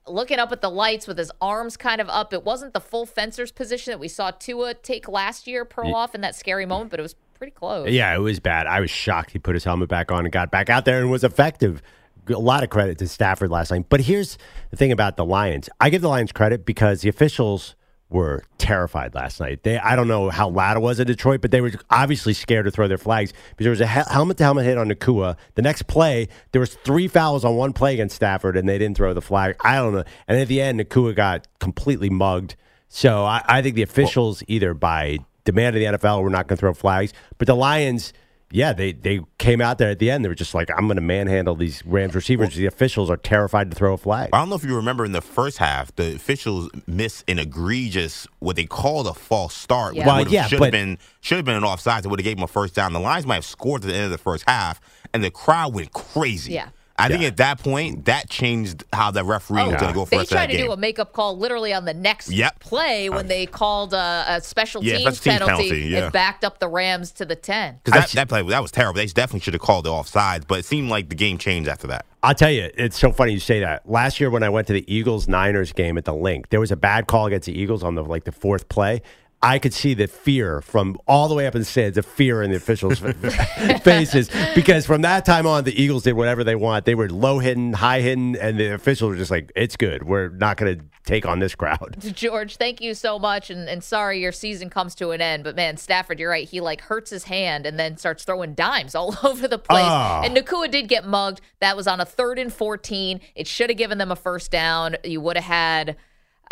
looking 0.07 0.38
up 0.38 0.53
at 0.53 0.61
the 0.61 0.71
lights 0.71 1.07
with 1.07 1.19
his 1.19 1.31
arms 1.41 1.77
kind 1.77 2.01
of 2.01 2.09
up. 2.09 2.33
It 2.33 2.45
wasn't 2.45 2.75
the 2.75 2.81
full 2.81 3.07
fencer's 3.07 3.53
position 3.53 3.93
that 3.93 3.99
we 3.99 4.09
saw 4.09 4.31
Tua 4.31 4.75
take 4.75 5.09
last 5.09 5.47
year, 5.47 5.65
Perloff, 5.65 5.95
off 5.95 6.15
in 6.15 6.21
that 6.23 6.35
scary 6.35 6.67
moment, 6.67 6.91
but 6.91 6.99
it 6.99 7.03
was 7.03 7.15
pretty 7.35 7.53
close. 7.53 7.88
Yeah, 7.91 8.15
it 8.15 8.19
was 8.19 8.41
bad. 8.41 8.67
I 8.67 8.81
was 8.81 8.91
shocked 8.91 9.31
he 9.31 9.38
put 9.38 9.55
his 9.55 9.65
helmet 9.65 9.88
back 9.88 10.11
on 10.12 10.25
and 10.25 10.33
got 10.33 10.51
back 10.51 10.71
out 10.71 10.85
there 10.85 11.01
and 11.01 11.11
was 11.11 11.25
effective. 11.25 11.83
A 12.29 12.33
lot 12.35 12.62
of 12.62 12.71
credit 12.71 12.99
to 12.99 13.09
Stafford 13.09 13.51
last 13.51 13.71
night. 13.71 13.87
But 13.88 14.03
here's 14.03 14.38
the 14.71 14.77
thing 14.77 14.93
about 14.93 15.17
the 15.17 15.25
Lions. 15.25 15.69
I 15.81 15.91
give 15.91 16.03
the 16.03 16.09
Lions 16.09 16.33
credit 16.33 16.65
because 16.65 17.01
the 17.01 17.09
officials 17.09 17.75
were 18.12 18.44
terrified 18.59 19.14
last 19.14 19.40
night. 19.40 19.62
They 19.62 19.79
I 19.79 19.96
don't 19.96 20.09
know 20.09 20.31
how 20.31 20.48
loud 20.48 20.77
it 20.77 20.81
was 20.81 21.01
in 21.01 21.07
Detroit, 21.07 21.40
but 21.40 21.51
they 21.51 21.61
were 21.61 21.72
obviously 21.90 22.33
scared 22.33 22.64
to 22.64 22.70
throw 22.70 22.88
their 22.88 22.98
flags 22.98 23.33
because 23.51 23.64
there 23.64 23.70
was 23.70 23.81
a 23.81 23.87
helmet 23.87 24.37
to 24.38 24.44
helmet 24.44 24.64
hit 24.64 24.79
on 24.79 24.88
Nacua. 24.88 25.37
The 25.55 25.62
next 25.62 25.87
play, 25.87 26.29
there 26.53 26.61
was 26.61 26.75
three 26.75 27.09
fouls 27.09 27.44
on 27.44 27.57
one 27.57 27.72
play 27.72 27.94
against 27.94 28.16
Stafford, 28.16 28.57
and 28.57 28.68
they 28.68 28.79
didn't 28.79 28.96
throw 28.96 29.14
the 29.14 29.22
flag. 29.22 29.57
I 29.61 29.77
don't 29.77 29.92
know. 29.92 30.05
And 30.29 30.38
at 30.38 30.48
the 30.48 30.61
end, 30.61 30.81
Nacua 30.81 31.14
got 31.14 31.46
completely 31.59 32.11
mugged. 32.11 32.57
So 32.88 33.25
I, 33.25 33.42
I 33.46 33.62
think 33.62 33.75
the 33.75 33.83
officials 33.83 34.42
either 34.48 34.75
by 34.75 35.18
demand 35.44 35.77
of 35.77 35.81
the 35.81 35.98
NFL 35.98 36.22
were 36.22 36.31
not 36.31 36.46
going 36.46 36.57
to 36.57 36.61
throw 36.61 36.75
flags, 36.75 37.12
but 37.38 37.46
the 37.46 37.57
Lions. 37.57 38.12
Yeah, 38.53 38.73
they, 38.73 38.93
they 38.93 39.21
came 39.38 39.61
out 39.61 39.79
there 39.79 39.91
at 39.91 39.99
the 39.99 40.11
end. 40.11 40.25
They 40.25 40.29
were 40.29 40.35
just 40.35 40.55
like, 40.55 40.69
I'm 40.77 40.87
going 40.87 40.97
to 40.97 41.01
manhandle 41.03 41.55
these 41.55 41.85
Rams 41.87 42.15
receivers. 42.15 42.55
the 42.55 42.67
officials 42.67 43.11
are 43.11 43.17
terrified 43.17 43.71
to 43.71 43.77
throw 43.77 43.95
a 43.95 43.97
flag. 43.97 44.31
I 44.33 44.38
don't 44.38 44.51
know 44.51 44.57
if 44.57 44.65
you 44.65 44.77
remember 44.77 45.05
in 45.05 45.12
the 45.12 45.23
first 45.23 45.59
half, 45.59 45.95
the 45.97 46.15
officials 46.15 46.71
missed 46.87 47.25
an 47.29 47.38
egregious 47.38 48.27
what 48.41 48.57
they 48.57 48.67
called 48.67 49.07
a 49.07 49.15
false 49.15 49.55
start. 49.55 49.95
Yeah. 49.95 50.07
Well, 50.07 50.29
yeah, 50.29 50.47
should 50.47 50.59
but- 50.59 50.67
have 50.67 50.73
been 50.73 50.99
should 51.21 51.37
have 51.37 51.45
been 51.45 51.57
an 51.57 51.65
offside. 51.65 52.03
That 52.03 52.11
would 52.11 52.21
have 52.21 52.25
gave 52.25 52.37
them 52.37 52.45
a 52.45 52.49
first 52.49 52.75
down. 52.75 52.93
The 52.93 53.01
Lions 53.01 53.27
might 53.27 53.37
have 53.37 53.45
scored 53.45 53.85
at 53.85 53.88
the 53.88 53.95
end 53.95 54.05
of 54.05 54.11
the 54.11 54.19
first 54.19 54.45
half, 54.47 54.81
and 55.15 55.25
the 55.25 55.31
crowd 55.31 55.73
went 55.75 55.93
crazy. 55.93 56.53
Yeah. 56.53 56.69
I 56.99 57.09
think 57.09 57.23
at 57.23 57.37
that 57.39 57.59
point 57.59 58.05
that 58.05 58.29
changed 58.29 58.85
how 58.93 59.11
the 59.11 59.25
referee 59.25 59.65
was 59.65 59.75
oh, 59.75 59.79
going 59.79 59.93
to 59.93 59.95
go 59.95 60.05
for 60.05 60.11
they 60.11 60.17
the 60.17 60.21
rest 60.21 60.33
of 60.33 60.37
tried 60.37 60.47
to 60.49 60.53
game. 60.53 60.67
do 60.67 60.73
a 60.73 60.77
makeup 60.77 61.13
call 61.13 61.37
literally 61.37 61.73
on 61.73 61.85
the 61.85 61.95
next 61.95 62.31
Yep. 62.31 62.61
play 62.61 63.09
when 63.09 63.27
they 63.29 63.47
called 63.47 63.95
a, 63.95 64.25
a 64.29 64.41
special 64.41 64.85
Yeah, 64.85 64.99
teams 64.99 65.19
special 65.19 65.39
teams 65.47 65.49
penalty, 65.51 65.69
penalty, 65.71 65.89
yeah. 65.91 66.05
and 66.05 66.13
backed 66.13 66.45
up 66.45 66.59
the 66.59 66.69
Rams 66.69 67.11
to 67.13 67.25
the 67.25 67.37
10. 67.37 67.81
Because 67.85 68.01
that, 68.01 68.11
that 68.13 68.29
play 68.29 68.43
that 68.43 68.63
was 68.63 68.71
terrible. 68.71 68.99
They 68.99 69.07
definitely 69.07 69.41
should 69.41 69.55
have 69.55 69.63
called 69.63 69.87
it 69.87 69.91
offsides, 69.91 70.47
but 70.47 70.59
it 70.61 70.65
seemed 70.65 70.91
like 70.91 71.09
the 71.09 71.15
game 71.15 71.39
changed 71.39 71.69
after 71.69 71.87
that. 71.89 72.07
I'll 72.25 72.35
tell 72.35 72.51
you, 72.51 72.71
it's 72.75 72.97
so 72.97 73.11
funny 73.11 73.33
you 73.33 73.41
say 73.41 73.61
that. 73.61 73.89
Last 73.89 74.21
year 74.21 74.31
when 74.31 74.45
I 74.45 74.49
went 74.49 74.69
to 74.69 74.73
the 74.73 74.85
Eagles 74.93 75.27
Niners 75.27 75.73
game 75.73 75.99
at 75.99 76.05
the 76.05 76.15
Link, 76.15 76.51
there 76.51 76.61
was 76.61 76.71
a 76.71 76.77
bad 76.77 77.09
call 77.09 77.27
against 77.27 77.47
the 77.47 77.59
Eagles 77.59 77.83
on 77.83 77.97
the 77.97 78.05
like 78.05 78.25
the 78.25 78.33
fourth 78.33 78.69
play. 78.69 79.03
I 79.43 79.59
could 79.59 79.75
see 79.75 79.95
the 79.95 80.07
fear 80.07 80.61
from 80.61 80.97
all 81.09 81.29
the 81.29 81.35
way 81.35 81.47
up 81.49 81.55
in 81.57 81.63
the 81.63 81.65
stands, 81.65 81.97
the 81.97 82.03
fear 82.03 82.43
in 82.43 82.51
the 82.51 82.57
officials' 82.57 83.01
faces, 83.83 84.31
because 84.55 84.87
from 84.87 85.03
that 85.03 85.25
time 85.25 85.49
on, 85.49 85.65
the 85.65 85.83
Eagles 85.83 86.05
did 86.05 86.13
whatever 86.13 86.45
they 86.45 86.55
want. 86.55 86.85
They 86.85 86.95
were 86.95 87.11
low 87.11 87.41
hitting, 87.41 87.73
high 87.73 88.01
hitting, 88.01 88.37
and 88.37 88.59
the 88.59 88.73
officials 88.73 89.11
were 89.11 89.17
just 89.17 89.33
like, 89.33 89.51
"It's 89.57 89.77
good. 89.77 90.05
We're 90.05 90.29
not 90.29 90.59
going 90.59 90.79
to 90.79 90.85
take 91.05 91.27
on 91.27 91.41
this 91.41 91.57
crowd." 91.57 91.97
George, 92.15 92.57
thank 92.57 92.81
you 92.81 92.95
so 92.95 93.19
much. 93.19 93.51
And, 93.51 93.69
and 93.69 93.83
sorry 93.83 94.21
your 94.21 94.31
season 94.31 94.71
comes 94.71 94.95
to 94.97 95.11
an 95.11 95.21
end. 95.21 95.43
But 95.43 95.57
man, 95.57 95.77
Stafford, 95.77 96.21
you're 96.21 96.31
right. 96.31 96.49
He 96.49 96.61
like 96.61 96.81
hurts 96.83 97.11
his 97.11 97.25
hand 97.25 97.67
and 97.67 97.79
then 97.79 97.97
starts 97.97 98.23
throwing 98.23 98.55
dimes 98.55 98.95
all 98.95 99.17
over 99.25 99.49
the 99.49 99.59
place. 99.59 99.85
Ah. 99.85 100.23
And 100.23 100.37
Nacua 100.37 100.71
did 100.71 100.89
get 100.89 101.05
mugged. 101.05 101.41
That 101.61 101.77
was 101.77 101.89
on 101.89 102.01
a 102.01 102.05
third 102.05 102.39
and 102.39 102.53
14. 102.53 103.21
It 103.35 103.49
should 103.49 103.71
have 103.71 103.77
given 103.77 103.99
them 103.99 104.13
a 104.13 104.17
first 104.17 104.53
down. 104.53 104.97
You 105.05 105.21
would 105.21 105.37
have 105.37 105.45
had. 105.45 105.97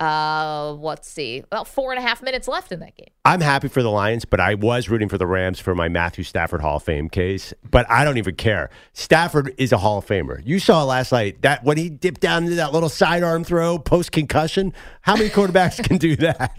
Uh, 0.00 0.72
let's 0.72 1.08
see, 1.08 1.38
about 1.38 1.68
four 1.68 1.92
and 1.92 1.98
a 1.98 2.02
half 2.02 2.22
minutes 2.22 2.48
left 2.48 2.72
in 2.72 2.80
that 2.80 2.96
game. 2.96 3.08
I'm 3.24 3.42
happy 3.42 3.68
for 3.68 3.82
the 3.82 3.90
Lions, 3.90 4.24
but 4.24 4.40
I 4.40 4.54
was 4.54 4.88
rooting 4.88 5.08
for 5.10 5.18
the 5.18 5.26
Rams 5.26 5.60
for 5.60 5.74
my 5.74 5.88
Matthew 5.88 6.24
Stafford 6.24 6.62
Hall 6.62 6.76
of 6.76 6.82
Fame 6.82 7.10
case. 7.10 7.52
But 7.70 7.88
I 7.90 8.04
don't 8.04 8.16
even 8.16 8.34
care. 8.34 8.70
Stafford 8.94 9.54
is 9.58 9.72
a 9.72 9.78
Hall 9.78 9.98
of 9.98 10.06
Famer. 10.06 10.40
You 10.44 10.58
saw 10.58 10.84
last 10.84 11.12
night 11.12 11.42
that 11.42 11.64
when 11.64 11.76
he 11.76 11.90
dipped 11.90 12.22
down 12.22 12.44
into 12.44 12.56
that 12.56 12.72
little 12.72 12.88
sidearm 12.88 13.44
throw 13.44 13.78
post 13.78 14.12
concussion. 14.12 14.72
How 15.02 15.16
many 15.16 15.28
quarterbacks 15.30 15.82
can 15.82 15.96
do 15.98 16.16
that? 16.16 16.52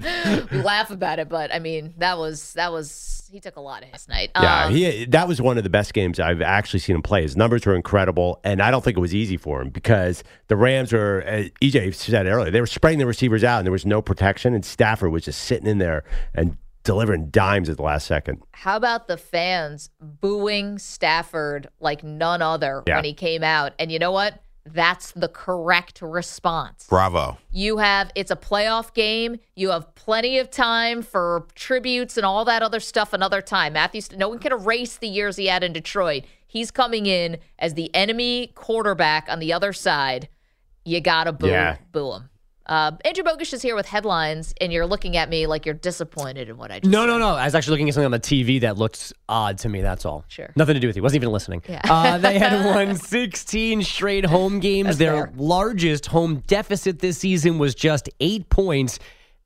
we 0.52 0.58
laugh 0.62 0.92
about 0.92 1.20
it, 1.20 1.30
but 1.30 1.54
I 1.54 1.60
mean, 1.60 1.94
that 1.98 2.18
was 2.18 2.54
that 2.54 2.72
was 2.72 3.28
he 3.32 3.40
took 3.40 3.56
a 3.56 3.62
lot 3.62 3.84
last 3.92 4.10
night. 4.10 4.32
Yeah, 4.36 4.66
Um, 4.66 4.74
he 4.74 5.06
that 5.06 5.28
was 5.28 5.42
one 5.42 5.58
of 5.58 5.64
the 5.64 5.70
best 5.70 5.94
games 5.94 6.20
I've 6.20 6.42
actually 6.42 6.80
seen 6.80 6.96
him 6.96 7.02
play. 7.02 7.22
His 7.22 7.38
numbers 7.38 7.66
were 7.66 7.76
incredible, 7.76 8.40
and 8.44 8.62
I 8.62 8.72
don't 8.72 8.84
think 8.84 8.98
it 8.98 9.00
was 9.00 9.16
easy 9.16 9.38
for 9.38 9.62
him 9.62 9.70
because 9.70 10.24
the 10.48 10.56
Rams 10.56 10.92
were. 10.92 11.24
Uh, 11.26 11.44
EJ 11.62 11.94
said 11.94 12.26
earlier 12.26 12.52
they 12.52 12.60
were 12.62 12.68
spreading 12.68 13.00
the 13.00 13.06
receivers 13.32 13.44
out, 13.48 13.60
and 13.60 13.66
there 13.66 13.72
was 13.72 13.86
no 13.86 14.02
protection, 14.02 14.54
and 14.54 14.64
Stafford 14.66 15.12
was 15.12 15.26
just 15.26 15.42
sitting 15.44 15.68
in 15.68 15.78
there 15.78 16.04
and 16.34 16.58
delivering 16.84 17.30
dimes 17.30 17.70
at 17.70 17.78
the 17.78 17.84
last 17.84 18.08
second. 18.08 18.42
How 18.54 18.76
about 18.76 19.08
the 19.08 19.18
fans 19.18 19.90
booing 20.02 20.80
Stafford 20.80 21.70
like 21.80 22.04
none 22.04 22.42
other 22.42 22.84
Yeah. 22.88 22.96
when 22.96 23.06
he 23.06 23.14
came 23.14 23.44
out? 23.44 23.74
And 23.80 23.92
you 23.92 24.00
know 24.00 24.12
what? 24.12 24.42
That's 24.66 25.12
the 25.14 25.28
correct 25.28 26.02
response. 26.04 26.86
Bravo. 26.88 27.38
You 27.52 27.78
have 27.78 28.12
it's 28.16 28.30
a 28.32 28.36
playoff 28.36 28.94
game. 28.94 29.38
You 29.56 29.70
have 29.72 29.94
plenty 29.96 30.38
of 30.38 30.52
time 30.52 31.02
for 31.02 31.48
tributes 31.56 32.16
and 32.18 32.26
all 32.26 32.46
that 32.46 32.62
other 32.62 32.80
stuff 32.80 33.12
another 33.14 33.42
time. 33.42 33.74
Matthews, 33.74 34.12
no 34.12 34.30
one 34.30 34.38
can 34.40 34.52
erase 34.52 34.98
the 34.98 35.08
years 35.08 35.36
he 35.38 35.48
had 35.48 35.64
in 35.64 35.74
Detroit. 35.74 36.24
He's 36.46 36.70
coming 36.70 37.06
in 37.08 37.38
as 37.58 37.74
the 37.76 37.94
enemy 37.96 38.52
quarterback 38.56 39.28
on 39.30 39.40
the 39.40 39.52
other 39.54 39.74
side. 39.74 40.30
You 40.86 41.00
gotta 41.02 41.32
boo, 41.32 41.48
Yeah. 41.48 41.78
boo 41.92 42.14
him. 42.14 42.30
Uh, 42.68 42.92
Andrew 43.04 43.24
Bogish 43.24 43.54
is 43.54 43.62
here 43.62 43.76
with 43.76 43.86
headlines, 43.88 44.54
and 44.62 44.72
you're 44.72 44.86
looking 44.86 45.18
at 45.18 45.30
me 45.30 45.48
like 45.48 45.66
you're 45.66 45.76
disappointed 45.76 46.48
in 46.48 46.58
what 46.58 46.72
I 46.72 46.80
just 46.80 46.92
No, 46.92 47.06
no, 47.06 47.18
no. 47.18 47.30
I 47.36 47.46
was 47.46 47.56
actually 47.56 47.72
looking 47.72 47.90
at 47.90 47.96
something 47.96 48.06
on 48.06 48.12
the 48.12 48.20
TV 48.20 48.62
that 48.62 48.78
looked 48.78 49.14
odd 49.28 49.58
to 49.60 49.70
me. 49.70 49.82
That's 49.82 50.06
all. 50.06 50.24
Sure. 50.28 50.52
Nothing 50.56 50.76
to 50.76 50.80
do 50.80 50.88
with 50.88 50.96
you. 50.96 51.02
Wasn't 51.02 51.22
even 51.22 51.32
listening. 51.34 51.64
Yeah. 51.68 51.82
Uh, 51.84 52.18
they 52.20 52.38
had 52.38 52.66
won 52.76 52.96
16 52.96 53.82
straight 53.84 54.26
home 54.26 54.60
games. 54.60 54.86
That's 54.88 54.98
Their 55.00 55.28
fair. 55.28 55.34
largest 55.36 56.06
home 56.06 56.44
deficit 56.48 57.00
this 57.00 57.18
season 57.18 57.58
was 57.58 57.74
just 57.76 58.10
eight 58.20 58.50
points. 58.50 59.00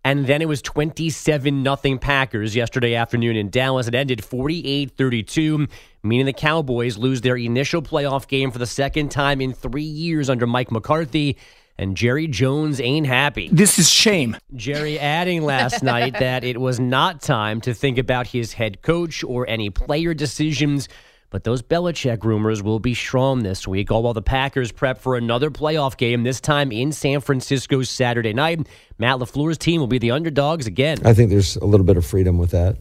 And 0.03 0.27
then 0.27 0.43
it 0.43 0.47
was 0.47 0.61
27 0.61 1.63
nothing 1.63 1.97
Packers 1.97 2.55
yesterday 2.55 2.93
afternoon 2.93 3.35
in 3.37 3.49
Dallas. 3.49 3.87
It 3.87 3.95
ended 3.95 4.23
48 4.23 4.91
32, 4.95 5.67
meaning 6.03 6.27
the 6.27 6.33
Cowboys 6.33 6.95
lose 6.97 7.21
their 7.21 7.37
initial 7.37 7.81
playoff 7.81 8.27
game 8.27 8.51
for 8.51 8.59
the 8.59 8.67
second 8.67 9.09
time 9.09 9.41
in 9.41 9.51
three 9.53 9.81
years 9.81 10.29
under 10.29 10.45
Mike 10.45 10.69
McCarthy. 10.71 11.37
And 11.77 11.97
Jerry 11.97 12.27
Jones 12.27 12.79
ain't 12.79 13.05
happy. 13.05 13.49
This 13.51 13.77
is 13.79 13.89
shame. 13.89 14.37
Jerry 14.55 14.97
adding 14.97 15.43
last 15.43 15.83
night 15.83 16.13
that 16.19 16.43
it 16.43 16.59
was 16.59 16.79
not 16.79 17.21
time 17.21 17.59
to 17.61 17.73
think 17.73 17.97
about 17.97 18.27
his 18.27 18.53
head 18.53 18.81
coach 18.81 19.23
or 19.23 19.47
any 19.47 19.69
player 19.69 20.13
decisions. 20.13 20.87
But 21.31 21.43
those 21.43 21.61
Belichick 21.61 22.23
rumors 22.23 22.63
will 22.63 22.79
be 22.79 22.93
strong 22.93 23.43
this 23.43 23.67
week, 23.67 23.91
all 23.91 24.03
while 24.03 24.13
the 24.13 24.21
Packers 24.21 24.71
prep 24.71 24.99
for 24.99 25.17
another 25.17 25.51
playoff 25.51 25.97
game, 25.97 26.23
this 26.23 26.39
time 26.39 26.71
in 26.71 26.93
San 26.93 27.19
Francisco 27.19 27.81
Saturday 27.81 28.31
night. 28.31 28.65
Matt 28.97 29.17
LaFleur's 29.17 29.57
team 29.57 29.81
will 29.81 29.87
be 29.87 29.97
the 29.97 30.11
underdogs 30.11 30.65
again. 30.65 30.99
I 31.03 31.13
think 31.13 31.29
there's 31.31 31.57
a 31.57 31.65
little 31.65 31.85
bit 31.85 31.97
of 31.97 32.05
freedom 32.05 32.37
with 32.37 32.51
that 32.51 32.77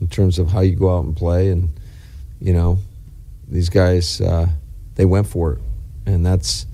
in 0.00 0.06
terms 0.08 0.38
of 0.38 0.50
how 0.50 0.60
you 0.60 0.74
go 0.74 0.96
out 0.96 1.04
and 1.04 1.14
play. 1.14 1.50
And, 1.50 1.78
you 2.40 2.54
know, 2.54 2.78
these 3.46 3.68
guys, 3.68 4.22
uh, 4.22 4.46
they 4.94 5.04
went 5.04 5.26
for 5.26 5.52
it. 5.52 5.58
And 6.06 6.24
that's, 6.24 6.64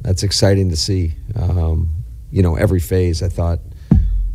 that's 0.00 0.22
exciting 0.22 0.70
to 0.70 0.76
see. 0.76 1.14
Um, 1.36 1.90
you 2.30 2.42
know, 2.42 2.56
every 2.56 2.80
phase, 2.80 3.22
I 3.22 3.28
thought 3.28 3.60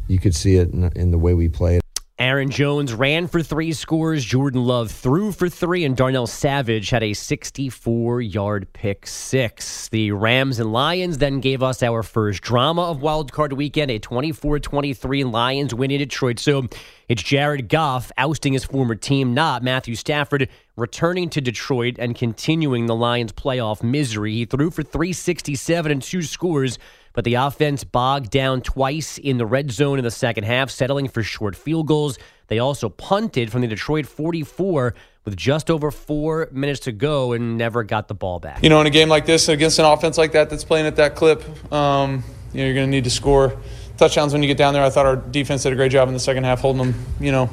you 0.07 0.19
could 0.19 0.35
see 0.35 0.57
it 0.57 0.69
in, 0.71 0.91
in 0.95 1.11
the 1.11 1.17
way 1.17 1.33
we 1.33 1.49
played. 1.49 1.83
Aaron 2.19 2.51
Jones 2.51 2.93
ran 2.93 3.27
for 3.27 3.41
three 3.41 3.73
scores. 3.73 4.23
Jordan 4.23 4.63
Love 4.63 4.91
threw 4.91 5.31
for 5.31 5.49
three, 5.49 5.83
and 5.83 5.97
Darnell 5.97 6.27
Savage 6.27 6.91
had 6.91 7.01
a 7.01 7.13
64 7.13 8.21
yard 8.21 8.71
pick 8.71 9.07
six. 9.07 9.89
The 9.89 10.11
Rams 10.11 10.59
and 10.59 10.71
Lions 10.71 11.17
then 11.17 11.39
gave 11.39 11.63
us 11.63 11.81
our 11.81 12.03
first 12.03 12.43
drama 12.43 12.83
of 12.83 13.01
Wild 13.01 13.31
Card 13.31 13.53
weekend 13.53 13.89
a 13.89 13.97
24 13.97 14.59
23 14.59 15.23
Lions 15.23 15.73
win 15.73 15.89
in 15.89 15.97
Detroit. 15.97 16.37
So 16.39 16.67
it's 17.09 17.21
Jared 17.21 17.69
Goff 17.69 18.11
ousting 18.17 18.53
his 18.53 18.63
former 18.63 18.95
team, 18.95 19.33
not 19.33 19.63
Matthew 19.63 19.95
Stafford, 19.95 20.49
returning 20.75 21.29
to 21.31 21.41
Detroit 21.41 21.95
and 21.99 22.15
continuing 22.15 22.85
the 22.85 22.95
Lions' 22.95 23.33
playoff 23.33 23.83
misery. 23.83 24.33
He 24.33 24.45
threw 24.45 24.71
for 24.71 24.83
367 24.83 25.91
and 25.91 26.01
two 26.01 26.21
scores. 26.21 26.79
But 27.13 27.25
the 27.25 27.35
offense 27.35 27.83
bogged 27.83 28.31
down 28.31 28.61
twice 28.61 29.19
in 29.19 29.37
the 29.37 29.45
red 29.45 29.71
zone 29.71 29.99
in 29.99 30.03
the 30.03 30.11
second 30.11 30.45
half, 30.45 30.71
settling 30.71 31.07
for 31.07 31.21
short 31.21 31.55
field 31.55 31.87
goals. 31.87 32.17
They 32.47 32.57
also 32.57 32.89
punted 32.89 33.51
from 33.51 33.61
the 33.61 33.67
Detroit 33.67 34.07
44 34.07 34.95
with 35.23 35.37
just 35.37 35.69
over 35.69 35.91
four 35.91 36.49
minutes 36.51 36.81
to 36.81 36.91
go 36.91 37.33
and 37.33 37.57
never 37.57 37.83
got 37.83 38.07
the 38.07 38.15
ball 38.15 38.39
back. 38.39 38.63
You 38.63 38.69
know, 38.69 38.81
in 38.81 38.87
a 38.87 38.91
game 38.91 39.09
like 39.09 39.27
this, 39.27 39.47
against 39.47 39.77
an 39.77 39.85
offense 39.85 40.17
like 40.17 40.31
that 40.31 40.49
that's 40.49 40.63
playing 40.63 40.87
at 40.87 40.95
that 40.95 41.15
clip, 41.15 41.43
um, 41.71 42.23
you 42.51 42.59
know, 42.59 42.65
you're 42.65 42.73
going 42.73 42.87
to 42.87 42.91
need 42.91 43.03
to 43.03 43.11
score 43.11 43.57
touchdowns 44.03 44.33
when 44.33 44.43
you 44.43 44.47
get 44.47 44.57
down 44.57 44.73
there. 44.73 44.83
I 44.83 44.89
thought 44.89 45.05
our 45.05 45.15
defense 45.15 45.63
did 45.63 45.71
a 45.71 45.77
great 45.77 45.91
job 45.91 46.09
in 46.09 46.13
the 46.13 46.19
second 46.19 46.43
half, 46.43 46.59
holding 46.59 46.91
them, 46.91 47.05
you 47.21 47.31
know, 47.31 47.49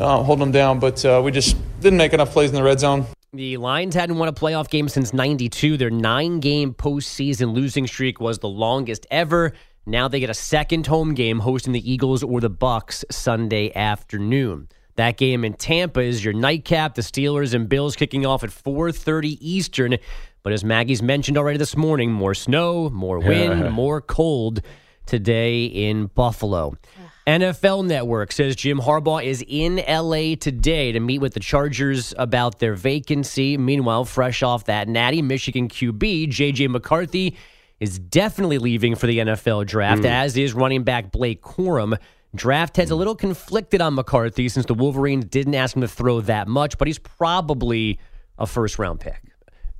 uh, 0.00 0.20
holding 0.24 0.40
them 0.40 0.50
down, 0.50 0.80
but 0.80 1.04
uh, 1.04 1.22
we 1.24 1.30
just 1.30 1.56
didn't 1.80 1.96
make 1.96 2.12
enough 2.12 2.32
plays 2.32 2.50
in 2.50 2.56
the 2.56 2.62
red 2.62 2.80
zone. 2.80 3.06
The 3.32 3.56
Lions 3.56 3.94
hadn't 3.94 4.18
won 4.18 4.26
a 4.26 4.32
playoff 4.32 4.68
game 4.68 4.88
since 4.88 5.12
92. 5.12 5.76
Their 5.76 5.90
nine 5.90 6.40
game 6.40 6.74
postseason 6.74 7.54
losing 7.54 7.86
streak 7.86 8.20
was 8.20 8.40
the 8.40 8.48
longest 8.48 9.06
ever. 9.12 9.52
Now 9.86 10.08
they 10.08 10.18
get 10.18 10.28
a 10.28 10.34
second 10.34 10.88
home 10.88 11.14
game 11.14 11.38
hosting 11.38 11.72
the 11.72 11.88
Eagles 11.92 12.24
or 12.24 12.40
the 12.40 12.50
Bucks 12.50 13.04
Sunday 13.08 13.72
afternoon. 13.72 14.68
That 14.96 15.18
game 15.18 15.44
in 15.44 15.54
Tampa 15.54 16.00
is 16.00 16.24
your 16.24 16.34
nightcap. 16.34 16.96
The 16.96 17.02
Steelers 17.02 17.54
and 17.54 17.68
Bills 17.68 17.94
kicking 17.94 18.26
off 18.26 18.42
at 18.42 18.50
4:30 18.50 19.38
Eastern. 19.40 19.98
But 20.42 20.52
as 20.52 20.64
Maggie's 20.64 21.02
mentioned 21.02 21.38
already 21.38 21.58
this 21.58 21.76
morning, 21.76 22.10
more 22.10 22.34
snow, 22.34 22.90
more 22.90 23.20
wind, 23.20 23.70
more 23.72 24.00
cold 24.00 24.62
today 25.06 25.64
in 25.64 26.06
Buffalo. 26.06 26.74
NFL 27.26 27.86
Network 27.86 28.30
says 28.30 28.54
Jim 28.54 28.78
Harbaugh 28.78 29.24
is 29.24 29.44
in 29.48 29.76
LA 29.88 30.36
today 30.36 30.92
to 30.92 31.00
meet 31.00 31.18
with 31.18 31.34
the 31.34 31.40
Chargers 31.40 32.14
about 32.18 32.60
their 32.60 32.74
vacancy. 32.74 33.58
Meanwhile, 33.58 34.04
fresh 34.04 34.42
off 34.44 34.64
that 34.66 34.86
natty 34.88 35.22
Michigan 35.22 35.68
QB, 35.68 36.28
JJ 36.30 36.68
McCarthy 36.70 37.36
is 37.80 37.98
definitely 37.98 38.58
leaving 38.58 38.94
for 38.94 39.06
the 39.08 39.18
NFL 39.18 39.64
draft, 39.66 40.02
Mm. 40.02 40.06
as 40.10 40.36
is 40.36 40.54
running 40.54 40.84
back 40.84 41.10
Blake 41.10 41.42
Corum. 41.42 41.98
Draft 42.34 42.76
heads 42.76 42.90
a 42.90 42.94
little 42.96 43.14
conflicted 43.16 43.80
on 43.80 43.94
McCarthy 43.94 44.48
since 44.48 44.66
the 44.66 44.74
Wolverines 44.74 45.24
didn't 45.24 45.54
ask 45.54 45.74
him 45.74 45.82
to 45.82 45.88
throw 45.88 46.20
that 46.22 46.46
much, 46.48 46.78
but 46.78 46.86
he's 46.86 46.98
probably 46.98 47.98
a 48.38 48.46
first 48.46 48.78
round 48.78 49.00
pick. 49.00 49.20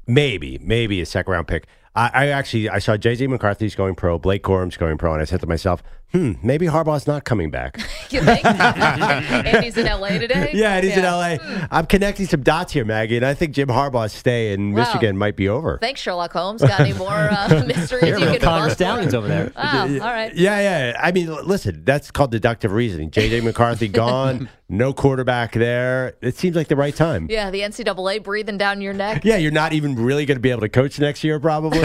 Maybe, 0.07 0.59
maybe 0.62 1.01
a 1.01 1.07
second 1.07 1.33
round 1.33 1.47
pick. 1.49 1.67
I, 1.96 2.11
I 2.12 2.26
actually 2.28 2.68
I 2.68 2.78
saw 2.78 2.96
JJ 2.96 3.28
McCarthy's 3.28 3.74
going 3.74 3.94
pro, 3.94 4.18
Blake 4.18 4.42
Corum's 4.42 4.76
going 4.76 4.98
pro, 4.98 5.12
and 5.12 5.22
I 5.22 5.24
said 5.24 5.40
to 5.40 5.46
myself, 5.46 5.82
"Hmm, 6.16 6.33
maybe 6.42 6.66
Harbaugh's 6.66 7.07
not 7.07 7.24
coming 7.24 7.50
back." 7.50 7.79
You 8.09 8.22
think? 8.22 8.44
Andy's 8.44 9.76
in 9.76 9.87
LA 9.87 10.11
today? 10.11 10.52
yeah, 10.55 10.76
and 10.76 10.85
he's 10.85 10.96
in 10.96 11.02
LA. 11.02 11.38
I'm 11.72 11.87
connecting 11.87 12.26
some 12.26 12.42
dots 12.42 12.72
here, 12.72 12.85
Maggie, 12.85 13.16
and 13.16 13.26
I 13.26 13.35
think 13.35 13.52
Jim 13.52 13.66
Harbaugh's 13.68 14.12
stay 14.12 14.52
in 14.52 14.72
Wow. 14.72 14.85
Michigan 14.85 15.18
might 15.18 15.35
be 15.35 15.48
over. 15.48 15.79
Thanks, 15.81 16.00
Sherlock 16.00 16.33
Holmes. 16.33 16.62
Got 16.62 16.79
any 16.81 16.92
more 16.92 17.11
uh, 17.11 17.64
mysteries 17.66 18.05
you 18.05 18.14
can 18.26 18.38
Connor 18.38 18.66
bust? 18.66 18.76
Stallions 18.76 19.12
over 19.12 19.26
there. 19.26 19.52
Oh, 19.57 19.62
all 19.94 19.98
right. 19.98 20.33
Yeah, 20.37 20.61
yeah. 20.61 20.96
I 21.00 21.11
mean, 21.11 21.35
listen, 21.44 21.83
that's 21.85 22.12
called 22.12 22.31
deductive 22.31 22.70
reasoning. 22.72 23.11
JJ 23.11 23.42
McCarthy 23.42 23.88
gone, 23.88 24.48
no 24.68 24.92
quarterback 24.92 25.52
there. 25.52 26.14
It 26.22 26.37
seems 26.37 26.55
like 26.55 26.68
the 26.68 26.76
right 26.76 26.94
time. 26.94 27.26
Yeah, 27.29 27.50
the 27.50 27.61
NCAA 27.62 28.22
breathing 28.22 28.57
down 28.57 28.81
your 28.81 28.92
neck. 28.92 29.24
Yeah, 29.24 29.37
you're 29.37 29.50
not 29.50 29.72
even 29.72 29.96
really 29.96 30.26
going 30.26 30.37
to 30.37 30.40
be 30.42 30.52
able 30.52 30.61
to 30.61 30.68
coach 30.68 30.98
next 31.00 31.24
year, 31.24 31.40
probably. 31.40 31.81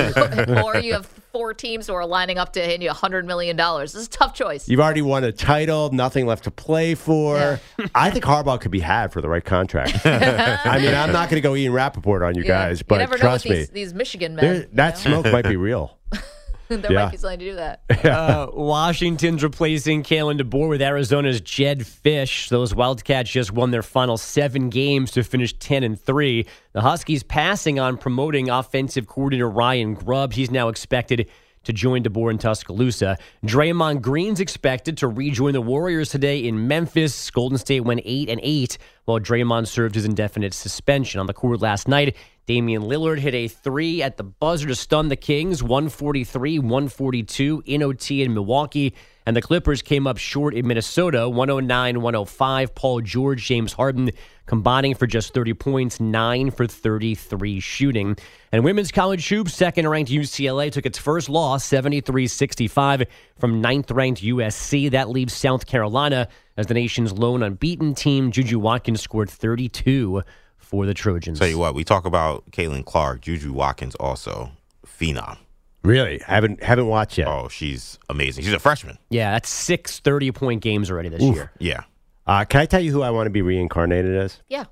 or 0.62 0.78
you 0.78 0.94
have 0.94 1.10
four 1.32 1.54
teams 1.54 1.88
who 1.88 1.94
are 1.94 2.06
lining 2.06 2.38
up 2.38 2.54
to 2.54 2.62
hand 2.64 2.84
you 2.84 2.90
$100 2.90 3.26
million. 3.26 3.56
This 3.58 3.96
is 3.96 4.08
a 4.08 4.10
tough 4.10 4.34
choice. 4.34 4.68
You've 4.68 4.80
already 4.80 5.02
won 5.02 5.24
a 5.24 5.32
title, 5.32 5.92
nothing 5.92 6.26
left 6.26 6.44
to 6.46 6.52
play 6.52 6.96
for. 6.96 7.60
I 7.96 8.10
think 8.12 8.26
Harbaugh 8.26 8.60
could 8.60 8.72
be 8.72 8.80
had 8.80 9.12
for 9.14 9.22
the 9.22 9.30
right 9.30 9.44
contract. 9.44 10.00
I 10.06 10.80
mean, 10.80 10.94
I'm 10.94 11.12
not 11.12 11.30
going 11.30 11.42
to 11.42 11.42
go 11.42 11.56
Ian 11.56 11.74
Rapoport 11.74 12.22
on 12.24 12.36
you 12.36 12.42
Yeah. 12.44 12.48
guys, 12.68 12.82
but 12.84 13.02
you 13.10 13.18
trust 13.18 13.46
know 13.46 13.52
me, 13.52 13.58
these, 13.58 13.70
these 13.70 13.94
Michigan 13.94 14.36
there- 14.36 14.54
men. 14.54 14.68
that 14.74 14.98
smoke 14.98 15.26
might 15.32 15.46
be 15.46 15.58
real. 15.58 15.98
there 16.82 16.94
yeah. 16.94 17.06
might 17.06 17.12
be 17.12 17.18
something 17.18 17.40
to 17.40 17.46
do 17.46 17.56
that. 17.56 17.82
uh, 18.06 18.48
Washington's 18.54 19.44
replacing 19.44 20.04
Kalen 20.04 20.40
DeBoer 20.40 20.70
with 20.70 20.82
Arizona's 20.82 21.42
Jedd 21.42 21.82
Fisch. 21.82 22.50
Those 22.50 22.74
Wildcats 22.74 23.30
just 23.30 23.52
won 23.52 23.72
their 23.72 23.84
final 23.84 24.18
seven 24.18 24.70
games 24.70 25.12
to 25.12 25.24
finish 25.24 25.54
10 25.60 25.84
and 25.84 26.00
3. 26.00 26.46
The 26.74 26.82
Huskies 26.82 27.24
passing 27.24 27.80
on 27.80 27.98
promoting 27.98 28.50
offensive 28.50 29.08
coordinator 29.08 29.50
Ryan 29.50 29.94
Grubb. 29.94 30.34
He's 30.34 30.50
now 30.50 30.70
expected 30.70 31.28
to 31.64 31.74
join 31.74 32.04
DeBoer 32.04 32.32
in 32.32 32.38
Tuscaloosa. 32.38 33.18
Draymond 33.46 34.02
Green's 34.02 34.40
expected 34.40 34.98
to 34.98 35.08
rejoin 35.08 35.54
the 35.54 35.62
Warriors 35.62 36.10
today 36.10 36.40
in 36.40 36.68
Memphis. 36.68 37.30
Golden 37.30 37.58
State 37.58 37.82
went 37.82 38.02
8 38.04 38.30
and 38.30 38.40
8 38.42 38.78
while 39.06 39.20
Draymond 39.20 39.68
served 39.68 39.96
his 39.96 40.06
indefinite 40.06 40.54
suspension 40.54 41.20
on 41.20 41.28
the 41.28 41.34
court 41.34 41.62
last 41.62 41.88
night. 41.88 42.16
Damian 42.48 42.82
Lillard 42.82 43.20
hit 43.20 43.36
a 43.36 43.48
three 43.48 44.02
at 44.02 44.18
the 44.18 44.24
buzzer 44.24 44.68
to 44.68 44.76
stun 44.76 45.10
the 45.10 45.16
Kings, 45.16 45.62
143 45.62 46.60
142 46.60 47.64
in 47.66 47.84
OT 47.84 48.24
in 48.24 48.34
Milwaukee. 48.34 48.96
And 49.26 49.36
the 49.38 49.42
Clippers 49.42 49.84
came 49.84 50.08
up 50.08 50.18
short 50.18 50.56
in 50.56 50.68
Minnesota, 50.68 51.30
109 51.30 52.02
105. 52.02 52.76
Paul 52.76 53.02
George, 53.02 53.46
James 53.46 53.74
Harden 53.74 54.12
combining 54.48 54.96
for 54.96 55.06
just 55.06 55.34
30 55.34 55.54
points, 55.54 56.00
9 56.00 56.52
for 56.52 56.66
33 56.66 57.60
shooting. 57.60 58.18
And 58.52 58.64
women's 58.64 58.92
college 58.92 59.30
hoops, 59.30 59.54
second 59.54 59.88
ranked 59.88 60.12
UCLA 60.12 60.72
took 60.72 60.88
its 60.88 60.98
first 60.98 61.30
loss, 61.30 61.64
73 61.64 62.26
65 62.28 63.04
from 63.40 63.62
ninth 63.62 63.92
ranked 63.92 64.24
USC. 64.24 64.90
That 64.90 65.10
leaves 65.10 65.34
South 65.34 65.68
Carolina 65.68 66.28
as 66.58 66.66
the 66.66 66.74
nation's 66.74 67.14
lone 67.14 67.44
unbeaten 67.44 67.94
team. 67.94 68.32
Juju 68.32 68.58
Watkins 68.58 69.02
scored 69.02 69.30
32 69.30 70.24
for 70.72 70.86
the 70.86 70.94
Trojans. 70.94 71.38
Tell 71.38 71.48
you 71.48 71.60
what, 71.60 71.76
we 71.76 71.84
talk 71.84 72.06
about 72.06 72.50
Caitlin 72.52 72.84
Clark, 72.86 73.22
Juju 73.22 73.54
Watkins 73.54 73.94
also 73.96 74.52
phenom. 74.88 75.38
Really, 75.84 76.20
haven't 76.26 76.64
haven't 76.64 76.88
watched 76.88 77.18
yet. 77.18 77.28
Oh, 77.28 77.48
she's 77.50 78.00
amazing. 78.10 78.44
She's 78.44 78.54
a 78.54 78.60
freshman. 78.60 78.98
Yeah, 79.10 79.32
that's 79.32 79.50
six 79.50 80.00
30 80.00 80.32
point 80.32 80.62
games 80.62 80.90
already 80.90 81.10
this 81.10 81.22
Oof. 81.22 81.36
year. 81.36 81.52
Yeah. 81.60 81.84
Uh, 82.26 82.46
can 82.46 82.62
I 82.62 82.66
tell 82.66 82.80
you 82.80 82.92
who 82.92 83.02
I 83.02 83.10
want 83.10 83.26
to 83.28 83.32
be 83.32 83.42
reincarnated 83.42 84.16
as? 84.16 84.40
Yeah. 84.48 84.66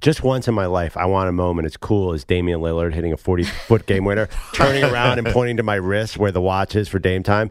Just 0.00 0.22
once 0.22 0.46
in 0.46 0.54
my 0.54 0.66
life, 0.66 0.98
I 0.98 1.06
want 1.06 1.30
a 1.30 1.32
moment 1.32 1.64
as 1.64 1.78
cool 1.78 2.12
as 2.12 2.24
Damian 2.24 2.60
Lillard 2.60 2.92
hitting 2.92 3.12
a 3.12 3.16
40 3.16 3.44
foot 3.66 3.86
game 3.86 4.04
winner, 4.04 4.28
turning 4.52 4.84
around 4.84 5.18
and 5.18 5.26
pointing 5.28 5.56
to 5.56 5.62
my 5.62 5.76
wrist 5.76 6.18
where 6.18 6.30
the 6.30 6.42
watch 6.42 6.76
is 6.76 6.88
for 6.88 6.98
Dame 6.98 7.22
time. 7.22 7.50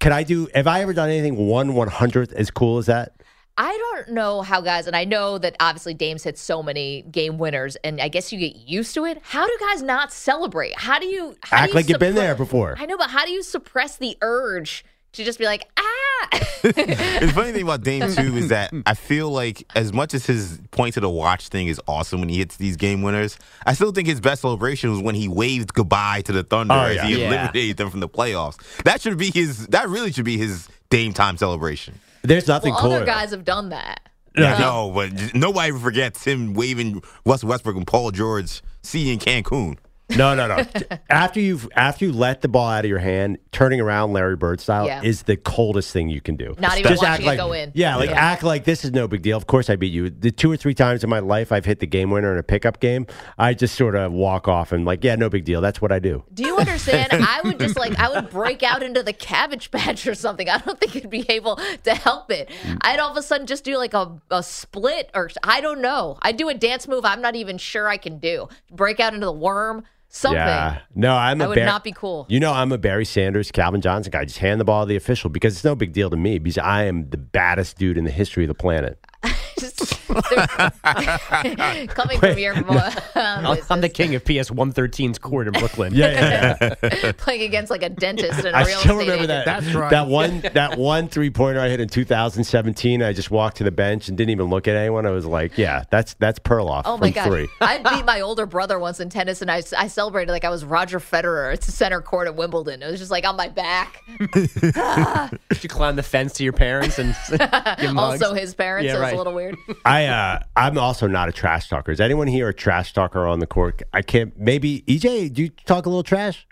Can 0.00 0.12
I 0.12 0.24
do, 0.24 0.48
have 0.52 0.66
I 0.66 0.82
ever 0.82 0.92
done 0.92 1.10
anything 1.10 1.46
one 1.46 1.70
100th 1.74 2.32
as 2.32 2.50
cool 2.50 2.78
as 2.78 2.86
that? 2.86 3.21
I 3.58 3.76
don't 3.76 4.14
know 4.14 4.40
how 4.42 4.60
guys, 4.62 4.86
and 4.86 4.96
I 4.96 5.04
know 5.04 5.36
that 5.38 5.56
obviously 5.60 5.92
Dame's 5.94 6.22
hit 6.24 6.38
so 6.38 6.62
many 6.62 7.02
game 7.02 7.38
winners, 7.38 7.76
and 7.84 8.00
I 8.00 8.08
guess 8.08 8.32
you 8.32 8.38
get 8.38 8.56
used 8.56 8.94
to 8.94 9.04
it. 9.04 9.18
How 9.22 9.46
do 9.46 9.56
guys 9.60 9.82
not 9.82 10.12
celebrate? 10.12 10.78
How 10.78 10.98
do 10.98 11.06
you 11.06 11.36
how 11.42 11.58
do 11.58 11.62
Act 11.64 11.68
you 11.72 11.74
like 11.76 11.88
you've 11.88 11.98
been 11.98 12.14
there 12.14 12.34
before. 12.34 12.76
I 12.78 12.86
know, 12.86 12.96
but 12.96 13.10
how 13.10 13.24
do 13.26 13.30
you 13.30 13.42
suppress 13.42 13.96
the 13.98 14.16
urge 14.22 14.84
to 15.12 15.24
just 15.24 15.38
be 15.38 15.44
like, 15.44 15.68
ah? 15.76 16.28
the 16.62 17.32
funny 17.34 17.52
thing 17.52 17.62
about 17.64 17.82
Dame 17.82 18.10
too 18.14 18.36
is 18.36 18.48
that 18.48 18.72
I 18.86 18.94
feel 18.94 19.30
like 19.30 19.66
as 19.74 19.92
much 19.92 20.14
as 20.14 20.24
his 20.24 20.58
point 20.70 20.94
to 20.94 21.00
the 21.00 21.10
watch 21.10 21.48
thing 21.48 21.66
is 21.66 21.78
awesome 21.86 22.20
when 22.20 22.28
he 22.30 22.38
hits 22.38 22.56
these 22.56 22.76
game 22.78 23.02
winners, 23.02 23.36
I 23.66 23.74
still 23.74 23.92
think 23.92 24.08
his 24.08 24.20
best 24.20 24.40
celebration 24.42 24.90
was 24.90 25.00
when 25.00 25.14
he 25.14 25.28
waved 25.28 25.74
goodbye 25.74 26.22
to 26.22 26.32
the 26.32 26.42
Thunder 26.42 26.72
Oh, 26.74 26.82
as 26.84 26.96
yeah. 26.96 27.06
he 27.06 27.20
Yeah. 27.20 27.26
eliminated 27.28 27.76
them 27.76 27.90
from 27.90 28.00
the 28.00 28.08
playoffs. 28.08 28.56
That 28.84 29.02
should 29.02 29.18
be 29.18 29.30
his. 29.30 29.66
That 29.68 29.88
really 29.90 30.10
should 30.12 30.24
be 30.24 30.38
his 30.38 30.68
Dame 30.88 31.12
time 31.12 31.36
celebration. 31.36 31.98
There's 32.22 32.46
nothing 32.46 32.74
well, 32.74 32.92
other 32.92 33.04
guys 33.04 33.30
have 33.30 33.44
done 33.44 33.70
that. 33.70 34.08
Yeah, 34.36 34.58
no, 34.58 34.90
but 34.94 35.34
nobody 35.34 35.68
ever 35.68 35.78
forgets 35.78 36.24
him 36.24 36.54
waving 36.54 37.02
Russell 37.26 37.50
Westbrook 37.50 37.76
and 37.76 37.86
Paul 37.86 38.10
George 38.12 38.62
see 38.82 39.12
in 39.12 39.18
Cancun. 39.18 39.76
No, 40.16 40.34
no, 40.34 40.46
no. 40.46 40.64
after 41.10 41.40
you've 41.40 41.68
after 41.74 42.04
you 42.06 42.12
let 42.12 42.40
the 42.42 42.48
ball 42.48 42.68
out 42.68 42.84
of 42.84 42.88
your 42.88 42.98
hand, 42.98 43.38
turning 43.52 43.80
around 43.80 44.12
Larry 44.12 44.36
Bird 44.36 44.60
style 44.60 44.86
Yeah. 44.86 45.02
is 45.02 45.22
the 45.22 45.36
coldest 45.36 45.92
thing 45.92 46.08
you 46.08 46.20
can 46.20 46.36
do. 46.36 46.54
Not 46.58 46.78
even 46.78 46.90
Just 46.90 47.02
watching 47.02 47.12
act 47.12 47.22
it 47.22 47.26
like, 47.26 47.38
go 47.38 47.52
in. 47.52 47.72
Yeah, 47.74 47.96
like 47.96 48.10
Yeah. 48.10 48.16
act 48.20 48.42
like 48.42 48.64
this 48.64 48.84
is 48.84 48.92
no 48.92 49.08
big 49.08 49.22
deal. 49.22 49.36
Of 49.36 49.46
course 49.46 49.70
I 49.70 49.76
beat 49.76 49.92
you. 49.92 50.10
The 50.10 50.30
two 50.30 50.50
or 50.50 50.56
three 50.56 50.74
times 50.74 51.02
in 51.04 51.10
my 51.10 51.18
life 51.20 51.52
I've 51.52 51.64
hit 51.64 51.80
the 51.80 51.86
game 51.86 52.10
winner 52.10 52.32
in 52.32 52.38
a 52.38 52.42
pickup 52.42 52.80
game, 52.80 53.06
I 53.38 53.54
just 53.54 53.74
sort 53.76 53.94
of 53.94 54.12
walk 54.12 54.48
off 54.48 54.72
and 54.72 54.84
like, 54.84 55.02
yeah, 55.04 55.14
no 55.16 55.28
big 55.28 55.44
deal. 55.44 55.60
That's 55.60 55.80
what 55.80 55.92
I 55.92 55.98
do. 55.98 56.24
Do 56.32 56.44
you 56.44 56.56
understand? 56.58 57.08
I 57.12 57.40
would 57.44 57.58
just 57.58 57.76
like 57.78 57.98
I 57.98 58.08
would 58.10 58.30
break 58.30 58.62
out 58.62 58.82
into 58.82 59.02
the 59.02 59.12
cabbage 59.12 59.70
patch 59.70 60.06
or 60.06 60.14
something. 60.14 60.48
I 60.48 60.58
don't 60.58 60.78
think 60.78 60.96
I'd 60.96 61.10
be 61.10 61.24
able 61.28 61.58
to 61.84 61.94
help 61.94 62.30
it. 62.30 62.48
Mm. 62.64 62.78
I'd 62.82 62.98
all 63.00 63.10
of 63.10 63.16
a 63.16 63.22
sudden 63.22 63.46
just 63.46 63.64
do 63.64 63.76
like 63.78 63.94
a, 63.94 64.20
a 64.30 64.42
split 64.42 65.10
or 65.14 65.30
I 65.42 65.60
don't 65.60 65.80
know. 65.80 66.18
I'd 66.22 66.36
do 66.36 66.48
a 66.48 66.54
dance 66.54 66.86
move 66.88 67.04
I'm 67.04 67.20
not 67.22 67.36
even 67.36 67.58
sure 67.58 67.88
I 67.88 67.96
can 67.96 68.18
do. 68.18 68.48
Break 68.70 69.00
out 69.00 69.14
into 69.14 69.26
the 69.26 69.32
worm, 69.32 69.84
something. 70.12 70.38
Yeah. 70.38 70.80
No, 70.94 71.14
I'm 71.16 71.40
a 71.40 71.44
I 71.44 71.48
would 71.48 71.56
Bar- 71.56 71.64
not 71.66 71.82
be 71.82 71.92
cool. 71.92 72.26
You 72.28 72.38
know, 72.38 72.52
I'm 72.52 72.70
a 72.70 72.78
Barry 72.78 73.04
Sanders, 73.04 73.50
Calvin 73.50 73.80
Johnson 73.80 74.10
guy. 74.12 74.24
Just 74.24 74.38
hand 74.38 74.60
the 74.60 74.64
ball 74.64 74.84
to 74.84 74.88
the 74.88 74.96
official 74.96 75.30
because 75.30 75.54
it's 75.54 75.64
no 75.64 75.74
big 75.74 75.92
deal 75.92 76.10
to 76.10 76.16
me 76.16 76.38
because 76.38 76.58
I 76.58 76.84
am 76.84 77.10
the 77.10 77.16
baddest 77.16 77.78
dude 77.78 77.98
in 77.98 78.04
the 78.04 78.10
history 78.10 78.44
of 78.44 78.48
the 78.48 78.54
planet. 78.54 79.04
Coming 81.94 82.18
from 82.18 82.38
your 82.38 82.54
I'm 82.54 83.58
I'm 83.70 83.80
the 83.80 83.90
king 83.92 84.14
of 84.14 84.24
PS 84.24 84.50
113's 84.50 85.18
court 85.18 85.46
in 85.46 85.52
Brooklyn. 85.54 85.92
Yeah, 85.94 86.56
yeah, 86.60 86.74
yeah. 86.82 87.12
playing 87.16 87.42
against 87.42 87.70
like 87.70 87.82
a 87.82 87.88
dentist 87.88 88.38
and 88.44 88.48
a 88.48 88.56
I 88.56 88.64
real 88.64 88.78
still 88.78 89.00
estate 89.00 89.12
remember 89.12 89.24
agent. 89.24 89.28
that. 89.28 89.44
That's 89.44 89.74
right. 89.74 89.90
That 89.90 90.08
one, 90.08 90.40
that 90.54 90.78
one 90.78 91.08
three 91.08 91.30
pointer 91.30 91.60
I 91.60 91.68
hit 91.68 91.80
in 91.80 91.88
2017. 91.88 93.02
I 93.02 93.12
just 93.12 93.30
walked 93.30 93.58
to 93.58 93.64
the 93.64 93.70
bench 93.70 94.08
and 94.08 94.16
didn't 94.16 94.30
even 94.30 94.46
look 94.46 94.68
at 94.68 94.76
anyone. 94.76 95.06
I 95.06 95.10
was 95.10 95.26
like, 95.26 95.58
"Yeah, 95.58 95.84
that's 95.90 96.14
that's 96.14 96.38
Perloff 96.38 96.82
Oh 96.84 96.96
from 96.96 97.00
my 97.00 97.10
god! 97.10 97.26
three. 97.26 97.48
I 97.60 97.78
beat 97.78 98.04
my 98.04 98.20
older 98.20 98.46
brother 98.46 98.78
once 98.78 99.00
in 99.00 99.08
tennis, 99.08 99.42
and 99.42 99.50
I, 99.50 99.62
I 99.76 99.88
celebrated 99.88 100.32
like 100.32 100.44
I 100.44 100.50
was 100.50 100.64
Roger 100.64 101.00
Federer. 101.00 101.52
It's 101.54 101.66
the 101.66 101.72
center 101.72 102.00
court 102.00 102.26
at 102.28 102.36
Wimbledon. 102.36 102.82
It 102.82 102.90
was 102.90 103.00
just 103.00 103.10
like 103.10 103.26
on 103.26 103.36
my 103.36 103.48
back. 103.48 104.02
Did 104.32 105.62
you 105.62 105.68
climb 105.68 105.96
the 105.96 106.02
fence 106.02 106.32
to 106.34 106.44
your 106.44 106.52
parents 106.52 106.98
and 106.98 107.14
give 107.28 107.38
them 107.38 107.96
hugs? 107.96 108.22
also, 108.22 108.34
his 108.34 108.54
parents. 108.54 108.86
Yeah, 108.86 108.92
so 108.94 108.98
it's 108.98 109.02
right. 109.02 109.14
a 109.14 109.18
little 109.18 109.34
weird. 109.34 109.51
I 109.84 110.06
uh, 110.06 110.40
I'm 110.56 110.78
also 110.78 111.06
not 111.06 111.28
a 111.28 111.32
trash 111.32 111.68
talker. 111.68 111.92
Is 111.92 112.00
anyone 112.00 112.26
here 112.26 112.48
a 112.48 112.54
trash 112.54 112.92
talker 112.92 113.26
on 113.26 113.38
the 113.38 113.46
court? 113.46 113.82
I 113.92 114.02
can't. 114.02 114.38
Maybe 114.38 114.82
EJ, 114.86 115.32
do 115.32 115.42
you 115.42 115.48
talk 115.50 115.86
a 115.86 115.88
little 115.88 116.02
trash? 116.02 116.46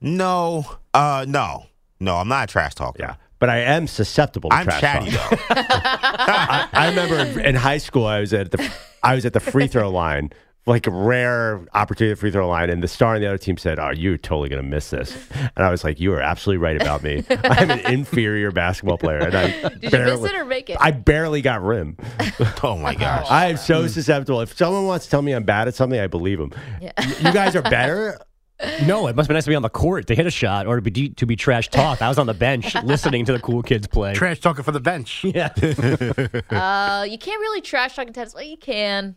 No, 0.00 0.64
uh, 0.94 1.24
no, 1.28 1.66
no. 2.00 2.16
I'm 2.16 2.28
not 2.28 2.44
a 2.48 2.52
trash 2.52 2.74
talker. 2.74 2.98
Yeah, 3.00 3.14
but 3.38 3.48
I 3.48 3.58
am 3.58 3.86
susceptible. 3.86 4.50
to 4.50 4.56
I'm 4.56 4.64
trash 4.64 4.80
chatty 4.80 5.10
talk. 5.12 5.30
though. 5.30 5.36
I, 5.50 6.68
I 6.72 6.88
remember 6.88 7.40
in 7.40 7.54
high 7.54 7.78
school, 7.78 8.06
I 8.06 8.20
was 8.20 8.32
at 8.32 8.50
the 8.50 8.72
I 9.02 9.14
was 9.14 9.24
at 9.24 9.32
the 9.32 9.40
free 9.40 9.66
throw 9.68 9.90
line, 9.90 10.30
like 10.64 10.86
a 10.86 10.90
rare 10.90 11.66
opportunity 11.74 12.12
at 12.12 12.16
the 12.16 12.20
free 12.20 12.30
throw 12.30 12.48
line, 12.48 12.70
and 12.70 12.82
the 12.82 12.88
star 12.88 13.14
on 13.14 13.20
the 13.20 13.26
other 13.26 13.38
team 13.38 13.56
said, 13.56 13.78
"Oh, 13.78 13.90
you're 13.90 14.16
totally 14.16 14.48
gonna 14.48 14.62
miss 14.62 14.90
this," 14.90 15.16
and 15.56 15.64
I 15.64 15.70
was 15.70 15.82
like, 15.82 15.98
"You 15.98 16.12
are 16.14 16.20
absolutely 16.20 16.58
right 16.58 16.80
about 16.80 17.02
me. 17.02 17.24
I'm 17.30 17.70
an 17.70 17.80
inferior 17.92 18.50
basketball 18.52 18.98
player." 18.98 19.18
And 19.18 19.34
I 19.34 19.50
Did 19.68 19.82
you 19.82 19.90
barely, 19.90 20.22
miss 20.22 20.30
it 20.30 20.36
or 20.36 20.44
make 20.44 20.70
it? 20.70 20.76
I 20.80 20.92
barely 20.92 21.42
got 21.42 21.62
rim. 21.62 21.96
oh 22.62 22.76
my 22.76 22.94
gosh! 22.94 23.26
I 23.28 23.48
am 23.48 23.56
so 23.56 23.86
susceptible. 23.88 24.40
If 24.40 24.56
someone 24.56 24.86
wants 24.86 25.06
to 25.06 25.10
tell 25.10 25.22
me 25.22 25.32
I'm 25.32 25.44
bad 25.44 25.66
at 25.66 25.74
something, 25.74 25.98
I 25.98 26.06
believe 26.06 26.38
them. 26.38 26.52
Yeah. 26.80 26.92
You 26.98 27.32
guys 27.32 27.56
are 27.56 27.62
better. 27.62 28.18
No, 28.86 29.08
it 29.08 29.16
must 29.16 29.28
be 29.28 29.34
nice 29.34 29.42
to 29.42 29.50
be 29.50 29.56
on 29.56 29.62
the 29.62 29.68
court 29.68 30.06
to 30.06 30.14
hit 30.14 30.24
a 30.24 30.30
shot 30.30 30.68
or 30.68 30.76
to 30.76 30.82
be 30.82 31.08
to 31.08 31.26
be 31.26 31.34
trash 31.34 31.68
talked. 31.68 32.00
I 32.00 32.08
was 32.08 32.18
on 32.18 32.28
the 32.28 32.34
bench 32.34 32.76
listening 32.84 33.24
to 33.24 33.32
the 33.32 33.40
cool 33.40 33.62
kids 33.62 33.88
play. 33.88 34.14
Trash 34.14 34.38
talking 34.38 34.62
for 34.62 34.70
the 34.70 34.78
bench. 34.78 35.24
Yeah. 35.24 35.48
Uh, 36.50 37.04
you 37.04 37.18
can't 37.18 37.40
really 37.40 37.60
trash 37.60 37.96
talk 37.96 38.06
in 38.06 38.12
tennis. 38.12 38.34
Well, 38.34 38.44
you 38.44 38.56
can. 38.56 39.16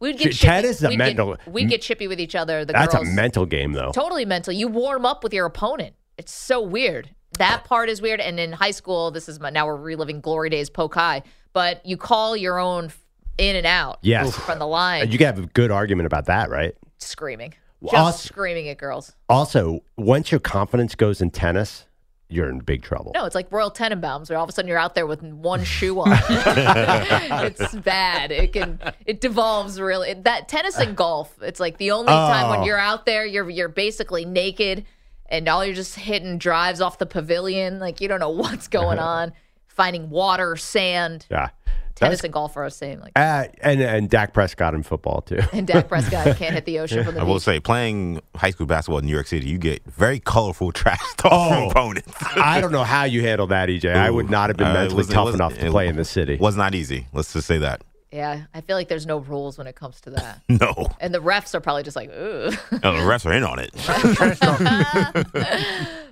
We'd 0.00 0.18
get 0.18 0.32
Ch- 0.32 0.40
chippy. 0.40 0.66
is 0.68 0.82
a 0.82 0.88
we'd 0.88 0.98
mental- 0.98 1.36
Get, 1.36 1.48
we'd 1.48 1.68
get 1.68 1.80
chippy 1.82 2.08
with 2.08 2.20
each 2.20 2.34
other. 2.34 2.64
The 2.64 2.72
That's 2.72 2.94
girls. 2.94 3.08
a 3.08 3.12
mental 3.12 3.46
game, 3.46 3.72
though. 3.72 3.92
Totally 3.92 4.24
mental. 4.24 4.52
You 4.52 4.68
warm 4.68 5.06
up 5.06 5.22
with 5.24 5.32
your 5.32 5.46
opponent. 5.46 5.94
It's 6.18 6.32
so 6.32 6.60
weird. 6.60 7.10
That 7.38 7.64
part 7.64 7.88
is 7.88 8.00
weird. 8.02 8.20
And 8.20 8.38
in 8.38 8.52
high 8.52 8.70
school, 8.72 9.10
this 9.10 9.28
is 9.28 9.40
my, 9.40 9.50
now 9.50 9.66
we're 9.66 9.76
reliving 9.76 10.20
glory 10.20 10.50
days, 10.50 10.68
poke 10.70 10.94
high. 10.94 11.22
But 11.52 11.84
you 11.86 11.96
call 11.96 12.36
your 12.36 12.58
own 12.58 12.92
in 13.38 13.56
and 13.56 13.66
out. 13.66 13.98
Yes. 14.02 14.36
from 14.36 14.58
the 14.58 14.66
line, 14.66 15.10
You 15.10 15.18
can 15.18 15.26
have 15.26 15.38
a 15.38 15.46
good 15.46 15.70
argument 15.70 16.06
about 16.06 16.26
that, 16.26 16.50
right? 16.50 16.74
screaming, 16.98 17.54
just 17.82 17.94
also- 17.94 18.28
screaming 18.28 18.68
at 18.68 18.78
girls. 18.78 19.12
Also, 19.28 19.80
once 19.96 20.30
your 20.30 20.40
confidence 20.40 20.94
goes 20.94 21.20
in 21.20 21.30
tennis, 21.30 21.86
you're 22.28 22.48
in 22.48 22.58
big 22.60 22.82
trouble. 22.82 23.12
No, 23.14 23.24
it's 23.26 23.34
like 23.34 23.52
Royal 23.52 23.70
Tenenbaums, 23.70 24.28
where 24.30 24.38
all 24.38 24.44
of 24.44 24.48
a 24.50 24.52
sudden 24.52 24.68
you're 24.68 24.78
out 24.78 24.94
there 24.94 25.06
with 25.06 25.22
one 25.22 25.62
shoe 25.64 26.00
on. 26.00 26.08
it's 26.28 27.74
bad. 27.76 28.32
It 28.32 28.52
can 28.52 28.80
it 29.06 29.20
devolves 29.20 29.80
really. 29.80 30.14
That 30.14 30.48
tennis 30.48 30.78
and 30.78 30.96
golf. 30.96 31.34
It's 31.42 31.60
like 31.60 31.78
the 31.78 31.90
only 31.92 32.08
time 32.12 32.50
when 32.50 32.60
Oh. 32.60 32.64
you're 32.64 32.78
out 32.78 33.06
there, 33.06 33.24
you're 33.26 33.48
you're 33.50 33.68
basically 33.68 34.24
naked, 34.24 34.84
and 35.26 35.48
all 35.48 35.64
you're 35.64 35.74
just 35.74 35.96
hitting 35.96 36.38
drives 36.38 36.80
off 36.80 36.98
the 36.98 37.06
pavilion. 37.06 37.78
Like 37.78 38.00
you 38.00 38.08
don't 38.08 38.20
know 38.20 38.30
what's 38.44 38.68
going 38.68 38.98
on. 39.14 39.32
Finding 39.68 40.08
water, 40.08 40.54
sand. 40.56 41.26
Yeah. 41.30 41.48
Tennis 41.94 42.24
and 42.24 42.32
golf 42.32 42.56
are 42.56 42.64
the 42.66 42.70
same. 42.70 42.98
Like 43.00 43.12
Uh, 43.16 43.44
and 43.62 43.80
and 43.80 44.10
Dak 44.10 44.32
Prescott 44.32 44.74
in 44.74 44.82
football 44.82 45.20
too. 45.22 45.40
and 45.52 45.66
Dak 45.66 45.88
Prescott 45.88 46.36
can't 46.36 46.54
hit 46.54 46.64
the 46.64 46.78
ocean 46.80 47.04
from 47.04 47.14
the 47.14 47.20
I 47.20 47.24
will 47.24 47.34
beach. 47.34 47.42
say, 47.44 47.60
playing 47.60 48.20
high 48.34 48.50
school 48.50 48.66
basketball 48.66 48.98
in 48.98 49.06
New 49.06 49.12
York 49.12 49.26
City, 49.28 49.46
you 49.48 49.58
get 49.58 49.82
very 49.86 50.18
colorful 50.20 50.72
trash 50.80 51.00
talk 51.16 51.32
Oh. 51.32 51.70
opponents. 51.70 52.12
I 52.36 52.60
don't 52.60 52.72
know 52.72 52.84
how 52.84 53.04
you 53.04 53.22
handle 53.22 53.46
that, 53.48 53.68
EJ. 53.68 53.94
I 53.94 54.10
would 54.10 54.28
not 54.30 54.50
have 54.50 54.56
been 54.56 54.66
Uh, 54.68 54.74
mentally 54.74 54.96
wasn't- 54.96 55.14
tough 55.14 55.24
wasn't- 55.26 55.40
enough 55.42 55.58
to 55.58 55.70
play 55.70 55.86
in 55.88 55.96
the 55.96 56.04
city. 56.04 56.36
Was 56.36 56.56
not 56.56 56.74
easy. 56.74 57.06
Let's 57.12 57.32
just 57.32 57.46
say 57.46 57.58
that. 57.58 57.82
Yeah, 58.10 58.42
I 58.54 58.60
feel 58.60 58.76
like 58.76 58.86
there's 58.88 59.06
no 59.06 59.18
rules 59.18 59.58
when 59.58 59.66
it 59.66 59.74
comes 59.74 60.00
to 60.02 60.10
that. 60.10 60.40
No, 60.48 60.86
And 61.00 61.12
the 61.12 61.18
refs 61.18 61.52
are 61.52 61.58
probably 61.60 61.82
just 61.82 61.96
like, 61.96 62.10
ooh. 62.10 62.50
no 62.70 62.92
the 62.94 63.02
refs 63.02 63.26
are 63.26 63.32
in 63.32 63.42
on 63.42 63.58
it. 63.58 63.72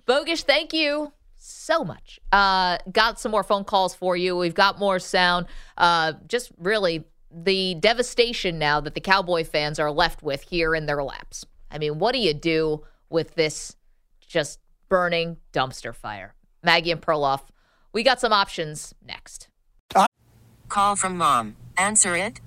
Bogish, 0.07 0.43
thank 0.43 0.73
you 0.73 1.13
so 1.63 1.85
much. 1.85 2.19
Uh, 2.33 2.79
got 2.91 3.21
some 3.21 3.31
more 3.31 3.43
phone 3.43 3.65
calls 3.65 3.95
for 3.95 4.17
you. 4.17 4.37
We've 4.37 4.55
got 4.55 4.79
more 4.79 4.99
sound. 4.99 5.47
Uh, 5.79 6.15
just 6.27 6.51
really 6.59 7.05
the 7.31 7.75
devastation 7.77 8.59
now 8.59 8.81
that 8.81 8.95
the 8.95 9.01
Cowboy 9.01 9.45
fans 9.45 9.79
are 9.79 9.91
left 9.91 10.23
with 10.23 10.43
here 10.43 10.75
in 10.75 10.87
their 10.87 11.03
laps. 11.03 11.47
I 11.71 11.79
mean, 11.79 11.99
what 11.99 12.13
do 12.13 12.19
you 12.19 12.35
do 12.35 12.85
with 13.09 13.35
this 13.35 13.77
just 14.21 14.59
burning 14.89 15.39
dumpster 15.53 15.95
fire? 15.95 16.35
Maggie 16.63 16.91
and 16.91 17.01
Perloff, 17.01 17.43
we 17.93 18.03
got 18.03 18.21
some 18.21 18.33
options 18.33 18.95
next. 19.07 19.49
Call 20.69 20.97
from 20.97 21.17
mom. 21.17 21.57
Answer 21.77 22.17
it. 22.17 22.41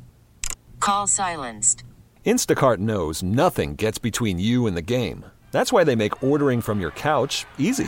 Call 0.80 1.08
silenced. 1.08 1.84
Instacart 2.26 2.80
knows 2.80 3.22
nothing 3.22 3.76
gets 3.76 4.00
between 4.00 4.40
you 4.40 4.66
and 4.66 4.76
the 4.76 4.82
game. 4.82 5.26
That's 5.52 5.72
why 5.72 5.84
they 5.84 5.96
make 5.96 6.24
ordering 6.24 6.62
from 6.62 6.80
your 6.80 6.92
couch 6.92 7.46
easy. 7.58 7.88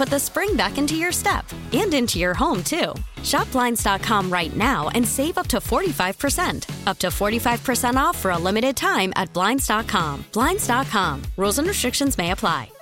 put 0.00 0.08
the 0.08 0.18
spring 0.18 0.56
back 0.56 0.78
into 0.78 0.96
your 0.96 1.12
step 1.12 1.44
and 1.74 1.92
into 1.92 2.18
your 2.18 2.32
home, 2.32 2.64
too. 2.64 2.94
Shop 3.22 3.46
Blinds.com 3.52 4.32
right 4.32 4.56
now 4.56 4.88
and 4.94 5.06
save 5.06 5.36
up 5.36 5.46
to 5.48 5.58
45%. 5.58 6.86
Up 6.86 6.98
to 7.00 7.08
45% 7.08 7.96
off 7.96 8.16
for 8.16 8.30
a 8.30 8.38
limited 8.38 8.78
time 8.78 9.12
at 9.14 9.30
Blinds.com. 9.34 10.24
Blinds.com. 10.32 11.22
Rules 11.36 11.58
and 11.58 11.68
restrictions 11.68 12.16
may 12.16 12.30
apply. 12.30 12.72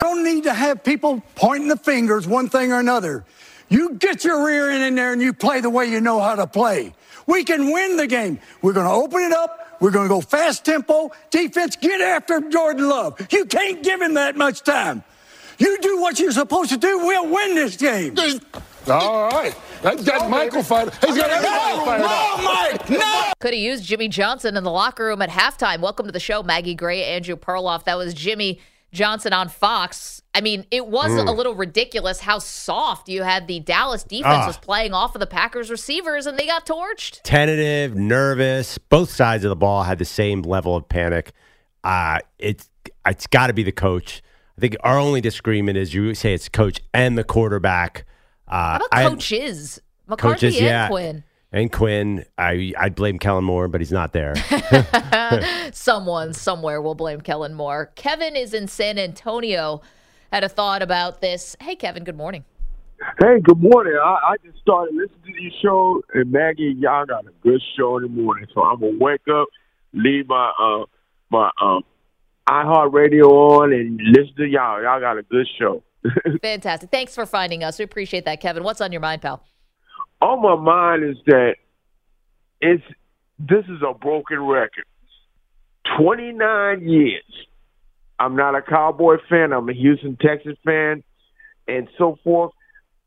I 0.00 0.06
don't 0.06 0.24
need 0.24 0.42
to 0.42 0.52
have 0.52 0.82
people 0.82 1.22
pointing 1.36 1.68
the 1.68 1.76
fingers 1.76 2.26
one 2.26 2.48
thing 2.48 2.72
or 2.72 2.80
another. 2.80 3.24
You 3.68 3.94
get 3.94 4.24
your 4.24 4.44
rear 4.44 4.70
end 4.70 4.82
in 4.82 4.96
there 4.96 5.12
and 5.12 5.22
you 5.22 5.32
play 5.32 5.60
the 5.60 5.70
way 5.70 5.86
you 5.86 6.00
know 6.00 6.18
how 6.18 6.34
to 6.34 6.48
play. 6.48 6.94
We 7.28 7.44
can 7.44 7.70
win 7.70 7.96
the 7.96 8.08
game. 8.08 8.40
We're 8.60 8.72
going 8.72 8.88
to 8.88 8.92
open 8.92 9.22
it 9.22 9.32
up. 9.32 9.78
We're 9.80 9.92
going 9.92 10.08
to 10.08 10.14
go 10.14 10.20
fast 10.20 10.64
tempo. 10.64 11.12
Defense, 11.30 11.76
get 11.76 12.00
after 12.00 12.40
Jordan 12.40 12.88
Love. 12.88 13.24
You 13.30 13.44
can't 13.44 13.84
give 13.84 14.02
him 14.02 14.14
that 14.14 14.36
much 14.36 14.62
time. 14.62 15.04
You 15.60 15.78
do 15.80 16.00
what 16.00 16.18
you're 16.18 16.32
supposed 16.32 16.70
to 16.70 16.76
do, 16.78 16.98
we'll 16.98 17.28
win 17.28 17.54
this 17.54 17.76
game. 17.76 18.16
All 18.88 19.28
right. 19.28 19.54
That 19.82 20.02
got 20.04 20.28
Michael 20.30 20.62
fired. 20.62 20.92
He's 21.04 21.16
got 21.16 21.30
everybody 21.30 21.84
fired 21.84 22.02
up. 22.02 22.42
Mike, 22.42 22.90
no! 22.90 23.32
Could 23.40 23.52
have 23.54 23.60
used 23.62 23.84
Jimmy 23.84 24.08
Johnson 24.08 24.56
in 24.56 24.64
the 24.64 24.70
locker 24.70 25.04
room 25.06 25.20
at 25.22 25.28
halftime. 25.28 25.80
Welcome 25.80 26.06
to 26.06 26.12
the 26.12 26.20
show, 26.20 26.42
Maggie 26.42 26.74
Gray, 26.74 27.04
Andrew 27.04 27.36
Perloff. 27.36 27.84
That 27.84 27.96
was 27.98 28.12
Jimmy 28.14 28.58
Johnson 28.92 29.32
on 29.34 29.48
Fox. 29.50 30.22
I 30.34 30.40
mean, 30.40 30.64
it 30.70 30.86
was 30.86 31.10
Mm. 31.10 31.28
a 31.28 31.32
little 31.32 31.54
ridiculous 31.54 32.20
how 32.20 32.38
soft 32.38 33.08
you 33.10 33.22
had 33.22 33.46
the 33.46 33.60
Dallas 33.60 34.02
defense 34.02 34.44
Ah. 34.44 34.46
was 34.46 34.56
playing 34.58 34.94
off 34.94 35.14
of 35.14 35.20
the 35.20 35.26
Packers 35.26 35.70
receivers, 35.70 36.26
and 36.26 36.38
they 36.38 36.46
got 36.46 36.66
torched. 36.66 37.20
tentative, 37.22 37.94
nervous. 37.94 38.78
Both 38.78 39.10
sides 39.10 39.44
of 39.44 39.50
the 39.50 39.56
ball 39.56 39.82
had 39.84 39.98
the 39.98 40.04
same 40.06 40.42
level 40.42 40.74
of 40.76 40.88
panic. 40.88 41.32
Uh, 41.84 42.18
it's 42.38 42.68
it's 43.06 43.26
got 43.26 43.46
to 43.48 43.52
be 43.52 43.62
the 43.62 43.72
coach. 43.72 44.22
I 44.60 44.68
think 44.68 44.76
our 44.80 44.98
only 44.98 45.22
disagreement 45.22 45.78
is 45.78 45.94
you 45.94 46.12
say 46.14 46.34
it's 46.34 46.50
coach 46.50 46.82
and 46.92 47.16
the 47.16 47.24
quarterback. 47.24 48.04
Uh, 48.46 48.52
How 48.52 48.76
about 48.76 48.88
I- 48.92 49.08
coaches? 49.08 49.80
McCarthy 50.06 50.34
coaches, 50.48 50.56
and 50.58 50.66
yeah, 50.66 50.88
Quinn. 50.88 51.24
and 51.50 51.72
Quinn. 51.72 52.26
I 52.36 52.74
I'd 52.76 52.94
blame 52.94 53.18
Kellen 53.18 53.44
Moore, 53.44 53.68
but 53.68 53.80
he's 53.80 53.90
not 53.92 54.12
there. 54.12 54.34
Someone 55.72 56.34
somewhere 56.34 56.82
will 56.82 56.94
blame 56.94 57.22
Kellen 57.22 57.54
Moore. 57.54 57.90
Kevin 57.94 58.36
is 58.36 58.52
in 58.52 58.68
San 58.68 58.98
Antonio. 58.98 59.80
Had 60.30 60.44
a 60.44 60.48
thought 60.50 60.82
about 60.82 61.22
this. 61.22 61.56
Hey, 61.60 61.74
Kevin. 61.74 62.04
Good 62.04 62.16
morning. 62.16 62.44
Hey, 63.18 63.40
good 63.42 63.62
morning. 63.62 63.94
I, 64.02 64.32
I 64.32 64.36
just 64.44 64.58
started 64.60 64.94
listening 64.94 65.36
to 65.36 65.42
your 65.42 65.52
show, 65.62 66.02
and 66.12 66.30
Maggie, 66.30 66.74
y'all 66.78 67.06
got 67.06 67.24
a 67.24 67.32
good 67.42 67.62
show 67.78 67.96
in 67.96 68.02
the 68.02 68.08
morning. 68.10 68.46
So 68.52 68.62
I'm 68.62 68.78
gonna 68.80 68.98
wake 69.00 69.26
up, 69.32 69.46
leave 69.94 70.28
my 70.28 70.52
uh 70.60 70.84
my 71.30 71.50
um 71.62 71.82
iHeartRadio 72.50 73.26
on, 73.26 73.72
and 73.72 74.00
listen 74.02 74.34
to 74.36 74.46
y'all. 74.46 74.82
Y'all 74.82 75.00
got 75.00 75.16
a 75.16 75.22
good 75.22 75.46
show. 75.58 75.82
Fantastic. 76.42 76.90
Thanks 76.90 77.14
for 77.14 77.24
finding 77.24 77.62
us. 77.62 77.78
We 77.78 77.84
appreciate 77.84 78.24
that, 78.24 78.40
Kevin. 78.40 78.64
What's 78.64 78.80
on 78.80 78.90
your 78.90 79.00
mind, 79.00 79.22
pal? 79.22 79.44
on 80.20 80.42
my 80.42 80.56
mind 80.56 81.04
is 81.04 81.16
that 81.26 81.54
it's 82.60 82.84
this 83.38 83.64
is 83.66 83.82
a 83.86 83.94
broken 83.94 84.40
record. 84.40 84.84
Twenty 85.96 86.32
nine 86.32 86.86
years. 86.88 87.24
I'm 88.18 88.36
not 88.36 88.54
a 88.54 88.60
Cowboy 88.60 89.16
fan. 89.30 89.52
I'm 89.52 89.68
a 89.68 89.72
Houston 89.72 90.16
Texas 90.20 90.56
fan, 90.64 91.02
and 91.66 91.88
so 91.96 92.18
forth. 92.22 92.52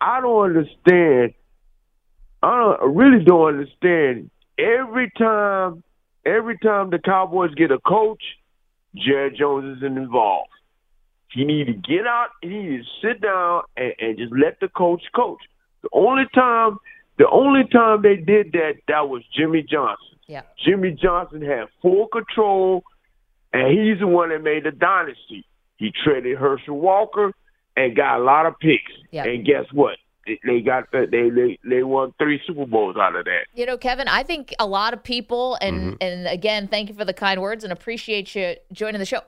I 0.01 0.21
don't 0.21 0.45
understand. 0.45 1.33
I, 2.41 2.59
don't, 2.59 2.81
I 2.81 2.85
really 2.85 3.23
don't 3.23 3.47
understand. 3.47 4.31
Every 4.57 5.11
time, 5.17 5.83
every 6.25 6.57
time 6.57 6.89
the 6.89 6.99
Cowboys 6.99 7.53
get 7.53 7.71
a 7.71 7.79
coach, 7.79 8.23
Jerry 8.95 9.35
Jones 9.37 9.77
isn't 9.77 9.97
involved. 9.97 10.49
He 11.33 11.45
need 11.45 11.65
to 11.65 11.73
get 11.73 12.05
out. 12.07 12.29
He 12.41 12.49
need 12.49 12.83
to 12.83 12.83
sit 13.01 13.21
down 13.21 13.63
and, 13.75 13.93
and 13.99 14.17
just 14.17 14.33
let 14.33 14.59
the 14.59 14.67
coach 14.67 15.01
coach. 15.15 15.39
The 15.81 15.89
only 15.91 16.25
time, 16.33 16.77
the 17.17 17.27
only 17.29 17.63
time 17.71 18.01
they 18.01 18.15
did 18.15 18.51
that, 18.53 18.73
that 18.87 19.09
was 19.09 19.23
Jimmy 19.35 19.63
Johnson. 19.63 20.17
Yeah. 20.27 20.43
Jimmy 20.63 20.91
Johnson 20.91 21.41
had 21.41 21.65
full 21.81 22.07
control, 22.07 22.83
and 23.51 23.67
he's 23.67 23.99
the 23.99 24.07
one 24.07 24.29
that 24.29 24.43
made 24.43 24.63
the 24.63 24.71
dynasty. 24.71 25.45
He 25.77 25.91
traded 26.03 26.37
Herschel 26.37 26.79
Walker 26.79 27.33
and 27.75 27.95
got 27.95 28.19
a 28.19 28.23
lot 28.23 28.45
of 28.45 28.53
picks. 28.59 28.91
Yeah. 29.11 29.25
And 29.25 29.45
guess 29.45 29.65
what? 29.71 29.97
They- 30.25 30.39
They 30.45 30.61
got 30.61 30.91
the, 30.91 31.05
they 31.09 31.29
they 31.29 31.59
they 31.67 31.83
won 31.83 32.13
three 32.17 32.39
Super 32.47 32.65
Bowls 32.65 32.95
out 32.97 33.15
of 33.15 33.25
that. 33.25 33.45
You 33.53 33.65
know, 33.65 33.77
Kevin, 33.77 34.07
I 34.07 34.23
think 34.23 34.53
a 34.59 34.65
lot 34.65 34.93
of 34.93 35.03
people, 35.03 35.57
and 35.61 35.75
Mm-hmm. 35.93 35.95
and 36.01 36.27
again, 36.27 36.67
thank 36.67 36.89
you 36.89 36.95
for 36.95 37.05
the 37.05 37.13
kind 37.13 37.41
words 37.41 37.63
and 37.63 37.73
appreciate 37.73 38.33
you 38.35 38.55
joining 38.71 38.99
the 38.99 39.05
show. 39.05 39.21